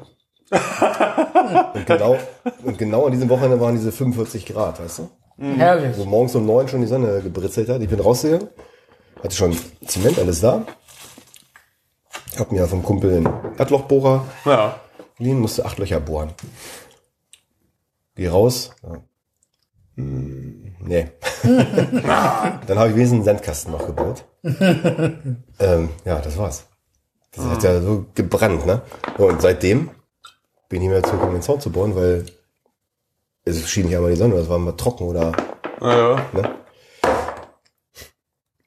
und, 1.73 1.85
genau, 1.87 2.17
und 2.63 2.77
genau 2.77 3.05
an 3.05 3.11
diesem 3.13 3.29
Wochenende 3.29 3.59
waren 3.59 3.75
diese 3.75 3.91
45 3.91 4.45
Grad, 4.45 4.79
weißt 4.79 4.99
du? 4.99 5.09
herrlich. 5.57 5.97
Wo 5.97 6.05
morgens 6.05 6.35
um 6.35 6.45
neun 6.45 6.67
schon 6.67 6.81
die 6.81 6.87
Sonne 6.87 7.21
gebritzelt 7.21 7.67
hat. 7.69 7.81
Ich 7.81 7.89
bin 7.89 7.99
rausgegangen, 7.99 8.47
hatte 9.23 9.35
schon 9.35 9.57
Zement, 9.85 10.19
alles 10.19 10.41
da. 10.41 10.63
Hab 12.37 12.51
mir 12.51 12.67
vom 12.67 12.83
Kumpel 12.83 13.17
einen 13.17 13.57
Erdlochbohrer 13.57 14.23
Ja. 14.45 14.79
Geliehen, 15.17 15.39
musste 15.39 15.65
acht 15.65 15.77
Löcher 15.77 15.99
bohren. 15.99 16.33
Geh 18.15 18.27
raus. 18.27 18.71
Ja. 18.83 19.03
Hm, 19.95 20.75
nee. 20.79 21.11
Dann 21.43 22.79
habe 22.79 22.89
ich 22.89 22.95
wenigstens 22.95 23.13
einen 23.13 23.23
Sandkasten 23.23 23.71
noch 23.71 23.85
gebaut. 23.85 24.25
ähm, 24.43 25.89
ja, 26.05 26.19
das 26.19 26.37
war's. 26.37 26.65
Das 27.31 27.45
hat 27.45 27.63
ja 27.63 27.81
so 27.81 28.05
gebrannt, 28.13 28.65
ne? 28.65 28.81
Und 29.17 29.41
seitdem 29.41 29.89
bin 30.69 30.81
ich 30.81 30.87
nicht 30.87 30.89
mehr 30.89 31.01
dazu 31.01 31.15
gekommen, 31.15 31.33
den 31.33 31.41
Zaun 31.41 31.59
zu 31.59 31.71
bauen, 31.71 31.95
weil 31.95 32.25
es 33.43 33.69
schien 33.69 33.85
nicht 33.85 33.95
einmal 33.95 34.11
die 34.11 34.17
Sonne, 34.17 34.35
es 34.35 34.49
war 34.49 34.57
mal 34.57 34.71
trocken 34.73 35.03
oder, 35.05 35.33
ja. 35.81 36.15
ne? 36.33 36.55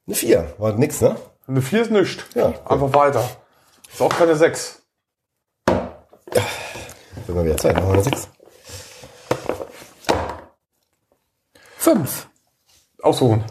Eine 0.07 0.15
vier, 0.15 0.55
war 0.59 0.73
nix, 0.75 1.01
ne? 1.01 1.17
Eine 1.49 1.63
4 1.63 1.83
ist 1.83 1.91
nichts. 1.91 2.25
Ja. 2.35 2.53
Einfach 2.67 2.93
weiter. 2.93 3.27
Ist 3.91 4.03
auch 4.03 4.11
keine 4.11 4.37
6. 4.37 4.78
Wird 7.29 7.37
mal 7.37 7.45
wieder 7.45 7.59
Zeit, 7.59 7.75
machen 7.75 7.89
wir 7.89 7.93
eine 7.93 8.03
sechs. 8.03 8.29
Fünf. 11.77 12.27
Aussuchen. 13.03 13.45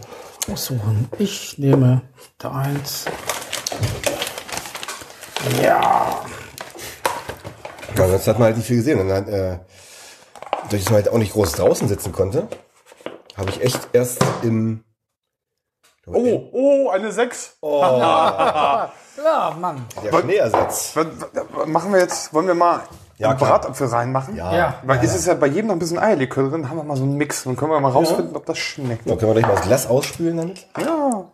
Aussuchen. 0.52 1.08
Ich 1.20 1.60
nehme 1.60 2.02
da 2.40 2.54
eins. 2.54 3.06
Ja. 5.62 6.26
Ja, 7.96 8.04
ansonsten 8.04 8.32
hat 8.32 8.40
man 8.40 8.46
halt 8.48 8.58
nicht 8.58 8.66
viel 8.66 8.78
gesehen. 8.78 9.00
Und 9.00 9.10
dann, 9.10 9.28
äh, 9.28 9.60
durch 10.72 10.84
dass 10.84 10.92
man 10.92 11.04
halt 11.04 11.10
auch 11.10 11.20
nicht 11.20 11.34
groß 11.34 11.52
draußen 11.52 11.88
sitzen 11.88 12.12
konnte, 12.12 12.48
habe 13.36 13.52
ich 13.52 13.62
echt 13.62 13.90
erst 13.94 14.26
im 14.42 14.84
Oh, 16.08 16.50
oh, 16.52 16.90
eine 16.90 17.12
6. 17.12 17.58
Ja, 17.62 19.56
Mann. 19.60 19.86
der 20.04 20.14
was, 20.14 20.96
machen 21.66 21.92
wir 21.92 22.00
jetzt, 22.00 22.34
wollen 22.34 22.48
wir 22.48 22.54
mal 22.54 22.82
Ja, 23.18 23.30
einen 23.30 23.38
klar. 23.38 23.52
Bratapfel 23.52 23.88
reinmachen? 23.88 24.36
Ja. 24.36 24.76
Weil 24.84 25.04
ist 25.04 25.16
es 25.16 25.26
ja 25.26 25.34
bei 25.34 25.48
jedem 25.48 25.68
noch 25.68 25.76
ein 25.76 25.80
bisschen 25.80 25.98
Eierlikör 26.00 26.50
drin, 26.50 26.70
haben 26.70 26.78
wir 26.78 26.84
mal 26.84 26.96
so 26.98 27.04
einen 27.04 27.16
Mix. 27.18 27.44
Dann 27.44 27.56
können 27.56 27.72
wir 27.72 27.80
mal 27.80 27.92
rausfinden, 27.92 28.36
ob 28.36 28.46
das 28.46 28.58
schmeckt. 28.60 29.10
Da 29.10 29.16
können 29.16 29.34
wir 29.34 29.42
gleich 29.42 29.48
mal 29.48 29.56
das 29.56 29.66
Glas 29.66 29.88
ausspülen 29.88 30.38
damit. 30.38 30.68
Ja. 30.80 31.26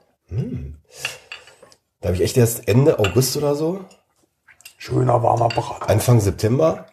Da 1.99 2.07
habe 2.07 2.15
ich 2.15 2.21
echt 2.23 2.37
erst 2.37 2.67
Ende 2.67 2.99
August 2.99 3.35
oder 3.37 3.55
so, 3.55 3.81
Schöner 4.77 5.23
warmer 5.23 5.47
Brat. 5.47 5.89
Anfang 5.89 6.19
September, 6.19 6.87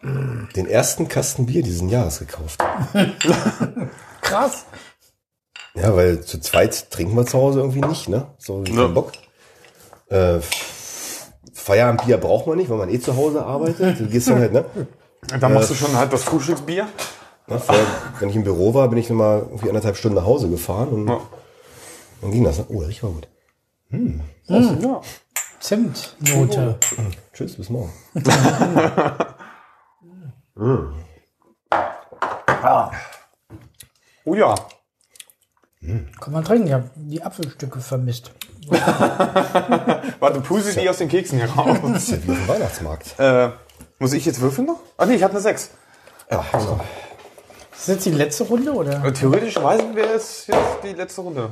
den 0.55 0.65
ersten 0.65 1.09
Kasten 1.09 1.45
Bier 1.47 1.61
diesen 1.63 1.89
Jahres 1.89 2.19
gekauft. 2.19 2.63
Krass. 4.21 4.65
Ja, 5.73 5.93
weil 5.95 6.21
zu 6.21 6.39
zweit 6.39 6.89
trinken 6.91 7.15
wir 7.15 7.25
zu 7.25 7.37
Hause 7.37 7.59
irgendwie 7.59 7.81
nicht, 7.81 8.07
ne? 8.07 8.27
So 8.37 8.63
Ja. 8.63 8.83
kein 8.85 8.93
Bock. 8.93 9.11
Äh, 10.09 10.39
Feierabendbier 11.53 12.17
braucht 12.17 12.47
man 12.47 12.57
nicht, 12.57 12.69
weil 12.69 12.77
man 12.77 12.89
eh 12.89 12.99
zu 12.99 13.15
Hause 13.15 13.45
arbeitet. 13.45 13.99
Du 13.99 14.07
gehst 14.07 14.29
dann 14.29 14.39
halt, 14.39 14.53
ne? 14.53 14.65
Da 15.39 15.49
machst 15.49 15.69
du 15.69 15.75
schon 15.75 15.95
halt 15.95 16.11
das 16.11 16.23
Frühstücksbier. 16.23 16.87
ne 17.47 17.59
vorher, 17.59 17.85
wenn 18.19 18.29
ich 18.29 18.35
im 18.35 18.43
Büro 18.43 18.73
war, 18.73 18.87
bin 18.87 18.97
ich 18.97 19.09
immer 19.09 19.37
irgendwie 19.49 19.67
anderthalb 19.69 19.95
Stunden 19.95 20.15
nach 20.17 20.25
Hause 20.25 20.49
gefahren 20.49 20.87
und 20.89 21.07
Ja. 21.07 21.19
dann 22.21 22.31
ging 22.31 22.43
das. 22.43 22.57
Ne? 22.57 22.65
Oh, 22.69 22.79
riecht 22.79 23.03
mal 23.03 23.11
gut. 23.11 23.27
Ja. 24.47 25.01
Zimtnote. 25.59 26.77
Tschüss, 27.33 27.55
bis 27.55 27.69
morgen. 27.69 27.91
Oh 34.25 34.35
ja. 34.35 34.53
Kann 35.81 36.33
man 36.33 36.43
trinken. 36.43 36.67
Ich 36.67 36.73
habe 36.73 36.89
die 36.95 37.23
Apfelstücke 37.23 37.79
vermisst. 37.79 38.31
Warte, 38.69 40.41
puse 40.41 40.79
die 40.79 40.87
aus 40.89 40.97
den 40.97 41.09
Keksen 41.09 41.39
hier 41.39 41.49
raus. 41.49 41.77
Das 41.81 42.03
ist 42.03 42.11
ja 42.11 42.17
wie 42.27 42.31
auf 42.31 42.37
dem 42.37 42.47
Weihnachtsmarkt. 42.47 43.19
äh, 43.19 43.49
muss 43.99 44.13
ich 44.13 44.25
jetzt 44.25 44.39
würfeln 44.41 44.67
noch? 44.67 44.79
Ach 44.97 45.05
nee, 45.07 45.15
ich 45.15 45.23
hatte 45.23 45.33
eine 45.33 45.41
6. 45.41 45.71
Ja, 46.29 46.45
so. 46.53 46.79
Ist 47.71 47.87
das 47.87 47.87
jetzt 47.87 48.05
die 48.05 48.11
letzte 48.11 48.43
Runde 48.43 48.71
oder? 48.73 49.11
Theoretisch 49.13 49.55
weisen 49.61 49.95
wir 49.95 50.09
es 50.13 50.45
jetzt 50.47 50.83
die 50.83 50.93
letzte 50.93 51.21
Runde. 51.21 51.49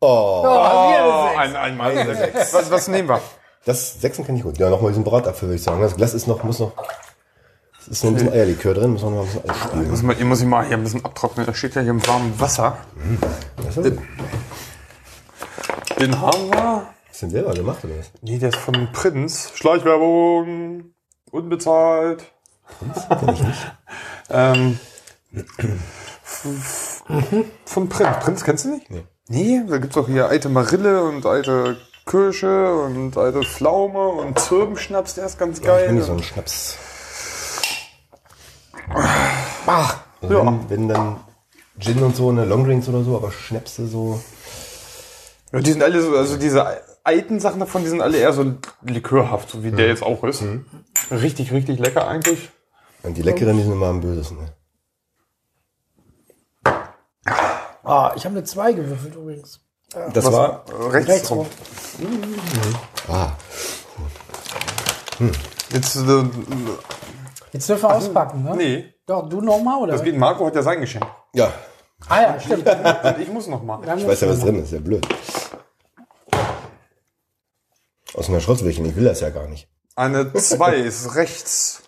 Oh, 0.00 0.42
Oh, 0.42 0.42
wieder 0.90 1.04
eine 1.04 1.28
Sechs. 1.28 1.38
ein, 1.38 1.56
einmal 1.56 1.96
eine 1.96 2.14
Sechs. 2.16 2.54
Was, 2.54 2.70
was 2.70 2.88
nehmen 2.88 3.08
wir? 3.08 3.20
das 3.66 4.00
Sechsen 4.00 4.26
kann 4.26 4.34
ich 4.36 4.42
gut. 4.42 4.58
Ja, 4.58 4.68
nochmal 4.70 4.90
diesen 4.90 5.04
Bratapfel, 5.04 5.48
würde 5.48 5.56
ich 5.56 5.62
sagen. 5.62 5.80
Das 5.80 5.94
Glas 5.96 6.14
ist 6.14 6.26
noch, 6.26 6.42
muss 6.42 6.58
noch, 6.58 6.72
es 7.82 7.88
ist 7.88 8.04
noch 8.04 8.10
ein 8.10 8.14
bisschen 8.14 8.32
Eierlikör 8.32 8.74
drin, 8.74 8.92
muss 8.92 9.02
noch 9.02 9.10
mal 9.10 9.20
ein 9.20 9.26
bisschen 9.26 9.50
ausspülen. 9.50 9.90
Muss 9.90 10.02
man, 10.02 10.28
muss 10.28 10.40
ich 10.40 10.46
mal 10.46 10.64
hier 10.66 10.76
ein 10.76 10.82
bisschen 10.84 11.04
abtrocknen. 11.04 11.46
Das 11.46 11.56
steht 11.56 11.74
ja 11.74 11.82
hier 11.82 11.90
im 11.90 12.06
warmen 12.06 12.38
Wasser. 12.38 12.78
Das 13.56 13.76
ist 13.76 13.98
Den 15.98 16.20
haben 16.20 16.50
wir. 16.50 16.86
Du 17.12 17.18
den 17.26 17.30
selber 17.30 17.52
gemacht, 17.54 17.84
oder 17.84 17.98
was? 17.98 18.10
Nee, 18.22 18.38
der 18.38 18.48
ist 18.50 18.56
von 18.58 18.88
Prinz. 18.92 19.50
Schleichwerbung. 19.54 20.94
Unbezahlt. 21.30 22.24
ähm, 24.30 24.78
f- 26.24 27.02
f- 27.08 27.44
von 27.66 27.88
Prinz. 27.88 28.16
Prinz 28.20 28.44
kennst 28.44 28.64
du 28.64 28.70
nicht? 28.70 28.90
Nee. 28.90 29.04
Nee, 29.28 29.62
da 29.68 29.78
gibt's 29.78 29.96
auch 29.96 30.06
hier 30.08 30.28
alte 30.28 30.48
Marille 30.48 31.02
und 31.04 31.26
alte 31.26 31.76
Kirsche 32.06 32.74
und 32.74 33.16
alte 33.16 33.42
Pflaume 33.42 34.08
und 34.08 34.38
Zirbenschnaps, 34.38 35.14
der 35.14 35.26
ist 35.26 35.38
ganz 35.38 35.58
Ich 35.58 35.62
bin 35.64 35.70
geil. 35.72 35.92
nicht 35.92 36.06
so 36.06 36.12
ein 36.12 36.22
Schnaps. 36.22 36.76
Ach, 38.92 39.98
Also 40.20 40.34
ja. 40.34 40.44
wenn, 40.46 40.70
wenn 40.70 40.88
dann 40.88 41.16
Gin 41.78 42.02
und 42.02 42.14
so, 42.16 42.30
ne, 42.32 42.44
Longdrinks 42.44 42.88
oder 42.88 43.02
so, 43.02 43.16
aber 43.16 43.32
Schnäpse 43.32 43.86
so. 43.86 44.20
ja. 45.52 45.60
Die 45.60 45.72
sind 45.72 45.82
alle 45.82 46.02
so, 46.02 46.16
also 46.16 46.36
diese 46.36 46.82
alten 47.04 47.40
Sachen 47.40 47.60
davon, 47.60 47.82
die 47.82 47.88
sind 47.88 48.02
alle 48.02 48.18
eher 48.18 48.32
so 48.32 48.54
likörhaft, 48.82 49.50
so 49.50 49.62
wie 49.64 49.70
der 49.72 49.88
jetzt 49.88 50.02
auch 50.02 50.22
ist. 50.24 50.42
Richtig, 51.10 51.52
richtig 51.52 51.78
lecker 51.78 52.06
eigentlich. 52.06 52.50
Und 53.02 53.16
die 53.16 53.22
leckeren, 53.22 53.56
die 53.56 53.62
sind 53.62 53.72
immer 53.72 53.86
am 53.86 54.00
bösesten. 54.02 54.36
Ne? 54.38 54.52
Ah, 57.82 58.12
ich 58.14 58.24
habe 58.26 58.36
eine 58.36 58.44
2 58.44 58.72
gewürfelt 58.74 59.14
übrigens. 59.14 59.60
Das 60.12 60.26
Was- 60.26 60.32
war. 60.32 60.64
Rechts, 60.92 61.08
Rechts 61.10 61.30
rum. 61.30 61.38
rum. 61.38 61.48
Ah, 63.08 63.32
Jetzt, 65.72 65.96
äh, 65.96 66.24
Jetzt 67.52 67.68
dürfen 67.68 67.82
wir 67.82 67.94
auspacken, 67.94 68.44
ne? 68.44 68.54
nee, 68.56 68.94
Doch, 69.06 69.28
du 69.28 69.40
nochmal, 69.40 69.78
oder? 69.82 69.92
das 69.92 70.02
geht. 70.02 70.16
Marco 70.16 70.46
hat 70.46 70.54
ja 70.54 70.62
sein 70.62 70.80
Geschenk. 70.80 71.04
ja. 71.34 71.52
Ah 72.08 72.22
ja, 72.22 72.40
stimmt. 72.40 72.66
Und 72.66 73.18
ich 73.20 73.28
muss 73.30 73.46
noch 73.46 73.62
mal. 73.62 73.78
Ich 73.98 74.06
weiß 74.08 74.22
ja, 74.22 74.28
was 74.30 74.40
drin 74.40 74.62
ist. 74.62 74.72
Ja 74.72 74.78
blöd. 74.80 75.06
Aus 78.14 78.28
einer 78.28 78.40
Schrottwürchen, 78.40 78.86
ich 78.86 78.96
will 78.96 79.04
das 79.04 79.20
ja 79.20 79.28
gar 79.30 79.46
nicht. 79.46 79.68
Eine 79.96 80.32
2 80.32 80.76
ist 80.76 81.14
rechts. 81.14 81.82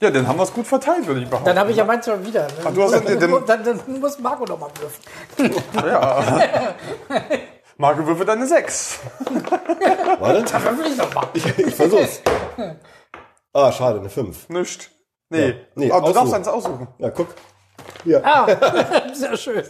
Ja, 0.00 0.10
dann 0.10 0.26
haben 0.28 0.38
wir 0.38 0.44
es 0.44 0.52
gut 0.52 0.66
verteilt, 0.66 1.06
würde 1.06 1.20
ich 1.20 1.28
behaupten. 1.28 1.46
Dann 1.46 1.58
habe 1.58 1.70
ich 1.72 1.76
ja 1.76 1.84
meins 1.84 2.06
schon 2.06 2.24
wieder. 2.24 2.46
Ach, 2.64 2.72
du 2.72 2.82
hast 2.84 2.92
den- 3.06 3.18
dann, 3.20 3.44
dann, 3.46 3.64
dann 3.64 4.00
muss 4.00 4.18
Marco 4.18 4.44
noch 4.44 4.58
mal 4.58 4.70
würfeln. 4.80 5.54
Ja. 5.86 6.74
Marco 7.76 8.06
würfelt 8.06 8.28
eine 8.30 8.46
6. 8.46 9.00
Warte, 10.20 10.42
Dann 10.52 10.64
würfel 10.64 10.92
ich 10.92 10.96
noch 10.96 11.12
mal. 11.14 11.26
ich, 11.34 11.58
ich 11.58 11.74
versuch's. 11.74 12.20
Ah, 13.52 13.72
schade, 13.72 13.98
eine 14.00 14.10
5. 14.10 14.48
Nicht. 14.48 14.90
Nee. 15.28 15.48
Ja. 15.48 15.54
Nee, 15.74 15.90
Aber 15.92 16.08
du 16.08 16.12
darfst 16.14 16.34
eins 16.34 16.48
aussuchen. 16.48 16.88
Ja, 16.98 17.10
guck. 17.10 17.28
Hier. 18.04 18.24
Ah, 18.24 18.46
sehr 19.14 19.36
schön. 19.36 19.64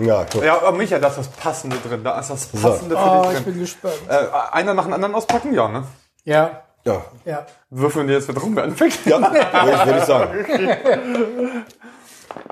Ja, 0.00 0.26
guck. 0.30 0.42
Ja, 0.44 0.56
aber 0.58 0.72
Micha, 0.72 0.98
da 0.98 1.08
ist 1.08 1.18
das 1.18 1.28
Passende 1.28 1.76
drin. 1.86 2.02
Da 2.04 2.18
ist 2.20 2.30
das 2.30 2.46
Passende 2.46 2.96
für 2.96 3.02
Oh, 3.02 3.22
dich 3.22 3.32
ich 3.32 3.44
drin. 3.44 3.52
bin 3.52 3.60
gespannt. 3.60 3.94
Äh, 4.08 4.26
einer 4.52 4.74
nach 4.74 4.84
dem 4.84 4.92
anderen 4.92 5.14
auspacken? 5.14 5.54
Ja, 5.54 5.68
ne? 5.68 5.84
Ja, 6.24 6.62
Ja, 6.84 7.04
ja. 7.24 7.46
Würfeln 7.70 8.06
die 8.06 8.14
jetzt 8.14 8.28
wieder 8.28 8.40
rum 8.40 8.56
anfängt? 8.58 9.04
ja 9.06 9.20
würde 9.20 9.38
ich, 9.38 9.86
würd 9.86 9.98
ich 9.98 10.04
sagen. 10.04 11.64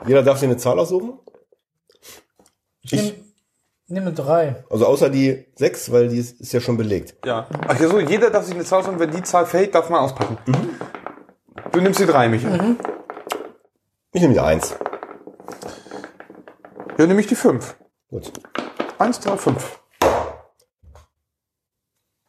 Jeder 0.06 0.22
darf 0.22 0.38
sich 0.38 0.48
eine 0.48 0.56
Zahl 0.56 0.78
aussuchen. 0.78 1.18
Ich 2.82 3.14
nehme 3.88 4.12
3. 4.12 4.64
Also 4.70 4.86
außer 4.86 5.10
die 5.10 5.46
6, 5.56 5.92
weil 5.92 6.08
die 6.08 6.18
ist, 6.18 6.40
ist 6.40 6.52
ja 6.52 6.60
schon 6.60 6.76
belegt. 6.76 7.14
Ja. 7.26 7.46
Ach 7.66 7.78
ja, 7.78 7.88
so, 7.88 7.98
jeder 7.98 8.30
darf 8.30 8.44
sich 8.44 8.54
eine 8.54 8.64
Zahl 8.64 8.80
aussuchen. 8.80 8.98
Wenn 8.98 9.10
die 9.10 9.22
Zahl 9.22 9.46
fällt, 9.46 9.74
darf 9.74 9.88
man 9.90 10.00
auspacken. 10.00 10.38
Du 11.72 11.80
nimmst 11.80 12.00
die 12.00 12.06
3, 12.06 12.28
Micha. 12.28 12.48
Ich 14.12 14.22
nehme 14.22 14.34
die 14.34 14.40
1. 14.40 14.76
Ja, 16.98 17.06
nehme 17.06 17.20
ich 17.20 17.26
die 17.26 17.36
5. 17.36 17.76
Gut. 18.10 18.32
1, 18.98 19.20
3, 19.20 19.36
5. 19.36 19.80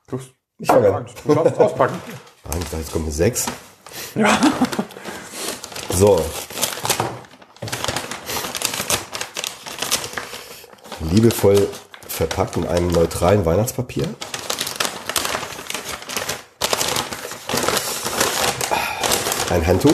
Du, 0.07 0.20
Ich 0.60 0.68
fange 0.68 0.93
an. 0.93 1.05
du 1.26 1.36
darfst 1.36 1.60
auspacken. 1.60 1.95
Ich 2.05 2.51
dachte, 2.51 2.78
jetzt 2.78 2.95
eine 2.95 3.12
6. 3.12 3.45
Ja. 4.16 4.39
So. 5.93 6.20
Liebevoll 11.00 11.68
verpackt 12.08 12.58
in 12.58 12.68
einem 12.68 12.89
neutralen 12.89 13.45
Weihnachtspapier. 13.45 14.14
Ein 19.50 19.66
Handtuch. 19.66 19.93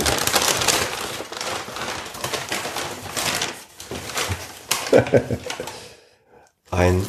Ein 6.71 7.07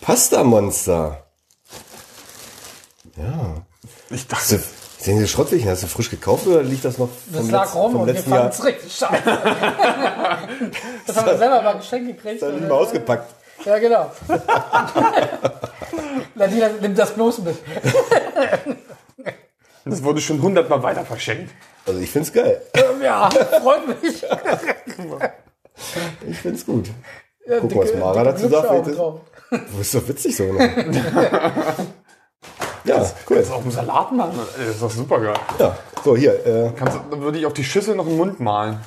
Pasta-Monster. 0.00 1.24
Ja. 3.16 3.64
Ich 4.10 4.26
dachte, 4.26 4.62
sehen 5.02 5.18
Sie 5.18 5.28
Schrottwürchen? 5.28 5.68
Hast 5.70 5.82
du 5.82 5.86
frisch 5.86 6.10
gekauft 6.10 6.46
oder 6.46 6.62
liegt 6.62 6.84
das 6.84 6.98
noch 6.98 7.08
Das 7.30 7.40
vom, 7.42 7.50
lag 7.50 7.66
Letz- 7.66 7.74
rum 7.74 7.96
und 7.96 8.06
wir 8.06 8.12
letzten 8.14 8.30
fanden 8.30 8.44
Jahr? 8.44 8.52
es 8.52 8.64
richtig 8.64 8.92
scheiße. 8.94 9.22
das 11.06 11.16
haben 11.16 11.26
wir 11.26 11.38
selber 11.38 11.62
mal 11.62 11.76
geschenkt 11.76 12.16
gekriegt. 12.16 12.42
Das 12.42 12.48
hat 12.48 12.54
nicht 12.58 12.68
mal 12.68 12.74
ausgepackt. 12.76 13.34
Ja, 13.64 13.78
genau. 13.78 14.10
Nadina 16.34 16.68
nimmt 16.80 16.98
das 16.98 17.12
bloß 17.12 17.38
mit. 17.38 17.56
das 19.84 20.02
wurde 20.02 20.20
schon 20.20 20.42
hundertmal 20.42 20.82
weiter 20.82 21.04
verschenkt. 21.04 21.52
Also 21.86 22.00
ich 22.00 22.10
find's 22.10 22.32
geil. 22.32 22.60
Ja, 23.02 23.30
freut 23.30 24.02
mich. 24.02 24.24
Ich 26.28 26.38
find's 26.38 26.66
gut. 26.66 26.88
Ja, 27.46 27.58
Gucken, 27.60 27.78
was 27.78 27.88
dicke- 27.90 27.98
Mara 27.98 28.32
dicke 28.32 28.48
dazu 28.48 28.68
sagt. 28.68 28.86
Ist- 28.88 28.98
Du 29.50 29.78
bist 29.78 29.94
doch 29.94 30.08
witzig 30.08 30.36
so. 30.36 30.44
Ja, 32.84 32.96
cool. 33.30 33.36
Das 33.36 33.46
ist 33.46 33.52
auch 33.52 33.64
ein 33.64 33.70
Salat 33.70 34.12
machen. 34.12 34.38
Ey, 34.58 34.66
Das 34.66 34.74
ist 34.74 34.82
doch 34.82 34.90
super 34.90 35.20
geil. 35.20 35.34
Ja, 35.58 35.76
so 36.04 36.16
hier. 36.16 36.44
Äh, 36.46 36.72
Kannst, 36.76 36.96
du- 36.96 37.00
dann 37.10 37.20
würde 37.20 37.38
ich 37.38 37.46
auf 37.46 37.52
die 37.52 37.64
Schüssel 37.64 37.94
noch 37.94 38.06
einen 38.06 38.16
Mund 38.16 38.40
malen. 38.40 38.80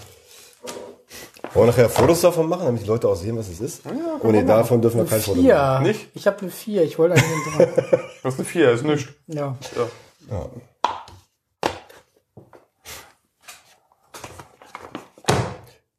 wollen 1.53 1.67
wir 1.67 1.71
nachher 1.71 1.89
Fotos 1.89 2.21
davon 2.21 2.49
machen, 2.49 2.65
damit 2.65 2.81
die 2.83 2.87
Leute 2.87 3.07
auch 3.07 3.15
sehen, 3.15 3.37
was 3.37 3.47
es 3.47 3.61
ist? 3.61 3.81
oh 4.21 4.27
nee, 4.31 4.43
davon 4.43 4.81
dürfen 4.81 4.97
wir 4.99 5.05
kein 5.05 5.21
Foto 5.21 5.37
machen. 5.41 5.45
Vier. 5.45 5.79
Nicht? 5.81 6.09
Ich 6.13 6.27
habe 6.27 6.39
eine 6.41 6.49
vier. 6.51 6.83
Ich 6.83 6.99
wollte 6.99 7.15
eigentlich 7.15 7.55
eine 7.59 7.67
drei. 7.67 7.99
Das 8.23 8.33
ist 8.33 8.39
eine 8.39 8.47
4, 8.49 8.71
ist 8.71 8.83
nichts. 8.83 9.11
Ja. 9.27 9.55
Ja. 9.77 10.49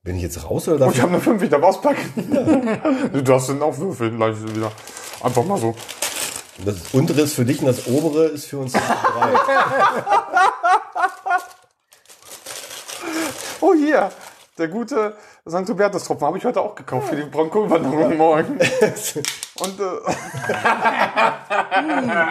Bin 0.03 0.17
ich 0.17 0.23
jetzt 0.23 0.45
raus 0.45 0.69
oder 0.69 0.79
darf 0.79 0.89
Oh, 0.91 0.93
ich 0.95 1.01
habe 1.01 1.13
eine 1.13 1.21
5, 1.21 1.43
ich 1.43 1.51
darf 1.51 1.63
auspacken. 1.63 3.11
du 3.13 3.23
darfst 3.23 3.49
den 3.49 3.61
auch 3.61 3.77
würfeln 3.77 4.17
gleich 4.17 4.37
wieder. 4.55 4.71
Einfach 5.23 5.45
mal 5.45 5.59
so. 5.59 5.75
Das 6.65 6.77
untere 6.93 7.21
ist 7.23 7.35
für 7.35 7.45
dich 7.45 7.61
und 7.61 7.67
das 7.67 7.87
obere 7.87 8.27
ist 8.27 8.47
für 8.47 8.59
uns 8.59 8.73
drei. 8.73 8.81
Oh, 13.61 13.73
hier. 13.75 14.11
Der 14.59 14.69
gute 14.69 15.17
St. 15.49 15.69
Hubertus-Tropfen 15.69 16.27
habe 16.27 16.39
ich 16.39 16.45
heute 16.45 16.61
auch 16.61 16.75
gekauft 16.75 17.09
für 17.09 17.17
die 17.17 17.25
Braunkohlwanderung 17.25 18.17
morgen. 18.17 18.59
Und 19.59 19.81
äh, 19.81 19.83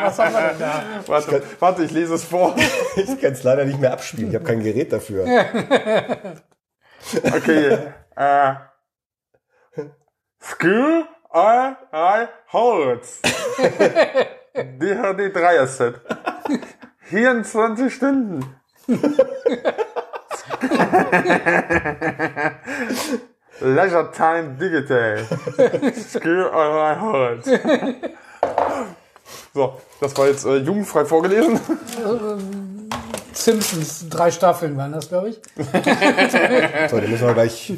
Was 0.03 0.19
haben 0.19 0.33
wir 0.33 0.49
denn 0.49 0.59
da? 0.59 0.83
warte, 1.07 1.43
warte, 1.59 1.83
ich 1.83 1.91
lese 1.91 2.15
es 2.15 2.23
vor. 2.23 2.55
ich 2.95 3.19
kann 3.19 3.33
es 3.33 3.43
leider 3.43 3.65
nicht 3.65 3.79
mehr 3.79 3.93
abspielen. 3.93 4.29
Ich 4.29 4.35
habe 4.35 4.45
kein 4.45 4.61
Gerät 4.63 4.93
dafür. 4.93 5.25
Okay. 7.23 7.77
Äh, 8.15 8.53
Skill 10.41 11.05
I 11.35 11.75
I 11.91 12.27
Holz. 12.53 13.19
DHD 14.55 15.33
3 15.33 15.65
Set. 15.67 15.95
24 17.01 17.93
Stunden. 17.93 18.55
Leisure 23.59 24.11
Time 24.11 24.55
Digital. 24.57 25.25
Skill 25.93 26.49
I 26.53 26.95
Holz. 27.01 27.49
So, 29.53 29.81
das 29.99 30.17
war 30.17 30.27
jetzt 30.27 30.45
äh, 30.45 30.57
jugendfrei 30.57 31.03
vorgelesen. 31.03 31.59
Simpsons, 33.33 34.07
drei 34.09 34.31
Staffeln 34.31 34.77
waren 34.77 34.93
das, 34.93 35.09
glaube 35.09 35.29
ich. 35.29 35.41
So, 36.89 36.99
den 36.99 37.11
müssen 37.11 37.27
wir 37.27 37.33
gleich. 37.33 37.73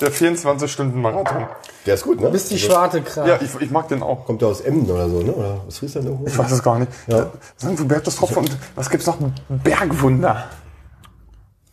Der 0.00 0.12
24-Stunden-Marathon. 0.12 1.46
Der 1.86 1.94
ist 1.94 2.04
gut, 2.04 2.20
ne? 2.20 2.28
Bis 2.28 2.48
die 2.48 2.58
Schwarte 2.58 3.00
kracht. 3.00 3.26
Ja, 3.26 3.38
ich, 3.40 3.54
ich 3.60 3.70
mag 3.70 3.88
den 3.88 4.02
auch. 4.02 4.26
Kommt 4.26 4.42
der 4.42 4.48
aus 4.48 4.60
Emden 4.60 4.90
oder 4.90 5.08
so, 5.08 5.20
ne? 5.22 5.32
Oder 5.32 5.62
was 5.64 5.78
Friesland 5.78 6.06
irgendwo? 6.06 6.26
Ich 6.26 6.36
weiß 6.36 6.50
es 6.52 6.62
gar 6.62 6.78
nicht. 6.78 6.92
Ja. 7.06 7.30
St. 7.58 7.78
Hubertus 7.80 8.16
Tropfen 8.16 8.38
und 8.38 8.56
was 8.74 8.90
gibt's 8.90 9.06
noch? 9.06 9.16
Bergwunder. 9.48 10.44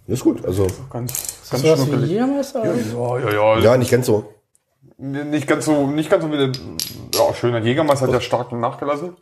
Das 0.08 0.20
ist 0.20 0.24
gut. 0.24 0.46
Also, 0.46 0.68
Ganz, 0.90 1.12
Ist 1.12 1.52
ganz 1.52 1.64
wie 1.64 1.76
schnuckelig. 1.76 2.10
Jägermeister? 2.10 2.62
oder? 2.62 3.20
Ja, 3.20 3.30
ja, 3.30 3.56
ja. 3.56 3.60
ja, 3.60 3.78
nicht 3.78 3.92
ganz 3.92 4.06
so. 4.06 4.34
Nicht 4.98 5.48
ganz 5.48 5.66
so, 5.66 5.88
nicht 5.88 6.10
ganz 6.10 6.24
so 6.24 6.32
wie 6.32 6.38
der, 6.38 6.52
ja, 7.14 7.34
schöner 7.34 7.60
Jägermeister 7.60 8.08
hat 8.08 8.14
ja 8.14 8.22
stark 8.22 8.52
nachgelassen. 8.54 9.18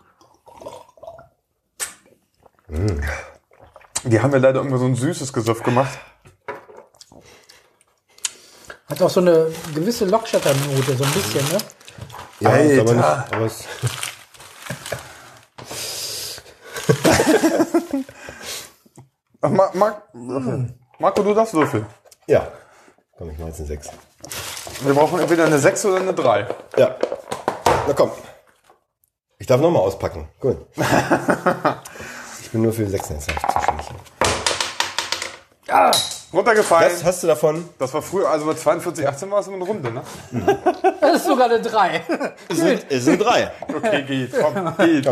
Die 4.03 4.19
haben 4.19 4.31
ja 4.31 4.37
leider 4.37 4.59
irgendwie 4.59 4.77
so 4.77 4.85
ein 4.85 4.95
süßes 4.95 5.33
Gesöff 5.33 5.63
gemacht. 5.63 5.97
Hat 8.91 9.01
auch 9.01 9.09
so 9.09 9.21
eine 9.21 9.47
gewisse 9.73 10.03
Lockschatternote, 10.03 10.97
so 10.97 11.03
ein 11.05 11.11
bisschen, 11.11 11.47
ne? 11.47 11.57
Ja, 12.41 12.57
ist 12.57 12.79
aber 12.81 12.91
Alter. 12.91 13.17
nicht, 13.23 13.33
aber 13.33 13.45
es, 13.45 13.63
Mar 19.49 19.71
Mar 19.73 20.01
Marco, 20.99 21.23
du 21.23 21.33
darfst 21.33 21.53
würfeln. 21.53 21.85
ja. 22.27 22.47
Komm, 23.17 23.29
ich 23.29 23.37
mach 23.37 23.47
jetzt 23.47 23.59
eine 23.59 23.67
6. 23.67 23.89
Wir 24.81 24.93
brauchen 24.93 25.19
entweder 25.19 25.45
eine 25.45 25.57
6 25.57 25.85
oder 25.85 25.97
eine 25.97 26.13
3. 26.13 26.47
Ja. 26.77 26.95
Na 27.87 27.93
komm. 27.93 28.11
Ich 29.37 29.47
darf 29.47 29.61
nochmal 29.61 29.83
auspacken. 29.83 30.27
Gut. 30.39 30.57
ich 32.41 32.51
bin 32.51 32.61
nur 32.63 32.73
für 32.73 32.83
die 32.83 32.91
6 32.91 33.09
jetzt 33.09 33.29
zuständig. 35.71 36.21
Runtergefallen. 36.33 36.91
Was 36.93 37.03
hast 37.03 37.23
du 37.23 37.27
davon? 37.27 37.69
Das 37.77 37.93
war 37.93 38.01
früher, 38.01 38.29
also 38.29 38.45
bei 38.45 38.53
42, 38.53 39.07
18 39.07 39.31
war 39.31 39.39
es 39.39 39.47
immer 39.47 39.57
eine 39.57 39.65
Runde, 39.65 39.91
ne? 39.91 40.01
Das 41.01 41.17
ist 41.17 41.25
sogar 41.25 41.45
eine 41.45 41.61
3. 41.61 42.01
Es 42.47 42.57
sind, 42.57 42.85
es 42.89 43.03
sind 43.05 43.19
drei. 43.19 43.51
Okay, 43.67 44.03
geht, 44.03 44.31
komm, 44.39 44.73
geht. 44.77 45.09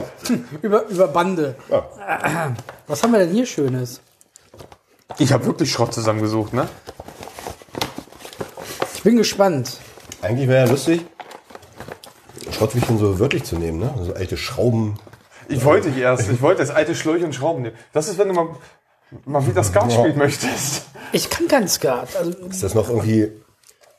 Über, 0.62 0.86
über 0.86 1.08
Bande. 1.08 1.56
Ja. 1.70 2.56
Was 2.88 3.04
haben 3.04 3.12
wir 3.12 3.20
denn 3.20 3.32
hier 3.32 3.46
Schönes? 3.46 4.00
Ich 5.18 5.34
habe 5.34 5.46
wirklich 5.46 5.72
Schrott 5.72 5.94
zusammengesucht, 5.94 6.54
ne? 6.54 6.70
Ich 8.96 9.04
bin 9.04 9.18
gespannt. 9.18 9.78
Eigentlich 10.22 10.48
wäre 10.48 10.66
ja 10.66 10.72
lustig, 10.72 11.06
Schrottwichteln 12.52 13.00
so 13.00 13.20
wörtlich 13.20 13.44
zu 13.44 13.58
nehmen, 13.58 13.80
ne? 13.80 13.94
So 14.02 14.14
alte 14.14 14.38
Schrauben. 14.38 15.00
Ich 15.48 15.66
wollte 15.66 15.90
ich 15.90 15.98
erst, 15.98 16.30
ich 16.30 16.42
wollte 16.42 16.62
das 16.62 16.70
alte 16.70 16.94
Schläuche 16.94 17.26
und 17.26 17.34
Schrauben 17.34 17.64
nehmen. 17.64 17.76
Das 17.92 18.08
ist, 18.08 18.18
wenn 18.20 18.28
du 18.28 18.34
mal, 18.36 18.50
mal 19.26 19.46
wieder 19.48 19.64
Skat 19.64 19.92
spielen 19.92 20.18
möchtest. 20.18 20.84
Ich 21.12 21.30
kann 21.30 21.48
kein 21.48 21.68
Skat. 21.68 22.16
Also, 22.16 22.32
Ist 22.50 22.64
das 22.64 22.76
noch 22.76 22.90
irgendwie 22.90 23.32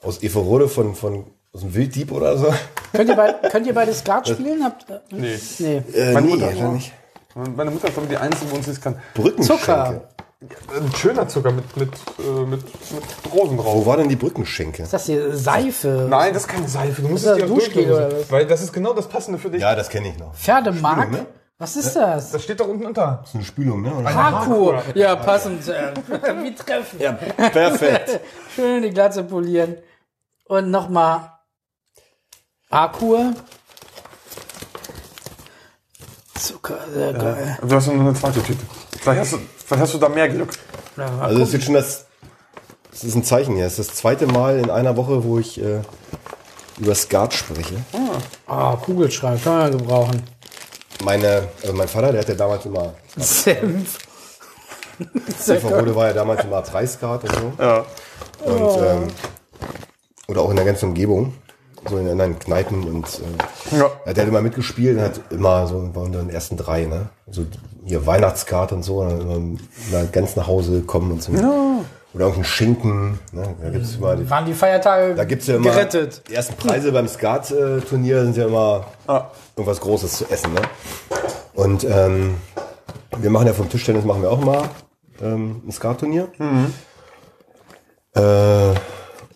aus 0.03 0.23
Everode 0.23 0.69
von, 0.69 0.95
von 0.95 1.25
aus 1.53 1.63
dem 1.63 1.75
Wilddieb 1.75 2.13
oder 2.13 2.37
so? 2.39 2.53
könnt, 2.93 3.11
ihr 3.11 3.17
beide, 3.17 3.49
könnt 3.49 3.67
ihr 3.67 3.75
beide 3.75 3.93
Skat 3.93 4.29
spielen? 4.29 4.63
Habt, 4.63 4.87
Nee. 5.11 5.39
nee. 5.59 5.83
Äh, 5.95 6.13
Meine 6.13 6.27
nee, 6.27 6.37
Mutter 6.37 6.69
nicht. 6.73 6.93
Meine 7.35 7.71
Mutter 7.71 7.89
ist 7.89 7.97
aber 7.97 8.07
die 8.07 8.17
Einzige, 8.17 8.51
wo 8.51 8.57
uns 8.57 8.67
das 8.67 8.81
kann. 8.81 8.97
Brückenschenke. 9.15 9.61
Zucker. 9.63 10.09
Ein 10.75 10.91
schöner 10.97 11.29
Zucker 11.29 11.53
mit, 11.53 11.77
mit, 11.77 11.91
äh, 12.19 12.47
mit, 12.47 12.63
mit 12.63 13.33
Rosen 13.33 13.59
drauf. 13.59 13.75
Wo 13.75 13.87
war 13.87 13.99
denn 13.99 14.09
die 14.09 14.17
Brückenschenke? 14.17 14.83
Ist 14.85 14.93
das 14.93 15.05
hier 15.07 15.37
Seife? 15.37 16.07
Nein, 16.09 16.33
das 16.33 16.45
ist 16.45 16.49
keine 16.49 16.67
Seife. 16.67 17.03
Du 17.03 17.09
musst 17.09 17.25
es 17.25 17.31
das 17.31 17.39
dir 17.39 17.45
auch 17.45 17.49
Duschgel 17.55 17.93
oder 17.93 18.11
was? 18.13 18.31
Weil 18.31 18.47
das 18.47 18.63
ist 18.63 18.73
genau 18.73 18.95
das 18.95 19.07
Passende 19.07 19.39
für 19.39 19.51
dich. 19.51 19.61
Ja, 19.61 19.75
das 19.75 19.91
kenne 19.91 20.09
ich 20.09 20.19
noch. 20.19 20.35
Pferdemark? 20.35 21.09
Spülung, 21.09 21.21
ne? 21.25 21.40
Was 21.61 21.77
ist 21.77 21.95
das? 21.95 22.31
Das 22.33 22.43
steht 22.43 22.59
doch 22.59 22.69
unten 22.69 22.87
unter. 22.87 23.19
Das 23.21 23.29
ist 23.29 23.35
eine 23.35 23.45
Spülung, 23.45 23.83
ne? 23.83 23.93
Oder? 23.95 24.09
Parkour. 24.11 24.83
Ja, 24.95 25.15
passend. 25.15 25.69
äh, 25.69 25.93
Wie 26.43 26.55
treffen. 26.55 26.99
Ja, 26.99 27.13
perfekt. 27.13 28.19
Schön 28.57 28.83
die 28.83 28.89
Glatze 28.89 29.25
polieren. 29.25 29.77
Und 30.47 30.71
nochmal 30.71 31.33
Parkour. 32.71 33.35
Zucker, 36.35 36.79
sehr 36.95 37.13
geil. 37.13 37.59
Du 37.61 37.75
hast 37.77 37.89
noch 37.89 37.95
eine 37.95 38.15
zweite 38.15 38.43
Tüte. 38.43 38.65
Vielleicht 38.99 39.21
hast 39.21 39.33
du, 39.35 39.39
vielleicht 39.67 39.83
hast 39.83 39.93
du 39.95 39.99
da 39.99 40.09
mehr 40.09 40.31
Glück. 40.31 40.55
Ja, 40.97 41.11
Also 41.21 41.39
das 41.41 41.49
ist 41.49 41.55
jetzt 41.55 41.65
schon 41.67 41.75
das. 41.75 42.07
Das 42.91 43.05
ist 43.05 43.15
ein 43.15 43.25
Zeichen 43.25 43.55
hier. 43.55 43.65
Das 43.65 43.79
ist 43.79 43.91
das 43.91 43.97
zweite 43.99 44.27
Mal 44.27 44.59
in 44.61 44.71
einer 44.71 44.97
Woche, 44.97 45.25
wo 45.25 45.39
ich 45.39 45.63
äh, 45.63 45.83
über 46.79 46.95
Skat 46.95 47.35
spreche. 47.35 47.75
Ah, 48.47 48.77
Kugelschreiber 48.77 49.39
kann 49.45 49.53
man 49.59 49.73
ja 49.73 49.79
gebrauchen. 49.79 50.23
Meine, 51.05 51.49
also 51.63 51.73
mein 51.75 51.89
Vater, 51.89 52.13
der 52.13 52.21
hat 52.21 52.29
ja 52.29 52.35
damals 52.35 52.67
immer. 52.67 52.93
Senf. 53.17 53.99
Silverrode 55.39 55.95
war 55.95 56.09
ja 56.09 56.13
damals 56.13 56.45
immer 56.45 56.61
Preisskat 56.61 57.25
und 57.25 57.33
so. 57.35 57.53
Ja. 57.59 57.85
Und, 58.45 58.83
ähm, 58.83 59.09
oder 60.29 60.43
auch 60.43 60.51
in 60.51 60.57
der 60.57 60.65
ganzen 60.65 60.91
Umgebung. 60.91 61.35
So 61.89 61.97
in 61.97 62.07
anderen 62.09 62.39
Kneipen 62.39 62.85
und 62.85 63.07
äh, 63.73 63.79
Ja. 63.79 63.91
er 64.05 64.11
hat 64.15 64.29
immer 64.29 64.43
mitgespielt 64.43 64.99
und 64.99 65.05
hat 65.05 65.21
immer 65.31 65.67
so 65.67 65.95
war 65.95 66.03
unter 66.03 66.19
den 66.19 66.29
ersten 66.29 66.59
drei, 66.59 66.85
ne? 66.85 67.09
So 67.31 67.47
hier 67.87 68.05
Weihnachtskarte 68.07 68.75
und 68.75 68.83
so, 68.83 68.99
und 69.01 69.09
dann 69.09 69.59
immer, 69.89 70.05
ganz 70.13 70.37
nach 70.37 70.47
Hause 70.47 70.73
gekommen 70.73 71.13
und 71.13 71.23
so. 71.23 71.33
Oder 72.13 72.25
irgendein 72.25 72.45
Schinken, 72.45 73.19
ne? 73.33 73.55
Da 73.63 73.71
gibt's 73.71 73.95
immer 73.95 74.17
die, 74.17 74.29
Waren 74.29 74.45
die 74.47 74.53
Feiertage 74.55 75.15
Da 75.15 75.25
gibt's 75.25 75.47
ja 75.47 75.57
immer 75.57 75.71
gerettet. 75.71 76.23
die 76.29 76.35
ersten 76.35 76.57
Preise 76.57 76.91
beim 76.91 77.07
Skat-Turnier 77.07 78.25
sind 78.25 78.37
ja 78.37 78.47
immer 78.47 78.87
Ah. 79.07 79.27
irgendwas 79.57 79.81
Großes 79.81 80.13
zu 80.19 80.25
essen. 80.31 80.53
Ne? 80.55 80.61
Und 81.55 81.85
ähm, 81.85 82.35
wir 83.19 83.31
machen 83.31 83.47
ja 83.47 83.53
vom 83.53 83.69
Tischtennis 83.69 84.05
machen 84.05 84.23
wir 84.23 84.31
auch 84.31 84.41
mal 84.45 84.63
ähm, 85.23 85.63
ein 85.67 85.71
Skat-Turnier. 85.71 86.29
Äh, 88.15 88.75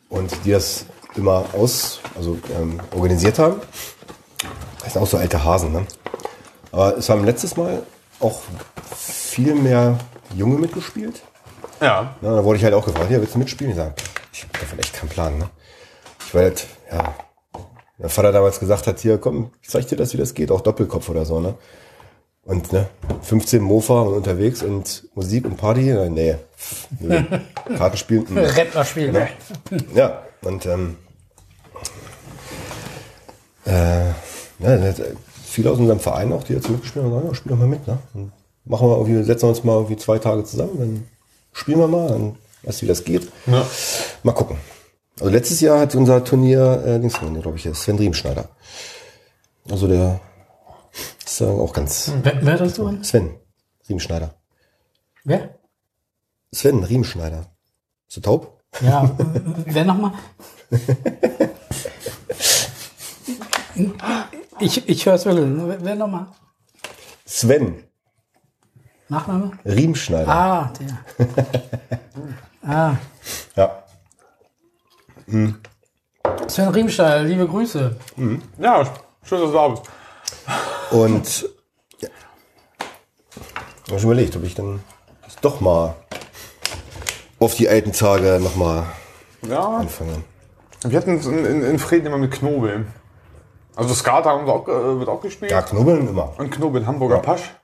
und 0.09 0.31
die 0.45 0.51
das 0.51 0.87
immer 1.17 1.45
aus, 1.53 2.01
also 2.17 2.39
ähm, 2.61 2.81
organisiert 2.95 3.39
haben. 3.39 3.61
Das 4.83 4.93
sind 4.95 5.03
auch 5.03 5.07
so 5.07 5.17
alte 5.17 5.43
Hasen. 5.45 5.73
Ne? 5.73 5.87
Aber 6.73 6.97
es 6.99 7.09
haben 7.09 7.25
letztes 7.25 7.57
Mal 7.57 7.83
auch 8.19 8.41
viel 8.97 9.55
mehr 9.55 9.97
Junge 10.35 10.59
mitgespielt. 10.59 11.23
Ja. 11.81 12.15
Ja, 12.23 12.37
da 12.37 12.45
wurde 12.45 12.59
ich 12.59 12.65
halt 12.65 12.75
auch 12.75 12.85
gefragt, 12.85 13.11
ja, 13.11 13.21
willst 13.21 13.35
du 13.35 13.39
mitspielen? 13.39 13.73
Ich 13.73 13.77
sage, 13.77 13.95
ich 14.33 14.43
habe 14.43 14.59
davon 14.59 14.79
echt 14.79 14.95
keinen 14.95 15.09
Plan. 15.09 15.39
Ne? 15.39 15.49
Ich 16.27 16.35
war 16.35 16.43
halt, 16.43 16.67
ja, 16.91 17.15
mein 17.99 18.11
Vater 18.11 18.33
damals 18.33 18.61
gesagt 18.61 18.87
hat, 18.87 18.99
hier, 19.01 19.19
komm, 19.19 19.51
ich 19.63 19.69
zeig 19.69 19.87
dir 19.87 19.97
das, 19.97 20.13
wie 20.13 20.19
das 20.19 20.35
geht, 20.35 20.51
auch 20.51 20.61
Doppelkopf 20.61 21.09
oder 21.09 21.25
so, 21.25 21.41
ne? 21.41 21.55
Und 22.45 22.73
ne, 22.73 22.89
15 23.23 23.63
Mofa 23.63 24.03
und 24.03 24.15
unterwegs 24.15 24.63
und 24.63 25.09
Musik 25.15 25.47
und 25.47 25.57
Party, 25.57 25.89
äh, 25.89 26.11
nee, 26.11 26.37
nö. 27.01 27.23
Kartenspielen. 27.79 28.27
Rentnerspiel. 28.37 29.13
Ne? 29.13 29.29
ja, 29.95 30.23
und 30.43 30.67
ähm, 30.67 30.99
äh, 33.65 34.09
ja, 34.09 34.13
hat 34.61 35.01
viele 35.43 35.71
aus 35.71 35.79
unserem 35.79 36.01
Verein 36.01 36.33
auch, 36.33 36.43
die 36.45 36.53
jetzt 36.53 36.69
mitgespielt 36.69 37.05
haben, 37.05 37.15
sagen, 37.15 37.29
ja, 37.29 37.35
spiel 37.35 37.51
doch 37.53 37.59
mal 37.59 37.69
mit, 37.69 37.87
ne? 37.87 37.99
Dann 38.13 38.33
machen 38.67 38.89
wir 38.89 38.99
irgendwie, 38.99 39.23
setzen 39.23 39.45
wir 39.45 39.49
uns 39.49 39.65
mal 39.65 39.77
irgendwie 39.77 39.97
zwei 39.97 40.19
Tage 40.19 40.45
zusammen, 40.45 40.79
dann 40.79 41.07
spielen 41.55 41.79
wir 41.79 41.89
mal, 41.89 42.09
dann 42.09 42.37
weißt 42.63 42.83
du, 42.83 42.85
wie 42.85 42.89
das 42.89 43.05
geht. 43.05 43.33
Ja. 43.47 43.67
Mal 44.23 44.33
gucken. 44.33 44.59
Also 45.19 45.33
letztes 45.33 45.61
Jahr 45.61 45.81
hat 45.81 45.95
unser 45.95 46.23
Turnier, 46.25 46.83
äh, 46.85 46.99
links 46.99 47.19
glaube 47.19 47.57
ich, 47.57 47.69
Sven 47.75 47.97
Riemschneider. 47.97 48.49
Also 49.71 49.89
der 49.89 50.21
ist 51.25 51.41
äh, 51.41 51.45
auch 51.45 51.73
ganz 51.73 52.13
Wer, 52.23 52.45
wer 52.45 52.59
das 52.59 52.75
so? 52.75 52.93
Sven 53.03 53.37
Riemschneider. 53.89 54.35
Wer? 55.25 55.59
Sven 56.53 56.85
Riemschneider. 56.85 57.47
Bist 58.07 58.19
du 58.19 58.21
taub? 58.21 58.61
Ja, 58.81 59.11
wer 59.65 59.85
nochmal? 59.85 60.13
Ich, 64.61 64.89
ich 64.89 65.07
höre 65.07 65.15
es 65.15 65.25
wirklich. 65.25 65.81
Wer 65.83 65.97
nochmal? 65.97 66.29
Sven 67.27 67.83
Nachname? 69.15 69.51
Riemschneider. 69.65 70.29
Ah, 70.29 70.73
der. 70.81 71.29
ah, 72.69 72.97
Ja. 73.55 73.71
Sven 76.49 76.69
Riemstein, 76.69 77.27
liebe 77.29 77.47
Grüße. 77.47 77.97
Ja, 78.59 78.85
schön, 79.23 79.41
dass 79.41 79.51
du 79.51 79.53
da 79.53 79.69
bist. 79.69 79.83
Und 80.91 81.49
ja. 82.01 82.09
Ich 83.85 83.91
habe 83.91 84.01
schon 84.01 84.11
überlegt, 84.11 84.35
ob 84.37 84.43
ich 84.45 84.55
dann 84.55 84.81
doch 85.41 85.61
mal 85.61 85.95
auf 87.39 87.55
die 87.55 87.69
alten 87.69 87.93
Tage 87.93 88.41
nochmal 88.43 88.85
Ja. 89.49 89.77
anfange. 89.79 90.25
Wir 90.85 90.99
hatten 90.99 91.19
es 91.19 91.27
in, 91.27 91.45
in, 91.45 91.63
in 91.63 91.79
Frieden 91.79 92.07
immer 92.07 92.19
mit 92.19 92.33
Knobel. 92.33 92.87
Also 93.77 93.95
Skat 93.95 94.25
haben 94.25 94.47
wir 94.47 94.53
auch, 94.53 94.69
äh, 94.69 94.99
wird 94.99 95.09
auch 95.09 95.21
gespielt. 95.21 95.51
Ja, 95.51 95.63
knubbeln 95.63 96.09
immer. 96.09 96.33
Und 96.39 96.51
Knobel, 96.51 96.87
Hamburger 96.87 97.19
Pasch. 97.21 97.55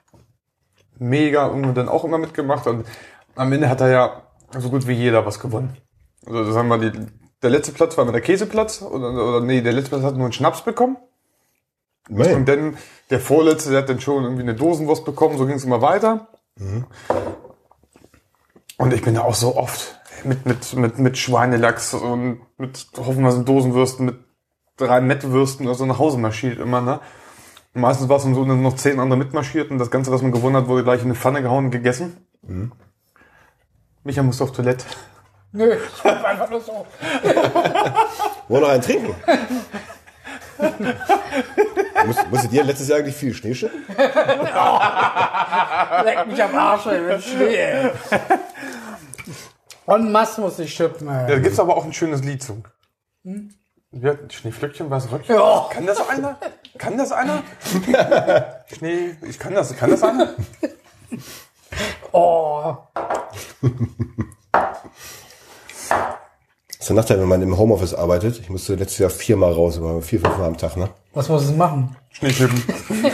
Mega, 1.00 1.46
und 1.46 1.74
dann 1.74 1.88
auch 1.88 2.04
immer 2.04 2.18
mitgemacht. 2.18 2.66
Und 2.66 2.86
am 3.34 3.52
Ende 3.52 3.68
hat 3.68 3.80
er 3.80 3.88
ja 3.88 4.22
so 4.58 4.70
gut 4.70 4.86
wie 4.86 4.92
jeder 4.92 5.26
was 5.26 5.40
gewonnen. 5.40 5.76
Also 6.26 6.44
das 6.44 6.54
haben 6.54 6.68
wir 6.68 6.78
die, 6.78 6.92
der 7.42 7.50
letzte 7.50 7.72
Platz 7.72 7.96
war 7.96 8.02
immer 8.02 8.12
der 8.12 8.20
Käseplatz. 8.20 8.82
Oder, 8.82 9.12
oder 9.12 9.40
nee, 9.40 9.62
der 9.62 9.72
letzte 9.72 9.90
Platz 9.90 10.02
hat 10.02 10.14
nur 10.14 10.24
einen 10.24 10.32
Schnaps 10.32 10.62
bekommen. 10.62 10.96
Und 12.08 12.16
Immerhin. 12.16 12.44
dann 12.44 12.76
der 13.10 13.20
vorletzte, 13.20 13.70
der 13.70 13.82
hat 13.82 13.88
dann 13.88 14.00
schon 14.00 14.24
irgendwie 14.24 14.42
eine 14.42 14.54
Dosenwurst 14.54 15.04
bekommen. 15.04 15.38
So 15.38 15.46
ging 15.46 15.56
es 15.56 15.64
immer 15.64 15.80
weiter. 15.80 16.28
Und 18.76 18.92
ich 18.92 19.02
bin 19.02 19.14
da 19.14 19.22
auch 19.22 19.34
so 19.34 19.56
oft 19.56 20.00
mit, 20.24 20.44
mit, 20.46 20.74
mit, 20.74 20.98
mit 20.98 21.18
Schweinelachs 21.18 21.94
und 21.94 22.40
mit 22.58 22.86
hoffenweise 22.96 23.44
Dosenwürsten, 23.44 24.06
mit 24.06 24.16
drei 24.76 25.00
Mettwürsten 25.00 25.66
oder 25.66 25.74
so 25.74 25.86
nach 25.86 25.98
Hause 25.98 26.18
marschiert 26.18 26.58
immer, 26.58 26.80
ne? 26.80 27.00
Meistens 27.72 28.08
war 28.08 28.16
es 28.16 28.24
so, 28.24 28.44
dass 28.44 28.56
noch 28.56 28.76
zehn 28.76 28.98
andere 28.98 29.18
mitmarschiert 29.18 29.70
und 29.70 29.78
das 29.78 29.90
Ganze, 29.90 30.10
was 30.10 30.22
man 30.22 30.32
gewonnen 30.32 30.56
hat, 30.56 30.66
wurde 30.66 30.82
gleich 30.82 31.00
in 31.00 31.06
eine 31.06 31.14
Pfanne 31.14 31.40
gehauen 31.42 31.66
und 31.66 31.70
gegessen. 31.70 32.16
Micha 34.02 34.22
musste 34.22 34.44
auf 34.44 34.52
Toilette. 34.52 34.84
Nö, 35.52 35.74
ich 35.74 36.04
hab 36.04 36.24
einfach 36.24 36.48
nur 36.50 36.60
so. 36.60 36.72
Wollen 38.48 38.48
wir 38.48 38.60
noch 38.60 38.68
einen 38.68 38.82
trinken? 38.82 39.14
Musst, 42.06 42.30
musstet 42.30 42.52
ihr 42.52 42.64
letztes 42.64 42.88
Jahr 42.88 42.98
eigentlich 42.98 43.16
viel 43.16 43.34
Schnee 43.34 43.54
schippen? 43.54 43.84
Leck 46.04 46.26
mich 46.26 46.42
am 46.42 46.54
Arsch, 46.54 46.86
ey, 46.86 47.00
mit 47.00 47.22
Schnee, 47.22 47.54
ey. 47.56 47.90
Und 49.86 50.10
Mass 50.12 50.38
muss 50.38 50.58
ich 50.58 50.72
schippen, 50.72 51.06
Da 51.06 51.28
ey. 51.28 51.40
gibt's 51.40 51.58
aber 51.60 51.76
auch 51.76 51.84
ein 51.84 51.92
schönes 51.92 52.22
Lied 52.22 52.42
zu. 52.42 52.62
Ja, 53.92 54.14
Schneeflöckchen, 54.28 54.88
was 54.90 55.10
Röckchen? 55.10 55.34
Ja. 55.34 55.68
Kann 55.70 55.86
das 55.86 56.08
einer? 56.08 56.38
Kann 56.80 56.96
das 56.96 57.12
einer? 57.12 57.42
Schnee, 58.74 59.14
ich 59.28 59.38
kann 59.38 59.54
das, 59.54 59.76
kann 59.76 59.90
das 59.90 60.02
einer? 60.02 60.34
Oh. 62.12 62.74
Das 63.60 63.70
ist 66.80 66.88
der 66.88 66.96
Nachteil, 66.96 67.20
wenn 67.20 67.28
man 67.28 67.40
im 67.40 67.56
Homeoffice 67.56 67.94
arbeitet. 67.94 68.40
Ich 68.40 68.50
musste 68.50 68.74
letztes 68.74 68.98
Jahr 68.98 69.10
viermal 69.10 69.52
raus, 69.52 69.78
aber 69.78 70.02
vier, 70.02 70.20
fünf 70.20 70.36
Mal 70.36 70.46
am 70.46 70.56
Tag, 70.56 70.76
ne? 70.76 70.90
Was 71.14 71.28
muss 71.28 71.48
ich 71.48 71.56
machen? 71.56 71.94
Schneeschippen. 72.10 72.60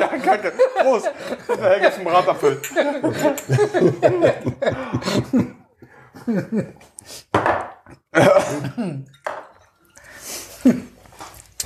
ja, 0.00 0.08
kacke. 0.24 0.52
Prost. 0.80 1.08
Da 1.46 1.78
gibt's 1.78 1.98
einen 1.98 2.04
Bratapfel. 2.04 2.60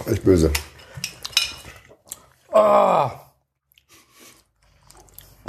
Echt 0.07 0.25
böse. 0.25 0.51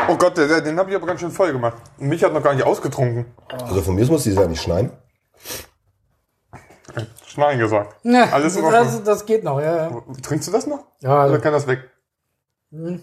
Oh 0.09 0.15
Gott, 0.17 0.37
der, 0.37 0.61
den 0.61 0.77
habe 0.79 0.89
ich 0.89 0.95
aber 0.95 1.05
ganz 1.07 1.19
schön 1.19 1.31
voll 1.31 1.51
gemacht. 1.51 1.77
Mich 1.97 2.23
hat 2.23 2.31
noch 2.33 2.43
gar 2.43 2.53
nicht 2.53 2.63
ausgetrunken. 2.65 3.25
Also 3.49 3.81
von 3.81 3.95
mir 3.95 4.05
muss 4.07 4.23
die 4.23 4.31
ja 4.31 4.47
nicht 4.47 4.61
schneiden. 4.61 4.91
Schneien 7.25 7.59
gesagt. 7.59 7.95
Ja, 8.03 8.23
Alles 8.31 8.55
in 8.55 8.63
das, 8.63 8.73
Ordnung. 8.87 9.03
das 9.03 9.25
geht 9.25 9.43
noch, 9.43 9.59
ja. 9.59 9.89
ja. 9.89 10.01
Trinkst 10.23 10.47
du 10.47 10.51
das 10.51 10.65
noch? 10.65 10.85
Ja, 11.01 11.19
also, 11.21 11.33
Oder 11.35 11.43
kann 11.43 11.53
das 11.53 11.67
weg? 11.67 11.89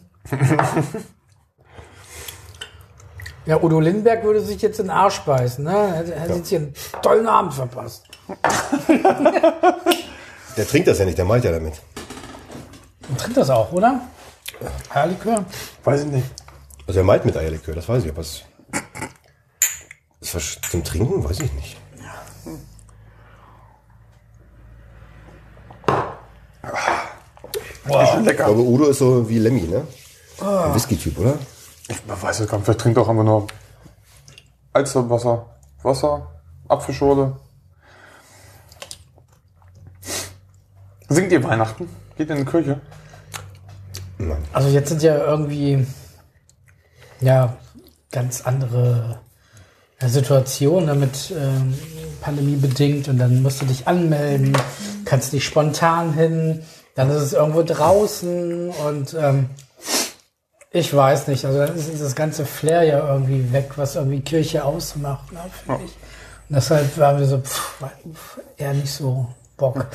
ja, 3.47 3.63
Udo 3.63 3.79
Lindenberg 3.81 4.25
würde 4.25 4.41
sich 4.41 4.61
jetzt 4.63 4.81
in 4.81 4.87
den 4.87 4.91
Arsch 4.91 5.21
beißen, 5.21 5.63
ne? 5.65 5.71
Er 5.73 5.95
hätte- 5.97 6.15
hätte 6.19 6.33
jetzt 6.35 6.49
hier 6.49 6.59
einen 6.59 6.75
tollen 7.03 7.27
Abend 7.29 7.55
verpasst. 7.55 8.07
Der 10.57 10.67
trinkt 10.67 10.89
das 10.89 10.99
ja 10.99 11.05
nicht, 11.05 11.19
der 11.19 11.25
malt 11.25 11.45
ja 11.45 11.53
damit. 11.53 11.81
Und 13.09 13.19
trinkt 13.19 13.37
das 13.37 13.51
auch, 13.51 13.73
oder? 13.73 14.01
Eierlikör? 14.91 15.45
Weiß 15.83 16.03
ich 16.03 16.07
nicht. 16.07 16.27
Also 16.87 17.01
er 17.01 17.05
malt 17.05 17.25
mit 17.25 17.37
Eierlikör, 17.37 17.75
das 17.75 17.89
weiß 17.89 18.05
ich, 18.05 18.11
aber 18.11 18.21
es 18.21 18.43
ist 20.21 20.35
was 20.35 20.59
zum 20.71 20.85
Trinken, 20.85 21.25
weiß 21.25 21.41
ich 21.41 21.53
nicht. 21.55 21.77
Ist 27.87 28.09
schon 28.09 28.21
Ich 28.21 28.27
lecker. 28.27 28.45
glaube, 28.45 28.61
Udo 28.61 28.87
ist 28.87 28.99
so 28.99 29.29
wie 29.29 29.39
Lemmy, 29.39 29.63
ne? 29.63 29.87
Ein 30.41 30.75
Whisky-Typ, 30.75 31.19
oder? 31.19 31.35
Ich 31.89 31.97
weiß 32.07 32.41
es 32.41 32.49
gar 32.49 32.57
nicht. 32.59 32.65
Vielleicht 32.65 32.81
trinkt 32.81 32.99
auch 32.99 33.09
einfach 33.09 33.25
nur 33.25 33.47
Alsterwasser, 34.73 35.47
Wasser, 35.83 36.31
Apfelschorle. 36.69 37.37
Singt 41.09 41.33
ihr 41.33 41.43
Weihnachten? 41.45 41.89
Geht 42.17 42.29
ihr 42.29 42.37
in 42.37 42.45
die 42.45 42.51
Kirche? 42.51 42.81
Nein. 44.19 44.39
Also 44.53 44.69
jetzt 44.69 44.89
sind 44.89 45.03
ja 45.03 45.17
irgendwie 45.17 45.87
ja 47.21 47.57
ganz 48.11 48.43
andere 48.43 49.21
ja, 50.01 50.09
Situationen 50.09 50.87
damit 50.87 51.33
ähm, 51.37 51.75
Pandemie 52.21 52.57
bedingt 52.57 53.09
und 53.09 53.19
dann 53.19 53.43
musst 53.43 53.61
du 53.61 53.67
dich 53.67 53.87
anmelden, 53.87 54.57
kannst 55.05 55.33
nicht 55.33 55.45
spontan 55.45 56.15
hin, 56.15 56.63
dann 56.95 57.11
ist 57.11 57.23
es 57.23 57.33
irgendwo 57.33 57.63
draußen 57.63 58.71
und 58.71 59.15
ähm, 59.15 59.51
ich 60.71 60.93
weiß 60.95 61.29
nicht, 61.29 61.45
also 61.45 61.59
dann 61.59 61.77
ist 61.77 61.93
dieses 61.93 62.15
ganze 62.15 62.45
Flair 62.45 62.83
ja 62.83 63.13
irgendwie 63.13 63.53
weg, 63.53 63.73
was 63.77 63.95
irgendwie 63.95 64.21
Kirche 64.21 64.65
ausmacht, 64.65 65.33
ne, 65.33 65.41
finde 65.65 65.85
ich. 65.85 65.97
Und 66.49 66.57
deshalb 66.57 66.99
waren 66.99 67.19
wir 67.19 67.27
so, 67.27 67.39
pff, 67.39 67.81
eher 68.57 68.75
nicht 68.75 68.93
so 68.93 69.29
Bock. 69.57 69.87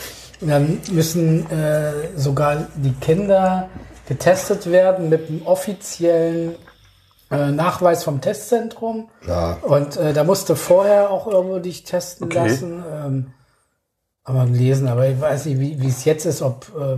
Und 0.41 0.47
dann 0.49 0.81
müssen 0.91 1.49
äh, 1.51 2.17
sogar 2.17 2.67
die 2.75 2.93
Kinder 2.93 3.69
getestet 4.07 4.71
werden 4.71 5.09
mit 5.09 5.29
einem 5.29 5.45
offiziellen 5.45 6.55
äh, 7.31 7.51
Nachweis 7.51 8.03
vom 8.03 8.21
Testzentrum. 8.21 9.09
Ja, 9.27 9.57
Und 9.61 9.97
äh, 9.97 10.13
da 10.13 10.23
musste 10.23 10.55
vorher 10.55 11.09
auch 11.11 11.27
irgendwo 11.27 11.59
dich 11.59 11.83
testen 11.83 12.25
Okay. 12.27 12.47
lassen. 12.47 12.83
Ähm, 12.91 13.33
aber 14.23 14.45
lesen, 14.45 14.87
aber 14.87 15.07
ich 15.07 15.19
weiß 15.19 15.45
nicht, 15.45 15.59
wie 15.59 15.81
wie 15.81 15.87
es 15.87 16.05
jetzt 16.05 16.25
ist, 16.25 16.41
ob 16.41 16.67
äh, 16.79 16.97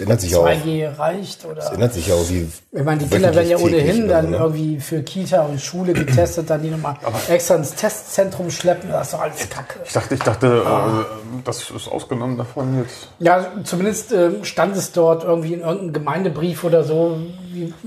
das 0.00 0.06
ändert 0.06 0.20
sich 0.22 0.34
auch. 0.34 0.46
2G 0.46 0.98
reicht 0.98 1.44
oder. 1.44 1.56
Das 1.56 1.70
ändert 1.72 1.92
sich 1.92 2.10
auch, 2.10 2.28
wie. 2.30 2.48
Ich 2.72 2.84
meine, 2.84 3.02
die 3.02 3.08
Kinder 3.08 3.34
werden 3.34 3.50
ja 3.50 3.58
ohnehin 3.58 4.08
dann 4.08 4.24
so, 4.26 4.30
ne? 4.30 4.36
irgendwie 4.38 4.80
für 4.80 5.02
Kita 5.02 5.42
und 5.42 5.60
Schule 5.60 5.92
getestet, 5.92 6.48
dann 6.48 6.62
die 6.62 6.70
nochmal 6.70 6.96
extra 7.28 7.56
ins 7.56 7.74
Testzentrum 7.74 8.50
schleppen. 8.50 8.90
Das 8.90 9.08
ist 9.08 9.14
doch 9.14 9.20
alles 9.20 9.48
Kacke. 9.50 9.80
Ich 9.84 9.92
dachte, 9.92 10.14
ich 10.14 10.20
dachte, 10.20 10.46
äh, 10.46 11.40
das 11.44 11.70
ist 11.70 11.88
ausgenommen 11.88 12.38
davon 12.38 12.78
jetzt. 12.78 13.08
Ja, 13.18 13.46
zumindest 13.64 14.12
ähm, 14.12 14.42
stand 14.44 14.74
es 14.74 14.92
dort 14.92 15.24
irgendwie 15.24 15.52
in 15.52 15.60
irgendeinem 15.60 15.92
Gemeindebrief 15.92 16.64
oder 16.64 16.82
so. 16.82 17.18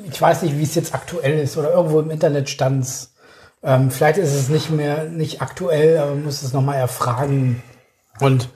Ich 0.10 0.22
weiß 0.22 0.44
nicht, 0.44 0.58
wie 0.60 0.64
es 0.64 0.76
jetzt 0.76 0.94
aktuell 0.94 1.40
ist 1.40 1.58
oder 1.58 1.74
irgendwo 1.74 2.00
im 2.00 2.12
Internet 2.12 2.50
stand 2.50 2.84
es. 2.84 3.14
Ähm, 3.64 3.90
vielleicht 3.90 4.20
ist 4.20 4.36
es 4.36 4.50
nicht 4.50 4.70
mehr 4.70 5.06
nicht 5.06 5.42
aktuell, 5.42 5.98
aber 5.98 6.12
man 6.12 6.26
muss 6.26 6.44
es 6.44 6.54
nochmal 6.54 6.76
erfragen. 6.76 7.64
Und 8.20 8.50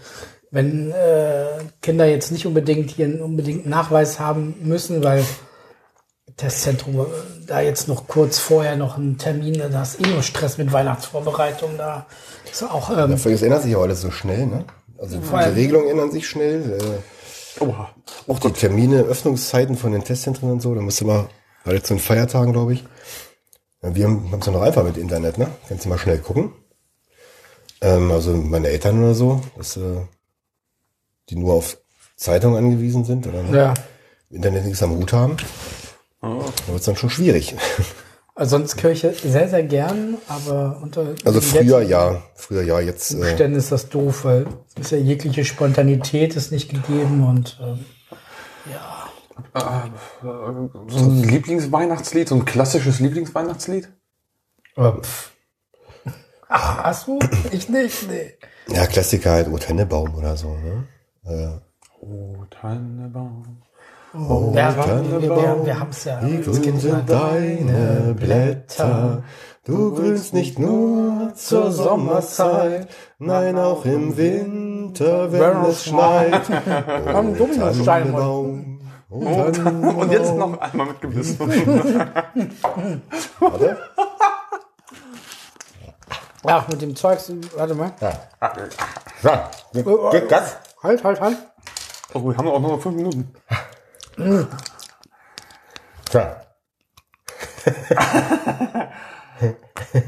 wenn 0.58 0.91
äh, 0.91 1.45
Kinder 1.84 2.05
jetzt 2.05 2.32
nicht 2.32 2.47
unbedingt 2.47 2.89
hier 2.89 3.05
einen 3.05 3.22
unbedingten 3.22 3.70
Nachweis 3.70 4.20
haben 4.20 4.55
müssen, 4.64 5.03
weil 5.03 5.24
Testzentrum 6.36 6.99
äh, 6.99 7.03
da 7.45 7.62
jetzt 7.62 7.88
noch 7.88 8.08
kurz 8.08 8.39
vorher 8.39 8.76
noch 8.76 8.97
einen 8.97 9.20
Termin, 9.20 9.53
da 9.60 9.72
hast 9.72 10.01
eh 10.01 10.08
nur 10.08 10.24
Stress 10.24 10.58
mit 10.58 10.74
Weihnachtsvorbereitung, 10.74 11.78
da 11.78 12.08
ist 12.51 12.64
auch 12.64 12.89
ähm, 12.89 13.16
Ja, 13.16 13.30
es 13.30 13.41
ändert 13.43 13.62
sich 13.62 13.76
auch 13.76 13.84
alles 13.84 14.01
so 14.01 14.10
schnell, 14.10 14.47
ne? 14.47 14.66
Also 14.97 15.20
die 15.20 15.36
Regelungen 15.36 15.89
ändern 15.89 16.12
sich 16.12 16.28
schnell. 16.28 16.80
Äh, 16.80 17.64
Oha. 17.64 17.91
auch 18.28 18.39
die 18.39 18.51
Termine, 18.51 19.01
Öffnungszeiten 19.01 19.78
von 19.78 19.91
den 19.91 20.03
Testzentren 20.03 20.51
und 20.51 20.62
so, 20.64 20.74
da 20.74 20.82
musst 20.82 21.01
du 21.01 21.05
mal, 21.05 21.30
war 21.66 21.74
jetzt 21.76 21.86
zu 21.86 21.93
den 21.93 21.99
Feiertagen, 21.99 22.51
glaube 22.51 22.74
ich. 22.74 22.84
Ja, 23.84 23.93
wir 23.93 24.05
haben 24.05 24.34
es 24.39 24.45
ja 24.47 24.51
noch 24.51 24.64
einfach 24.64 24.84
mit 24.84 24.97
Internet, 24.97 25.38
ne? 25.38 25.49
Kannst 25.68 25.86
du 25.86 25.89
mal 25.89 25.99
schnell 25.99 26.18
gucken. 26.18 26.51
Ähm, 27.82 28.12
also 28.12 28.32
meine 28.32 28.70
Eltern 28.70 29.03
oder 29.03 29.14
so, 29.14 29.41
dass, 29.55 29.78
äh, 29.78 30.01
die 31.30 31.36
nur 31.36 31.53
auf 31.53 31.78
Zeitungen 32.15 32.57
angewiesen 32.57 33.05
sind 33.05 33.28
oder 33.28 33.43
ja. 33.51 33.73
Internet 34.30 34.65
nichts 34.65 34.84
am 34.84 34.91
Hut 34.91 35.13
haben. 35.13 35.38
Da 36.21 36.30
wird 36.67 36.80
es 36.80 36.86
dann 36.86 36.95
schon 36.95 37.09
schwierig. 37.09 37.55
Also 38.38 38.57
sonst 38.57 38.78
Kirche 38.78 39.15
sehr, 39.15 39.49
sehr 39.49 39.63
gern, 39.63 40.19
aber 40.28 40.80
unter 40.84 41.15
Also 41.25 41.41
früher 41.41 41.82
ja, 41.82 42.21
früher 42.36 42.61
ja, 42.61 42.80
jetzt 42.80 43.11
äh, 43.11 43.17
Umständen 43.17 43.57
ist 43.57 43.71
das 43.71 43.89
doof, 43.89 44.25
weil 44.25 44.45
es 44.75 44.82
ist 44.84 44.91
ja 44.91 44.99
jegliche 44.99 45.43
Spontanität 45.43 46.36
ist 46.36 46.51
nicht 46.51 46.69
gegeben 46.69 47.28
und 47.28 47.59
ähm, 47.59 47.84
So 50.88 50.97
ein 50.99 51.23
Lieblingsweihnachtslied, 51.23 52.30
so 52.30 52.36
ein 52.36 52.45
klassisches 52.45 52.99
Lieblingsweihnachtslied? 52.99 53.89
äh, 54.75 54.91
pff. 55.01 55.32
Ach, 56.47 56.84
hast 56.84 57.07
du? 57.07 57.17
Ich 57.51 57.69
nicht, 57.69 58.07
nee. 58.07 58.34
ja 58.67 58.86
Klassiker 58.86 59.32
halt, 59.32 59.47
O 59.47 59.57
Tennebaum 59.57 60.13
oder 60.13 60.38
so, 60.38 60.49
ne? 60.49 60.88
Äh, 61.28 61.47
Oh, 61.99 62.36
Tannenbaum. 62.49 63.43
Oh, 64.13 64.53
Ja, 64.55 64.75
wir, 64.75 64.84
Tannenbaum, 64.84 65.21
wir, 65.21 65.65
wir 65.65 65.80
haben 65.80 65.89
es 65.89 66.03
ja. 66.03 66.19
Wie 66.21 66.41
grün 66.41 66.80
sind 66.80 67.09
deine 67.09 68.15
Blätter, 68.17 69.23
du 69.65 69.95
grünst 69.95 70.34
nicht 70.36 70.59
nur 70.59 71.34
zur 71.34 71.71
Sommerzeit, 71.71 72.88
nein 73.17 73.57
auch 73.57 73.84
im 73.84 74.15
Winter, 74.15 75.32
wenn 75.32 75.65
es 75.65 75.86
schneit. 75.86 76.43
Am 77.07 77.36
Dominostein. 77.36 77.84
Tannenbaum, 77.84 78.80
oh, 79.09 79.15
Und 79.15 80.11
jetzt 80.11 80.36
noch 80.36 80.61
einmal 80.61 80.88
mit 80.88 81.01
Gebiss. 81.01 81.38
Warte. 83.39 83.78
Ach, 86.43 86.67
mit 86.69 86.82
dem 86.82 86.95
Zeugs, 86.95 87.32
warte 87.57 87.73
mal. 87.73 87.91
Ja, 87.99 88.11
geht 90.11 90.32
das? 90.32 90.57
Halt, 90.88 91.03
halt, 91.03 91.19
halt. 91.19 91.38
Oh, 92.13 92.23
wir 92.23 92.38
haben 92.38 92.47
auch 92.47 92.61
noch 92.61 92.81
fünf 92.81 92.95
Minuten. 92.95 93.33
So. 96.09 96.21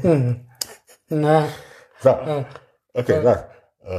Na. 1.10 1.48
So. 2.00 2.16
Okay, 2.94 3.20
sag. 3.22 3.50
Äh, 3.84 3.90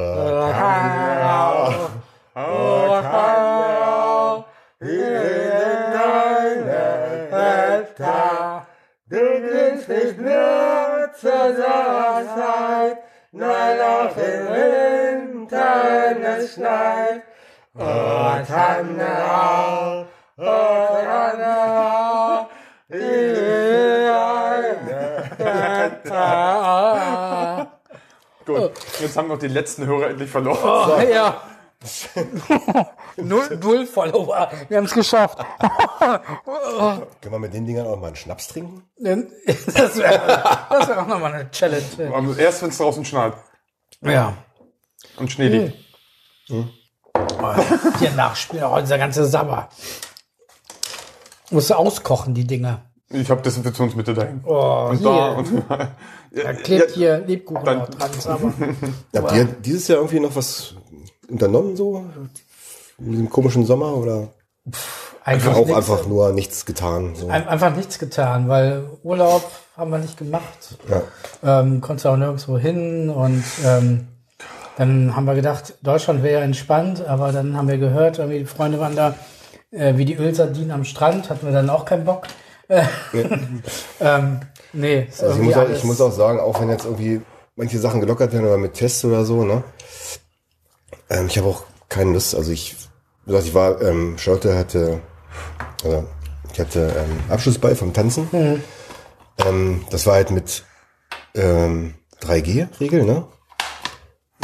Orkanal, 2.34 4.45
in 4.79 5.03
deine 5.93 7.27
Hälfte, 7.29 8.65
du 9.05 9.19
gibst 9.19 9.88
nicht 9.88 10.19
nur 10.19 11.11
zur 11.13 11.55
Zeit, 11.55 12.97
nein, 13.32 13.79
auch 13.82 14.17
in 14.17 14.47
Gut, 28.45 28.72
jetzt 28.99 29.18
haben 29.18 29.28
wir 29.28 29.36
noch 29.36 29.39
die 29.39 29.47
letzten 29.47 29.86
Hörer 29.86 30.10
endlich 30.10 30.30
verloren. 30.30 30.60
Oh, 30.64 30.99
ja. 31.02 31.41
null, 33.18 33.60
null 33.62 33.86
Follower. 33.86 34.52
Wir 34.68 34.78
haben 34.78 34.86
es 34.86 34.93
geschafft. 34.93 35.38
Können 37.22 37.32
wir 37.32 37.39
mit 37.39 37.54
den 37.54 37.66
Dingern 37.66 37.88
auch 37.88 37.99
mal 37.99 38.08
einen 38.08 38.16
Schnaps 38.16 38.47
trinken? 38.47 38.84
Das 39.45 39.97
wäre 39.97 40.28
wär 40.28 41.02
auch 41.02 41.08
nochmal 41.08 41.34
eine 41.34 41.52
Challenge. 41.52 41.84
Erst 42.38 42.62
wenn 42.62 42.70
es 42.70 42.78
draußen 42.78 43.06
schneit 43.06 43.34
Ja. 44.02 44.34
Und 45.18 45.32
Schnee 45.32 45.47
liegt. 45.47 45.74
Hier 47.99 48.12
nachspielen, 48.12 48.66
oh, 48.66 48.80
dieser 48.80 48.97
ganze 48.97 49.26
Sabber. 49.26 49.70
Musst 51.49 51.70
du 51.70 51.76
auskochen, 51.76 52.34
die 52.34 52.45
Dinger. 52.45 52.82
Ich 53.10 53.30
habe 53.30 53.41
Desinfektionsmittel 53.41 54.14
dahin. 54.14 54.41
Oh, 54.45 54.88
und 54.91 55.04
da 55.04 55.36
hier. 55.36 55.38
und 55.38 55.64
Da 56.43 56.54
klebt 56.54 56.91
hier 56.91 57.18
Lebkuchen 57.20 57.66
dann- 57.66 57.80
noch 57.80 57.89
dran, 57.89 58.10
Sabber. 58.18 58.54
Habt 59.16 59.32
ihr 59.34 59.43
dieses 59.45 59.88
Jahr 59.89 59.97
irgendwie 59.99 60.22
noch 60.22 60.34
was 60.36 60.76
unternommen 61.28 61.76
so? 61.76 62.06
In 62.99 63.12
diesem 63.12 63.30
komischen 63.30 63.66
Sommer 63.66 63.93
oder 63.95 64.30
Einfach, 65.26 65.56
auch 65.56 65.66
nichts, 65.66 65.76
einfach 65.76 66.08
nur 66.08 66.32
nichts 66.32 66.66
getan? 66.66 67.16
So? 67.16 67.28
ein- 67.28 67.47
einfach 67.49 67.76
nichts 67.76 67.99
getan, 67.99 68.47
weil 68.47 68.89
Urlaub 69.04 69.43
haben 69.76 69.91
wir 69.91 69.97
nicht 69.97 70.18
gemacht. 70.18 70.78
Ja. 70.89 71.60
Ähm, 71.60 71.82
konnte 71.82 72.10
auch 72.10 72.16
nirgendwo 72.18 72.58
hin 72.58 73.10
und 73.10 73.43
ähm, 73.66 74.08
dann 74.82 75.15
haben 75.15 75.25
wir 75.25 75.36
gedacht, 75.36 75.75
Deutschland 75.84 76.23
wäre 76.23 76.39
ja 76.39 76.43
entspannt, 76.43 77.05
aber 77.05 77.32
dann 77.32 77.55
haben 77.55 77.67
wir 77.67 77.77
gehört, 77.77 78.17
irgendwie 78.17 78.39
die 78.39 78.45
Freunde 78.45 78.79
waren 78.79 78.95
da, 78.95 79.13
äh, 79.69 79.95
wie 79.95 80.05
die 80.05 80.15
Ölsardinen 80.15 80.71
am 80.71 80.86
Strand, 80.86 81.29
hatten 81.29 81.45
wir 81.45 81.53
dann 81.53 81.69
auch 81.69 81.86
keinen 81.86 82.03
Bock. 82.03 82.25
Äh, 82.67 82.86
ähm, 83.99 84.39
nee, 84.73 85.03
ist 85.07 85.21
Also 85.21 85.39
ich 85.39 85.45
muss, 85.45 85.55
auch, 85.55 85.69
ich 85.69 85.84
muss 85.84 86.01
auch 86.01 86.11
sagen, 86.11 86.39
auch 86.39 86.59
wenn 86.59 86.69
jetzt 86.69 86.86
irgendwie 86.86 87.21
manche 87.55 87.77
Sachen 87.77 88.01
gelockert 88.01 88.34
werden 88.34 88.47
oder 88.47 88.57
mit 88.57 88.73
Tests 88.73 89.05
oder 89.05 89.23
so, 89.23 89.43
ne? 89.43 89.63
Ähm, 91.11 91.27
ich 91.27 91.38
habe 91.38 91.49
auch 91.49 91.63
keine 91.88 92.13
Lust. 92.13 92.34
Also 92.34 92.51
ich, 92.51 92.75
ich 93.27 93.53
war, 93.53 93.79
ähm, 93.84 94.17
Charlotte 94.17 94.57
hatte, 94.57 94.99
also 95.84 96.07
ich 96.53 96.59
hatte 96.59 96.91
ähm, 96.97 97.19
Abschlussball 97.29 97.75
vom 97.75 97.93
Tanzen. 97.93 98.27
Ähm, 99.45 99.86
das 99.91 100.07
war 100.07 100.15
halt 100.15 100.32
mit 100.32 100.63
ähm, 101.36 101.93
3G-Regel, 102.23 103.03
ne? 103.03 103.27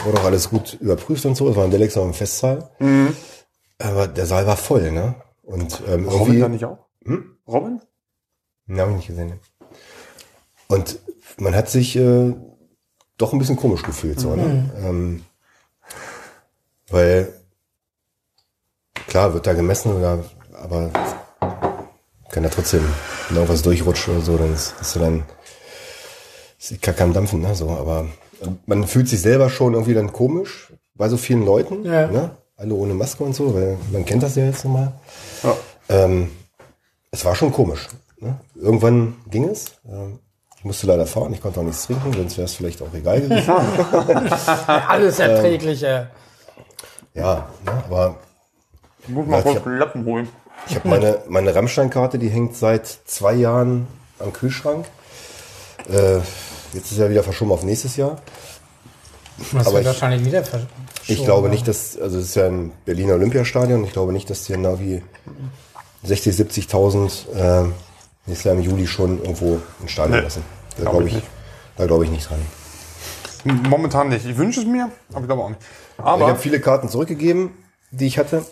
Wurde 0.04 0.20
auch 0.20 0.26
alles 0.26 0.50
gut 0.50 0.78
überprüft 0.80 1.26
und 1.26 1.36
so. 1.36 1.50
Es 1.50 1.56
war 1.56 1.64
ein 1.64 1.72
Delex 1.72 1.96
im 1.96 2.14
Festsaal. 2.14 2.70
Aber 3.80 4.08
der 4.08 4.26
Saal 4.26 4.48
war 4.48 4.58
voll, 4.58 4.92
ne? 4.92 5.16
Und 5.44 5.82
ähm, 5.88 6.08
Robin 6.08 6.40
da 6.40 6.50
nicht 6.50 6.66
auch? 6.66 6.86
Robin? 7.48 7.82
Ne, 8.66 8.82
habe 8.82 8.92
ich 8.92 8.98
nicht 8.98 9.08
gesehen. 9.08 9.28
ne. 9.28 9.40
Und 10.68 11.00
man 11.38 11.56
hat 11.56 11.70
sich 11.70 11.96
äh, 11.96 12.34
doch 13.18 13.34
ein 13.34 13.40
bisschen 13.40 13.56
komisch 13.56 13.84
gefühlt, 13.84 14.20
so, 14.20 14.36
ne? 14.36 14.70
Ähm, 14.84 15.24
weil 16.90 17.34
klar 19.08 19.34
wird 19.34 19.48
da 19.48 19.54
gemessen, 19.54 19.94
oder, 19.94 20.24
aber 20.54 20.92
kann 22.30 22.44
ja 22.44 22.50
trotzdem 22.50 22.84
wenn 23.28 23.38
irgendwas 23.38 23.62
durchrutschen 23.62 24.16
oder 24.16 24.26
so, 24.26 24.38
dann 24.38 24.54
ist, 24.54 24.76
ist 24.80 24.96
dann 24.96 25.24
ist 26.60 26.82
gar 26.82 26.96
kein 26.96 27.14
Dampfen, 27.14 27.42
ne? 27.42 27.56
So, 27.56 27.70
aber 27.70 28.08
man 28.66 28.86
fühlt 28.88 29.08
sich 29.10 29.22
selber 29.22 29.50
schon 29.50 29.74
irgendwie 29.74 29.94
dann 29.94 30.12
komisch 30.14 30.72
bei 30.96 31.10
so 31.10 31.18
vielen 31.18 31.46
Leuten, 31.46 31.84
Ja. 31.86 32.08
ne? 32.08 32.32
Alle 32.60 32.74
ohne 32.74 32.96
Maske 32.96 33.24
und 33.24 33.36
so, 33.36 33.54
weil 33.54 33.78
man 33.92 34.04
kennt 34.04 34.24
das 34.24 34.36
ja 34.36 34.46
jetzt 34.46 34.66
nochmal. 34.66 34.92
Ja. 35.44 35.56
Ähm, 35.90 36.32
es 37.12 37.24
war 37.24 37.36
schon 37.36 37.52
komisch. 37.52 37.88
Ne? 38.20 38.36
Irgendwann 38.56 39.16
ging 39.30 39.48
es. 39.48 39.74
Ähm, 39.88 40.18
ich 40.58 40.66
musste 40.66 40.88
leider 40.88 41.06
fahren, 41.06 41.32
ich 41.34 41.42
konnte 41.42 41.60
auch 41.60 41.64
nichts 41.64 41.86
trinken, 41.86 42.12
sonst 42.14 42.36
wäre 42.38 42.46
es 42.46 42.56
vielleicht 42.56 42.82
auch 42.82 42.92
egal 42.96 43.22
gewesen. 43.22 43.54
alles 44.88 45.20
erträgliche. 45.20 46.10
ja, 47.14 47.48
ne? 47.64 47.84
aber 47.86 48.16
Ich 49.04 49.10
muss 49.10 49.28
mal 49.28 49.44
kurz 49.44 49.62
Lappen 49.66 50.04
holen. 50.06 50.28
ich 50.68 50.76
habe 50.78 50.88
meine, 50.90 51.20
meine 51.28 51.54
Rammstein-Karte, 51.54 52.18
die 52.18 52.30
hängt 52.30 52.56
seit 52.56 52.88
zwei 52.88 53.34
Jahren 53.36 53.86
am 54.18 54.34
Kühlschrank. 54.34 54.88
Äh, 55.90 56.20
jetzt 56.74 56.92
ist 56.92 56.98
er 57.00 57.10
wieder 57.10 57.24
verschoben 57.24 57.52
auf 57.52 57.64
nächstes 57.64 57.96
Jahr. 57.98 58.22
Das 59.54 59.66
aber 59.68 59.74
wird 59.74 59.82
ich- 59.82 59.88
wahrscheinlich 59.88 60.26
wieder 60.26 60.42
versch- 60.42 60.66
Ich 61.08 61.24
glaube 61.24 61.50
nicht, 61.50 61.68
dass, 61.68 61.98
also 61.98 62.18
es 62.20 62.26
ist 62.26 62.36
ja 62.36 62.48
ein 62.48 62.72
Berliner 62.86 63.14
Olympiastadion, 63.14 63.84
ich 63.86 63.94
glaube 63.94 64.12
nicht, 64.14 64.30
dass 64.30 64.44
die 64.44 64.58
Navi 64.58 65.04
60, 66.04 66.36
70.000 66.36 67.28
äh, 67.36 67.64
nächstes 68.26 68.44
Jahr 68.46 68.56
im 68.56 68.62
Juli 68.62 68.88
schon 68.88 69.20
irgendwo 69.22 69.62
ein 69.82 69.88
Stadion 69.88 70.18
Nee, 70.18 70.24
lassen. 70.24 70.44
Da 70.78 70.84
glaub 70.84 70.94
glaube 70.94 71.08
ich 71.08 71.14
ich, 71.16 71.22
nicht. 71.22 71.28
da 71.78 71.86
glaube 71.86 72.04
ich 72.06 72.12
nicht 72.12 72.30
dran. 72.30 72.40
Momentan 73.70 74.10
nicht. 74.10 74.26
Ich 74.26 74.38
wünsche 74.38 74.60
es 74.62 74.66
mir, 74.66 74.90
aber 75.12 75.22
ich 75.22 75.28
glaube 75.28 75.44
auch 75.44 75.50
nicht. 75.50 75.62
ich 75.98 76.04
Aber 76.04 76.28
habe 76.28 76.40
viele 76.40 76.60
Karten 76.60 76.90
zurückgegeben, 76.90 77.52
die 77.92 78.08
ich 78.08 78.18
hatte. 78.18 78.44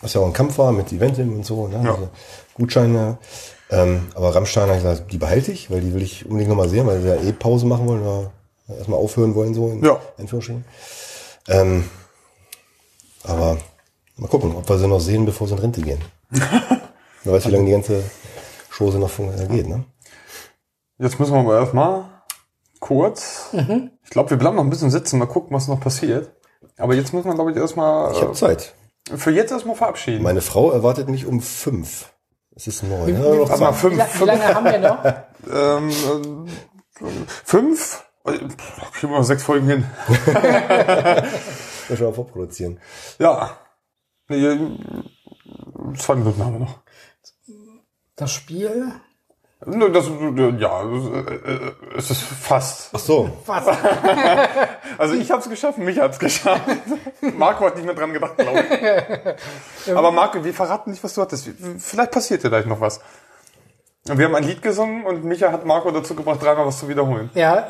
Was 0.00 0.14
ja 0.14 0.20
auch 0.20 0.26
ein 0.26 0.32
Kampf 0.32 0.56
war 0.58 0.70
mit 0.72 0.92
Eventim 0.92 1.34
und 1.34 1.44
so, 1.44 1.66
ne? 1.68 1.80
Ja. 1.84 1.90
Also 1.90 2.08
Gutscheine. 2.54 3.18
Ähm, 3.70 4.06
aber 4.14 4.34
Rammstein 4.34 4.64
habe 4.68 4.76
ich 4.78 4.82
gesagt, 4.82 5.12
die 5.12 5.18
behalte 5.18 5.52
ich, 5.52 5.70
weil 5.70 5.80
die 5.80 5.92
will 5.92 6.02
ich 6.02 6.24
unbedingt 6.24 6.48
nochmal 6.48 6.68
sehen, 6.68 6.86
weil 6.86 7.04
wir 7.04 7.16
ja 7.16 7.22
eh 7.22 7.32
Pause 7.32 7.66
machen 7.66 7.86
wollen 7.86 8.02
oder 8.02 8.30
erstmal 8.76 8.98
aufhören 8.98 9.34
wollen, 9.34 9.52
so 9.54 9.68
in 9.68 9.84
Ja. 9.84 10.00
Anführungsstrichen. 10.18 10.64
Ähm, 11.48 11.84
aber 13.24 13.58
mal 14.16 14.28
gucken, 14.28 14.54
ob 14.56 14.68
wir 14.68 14.78
sie 14.78 14.86
noch 14.88 15.00
sehen, 15.00 15.26
bevor 15.26 15.46
sie 15.48 15.54
in 15.54 15.60
Rente 15.60 15.80
gehen. 15.82 16.00
Wer 16.30 17.32
weiß, 17.32 17.46
wie 17.46 17.50
lange 17.50 17.66
die 17.66 17.72
ganze 17.72 18.02
Chose 18.76 18.98
noch 18.98 19.10
äh, 19.18 19.46
geht, 19.48 19.68
ne? 19.68 19.84
jetzt 20.98 21.18
müssen 21.20 21.32
wir 21.34 21.40
aber 21.40 21.58
erstmal 21.60 22.04
kurz. 22.80 23.50
Ich 24.04 24.10
glaube, 24.10 24.30
wir 24.30 24.36
bleiben 24.36 24.56
noch 24.56 24.64
ein 24.64 24.70
bisschen 24.70 24.90
sitzen, 24.90 25.18
mal 25.18 25.26
gucken, 25.26 25.54
was 25.54 25.68
noch 25.68 25.80
passiert. 25.80 26.32
Aber 26.76 26.94
jetzt 26.94 27.12
muss 27.12 27.24
man, 27.24 27.34
glaube 27.34 27.50
ich, 27.50 27.56
erstmal 27.56 28.12
Ich 28.12 28.20
habe 28.22 28.32
Zeit. 28.32 28.74
äh, 29.10 29.16
für 29.16 29.30
jetzt 29.30 29.50
erstmal 29.52 29.76
verabschieden. 29.76 30.22
Meine 30.22 30.40
Frau 30.40 30.70
erwartet 30.70 31.08
mich 31.08 31.26
um 31.26 31.40
fünf. 31.40 32.12
Es 32.58 32.66
ist 32.66 32.82
neun. 32.82 33.08
Ja, 33.08 33.20
noch 33.20 33.48
Warte 33.48 33.62
mal, 33.62 33.72
zwei. 33.72 33.90
Wie, 33.92 33.94
fünf, 33.94 33.98
wie 33.98 34.18
fünf, 34.18 34.26
lange 34.26 34.54
haben 34.54 34.64
wir 34.64 34.78
noch? 34.80 35.04
ähm, 35.86 36.48
fünf? 37.44 38.04
Äh, 38.24 38.32
pff, 38.32 38.92
Kriegen 38.94 39.12
wir 39.12 39.18
noch 39.18 39.24
sechs 39.24 39.44
Folgen 39.44 39.68
hin. 39.68 39.86
Schon 41.96 42.06
mal 42.06 42.12
vorproduzieren. 42.12 42.80
Ja. 43.20 43.56
Nee, 44.26 44.44
äh, 44.44 44.58
zwei 45.98 46.16
Minuten 46.16 46.44
haben 46.44 46.54
wir 46.54 46.58
noch. 46.58 46.80
Das 48.16 48.32
Spiel? 48.32 48.92
Nö, 49.66 49.90
Das, 49.90 50.06
äh, 50.06 50.50
ja, 50.58 50.82
das, 50.84 51.04
äh, 51.26 51.52
äh, 51.52 51.72
es 51.96 52.10
ist 52.10 52.22
fast. 52.22 52.90
Ach 52.92 52.98
so. 52.98 53.30
Was? 53.46 53.66
Also 54.98 55.14
ich 55.14 55.30
habe 55.30 55.40
es 55.42 55.48
geschafft, 55.48 55.78
mich 55.78 55.98
hat's 56.00 56.18
geschafft. 56.18 56.62
Marco 57.36 57.66
hat 57.66 57.76
nicht 57.76 57.84
mehr 57.84 57.94
dran 57.94 58.12
gedacht, 58.12 58.36
glaube 58.36 58.64
ich. 59.86 59.92
Aber 59.94 60.10
Marco, 60.10 60.42
wir 60.42 60.52
verraten 60.52 60.90
nicht, 60.90 61.04
was 61.04 61.14
du 61.14 61.22
hattest. 61.22 61.48
Vielleicht 61.78 62.10
passiert 62.10 62.42
dir 62.42 62.48
gleich 62.48 62.66
noch 62.66 62.80
was. 62.80 63.00
Wir 64.16 64.24
haben 64.24 64.34
ein 64.34 64.44
Lied 64.44 64.62
gesungen 64.62 65.04
und 65.04 65.24
Micha 65.24 65.52
hat 65.52 65.66
Marco 65.66 65.90
dazu 65.90 66.14
gebracht, 66.14 66.42
dreimal 66.42 66.66
was 66.66 66.78
zu 66.78 66.88
wiederholen. 66.88 67.30
Ja, 67.34 67.68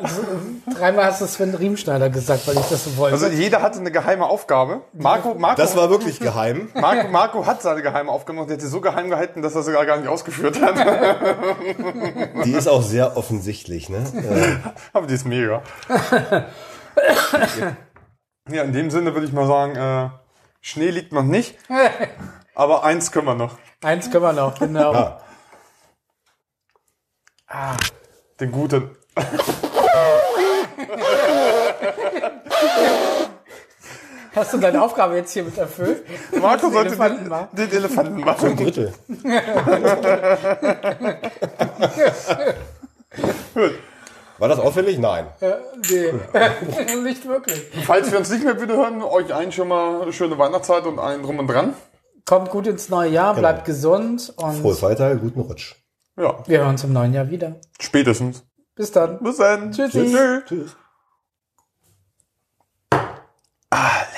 dreimal 0.73 1.05
hast 1.05 1.21
du 1.21 1.25
Sven 1.25 1.53
Riemschneider 1.53 2.09
gesagt, 2.09 2.47
weil 2.47 2.55
ich 2.57 2.67
das 2.67 2.85
so 2.85 2.97
wollte. 2.97 3.15
Also 3.15 3.27
jeder 3.27 3.61
hatte 3.61 3.79
eine 3.79 3.91
geheime 3.91 4.25
Aufgabe. 4.25 4.81
Marco, 4.93 5.33
Marco, 5.35 5.61
Das 5.61 5.75
war 5.75 5.89
wirklich 5.89 6.19
geheim. 6.19 6.69
Marco, 6.75 7.09
Marco 7.09 7.45
hat 7.45 7.61
seine 7.61 7.81
geheime 7.81 8.11
Aufgabe 8.11 8.37
gemacht. 8.37 8.49
Der 8.49 8.55
hat 8.55 8.61
sie 8.61 8.69
so 8.69 8.79
geheim 8.79 9.09
gehalten, 9.09 9.41
dass 9.41 9.55
er 9.55 9.63
sie 9.63 9.73
gar 9.73 9.97
nicht 9.97 10.07
ausgeführt 10.07 10.61
hat. 10.61 10.75
Die 12.45 12.53
ist 12.53 12.67
auch 12.67 12.83
sehr 12.83 13.17
offensichtlich, 13.17 13.89
ne? 13.89 14.03
Aber 14.93 15.07
die 15.07 15.13
ist 15.15 15.25
mega. 15.25 15.61
ja, 18.49 18.63
in 18.63 18.73
dem 18.73 18.89
Sinne 18.89 19.13
würde 19.13 19.27
ich 19.27 19.33
mal 19.33 19.47
sagen, 19.47 19.75
äh, 19.75 20.09
Schnee 20.61 20.89
liegt 20.89 21.11
noch 21.11 21.23
nicht. 21.23 21.57
Aber 22.55 22.83
eins 22.83 23.11
können 23.11 23.25
wir 23.27 23.35
noch. 23.35 23.57
Eins 23.83 24.11
können 24.11 24.23
wir 24.23 24.33
noch, 24.33 24.59
genau. 24.59 24.93
ja. 24.93 25.19
Den 28.39 28.51
guten. 28.51 28.91
Hast 34.35 34.53
du 34.53 34.57
deine 34.59 34.81
Aufgabe 34.81 35.15
jetzt 35.15 35.31
hiermit 35.33 35.57
erfüllt? 35.57 36.03
Marco 36.39 36.67
Den 36.67 36.73
sollte 36.73 36.87
Elefanten 36.89 37.19
den, 37.23 37.29
machen. 37.29 37.47
den 37.53 37.71
Elefanten 37.71 38.19
machen. 38.21 38.55
Drittel. 38.55 38.93
Gut. 43.53 43.71
War 44.37 44.47
das 44.47 44.59
auffällig? 44.59 44.99
Nein. 44.99 45.25
Nee, 45.89 46.13
nicht 47.03 47.27
wirklich. 47.27 47.61
Falls 47.85 48.11
wir 48.11 48.19
uns 48.19 48.29
nicht 48.29 48.45
mehr 48.45 48.61
wieder 48.61 48.77
hören, 48.77 49.01
euch 49.01 49.33
allen 49.33 49.51
schon 49.51 49.67
mal 49.67 50.03
eine 50.03 50.13
schöne 50.13 50.37
Weihnachtszeit 50.37 50.85
und 50.85 50.99
allen 50.99 51.23
drum 51.23 51.39
und 51.39 51.47
dran. 51.47 51.73
Kommt 52.25 52.49
gut 52.51 52.67
ins 52.67 52.87
neue 52.89 53.09
Jahr, 53.09 53.33
bleibt 53.33 53.65
gesund 53.65 54.31
und 54.37 54.61
Frohes 54.61 54.81
Weiter, 54.83 55.15
guten 55.15 55.41
Rutsch. 55.41 55.75
Ja. 56.19 56.43
Wir 56.47 56.59
hören 56.59 56.71
uns 56.71 56.83
im 56.83 56.91
neuen 56.91 57.13
Jahr 57.13 57.29
wieder. 57.29 57.55
Spätestens. 57.79 58.43
Bis 58.75 58.91
dann. 58.91 59.23
Bis 59.23 59.37
dann. 59.37 59.71
Tschüssi. 59.71 60.11
Tschüss. 60.11 60.43
Tschüss. 60.45 60.77
Ah. 63.69 64.08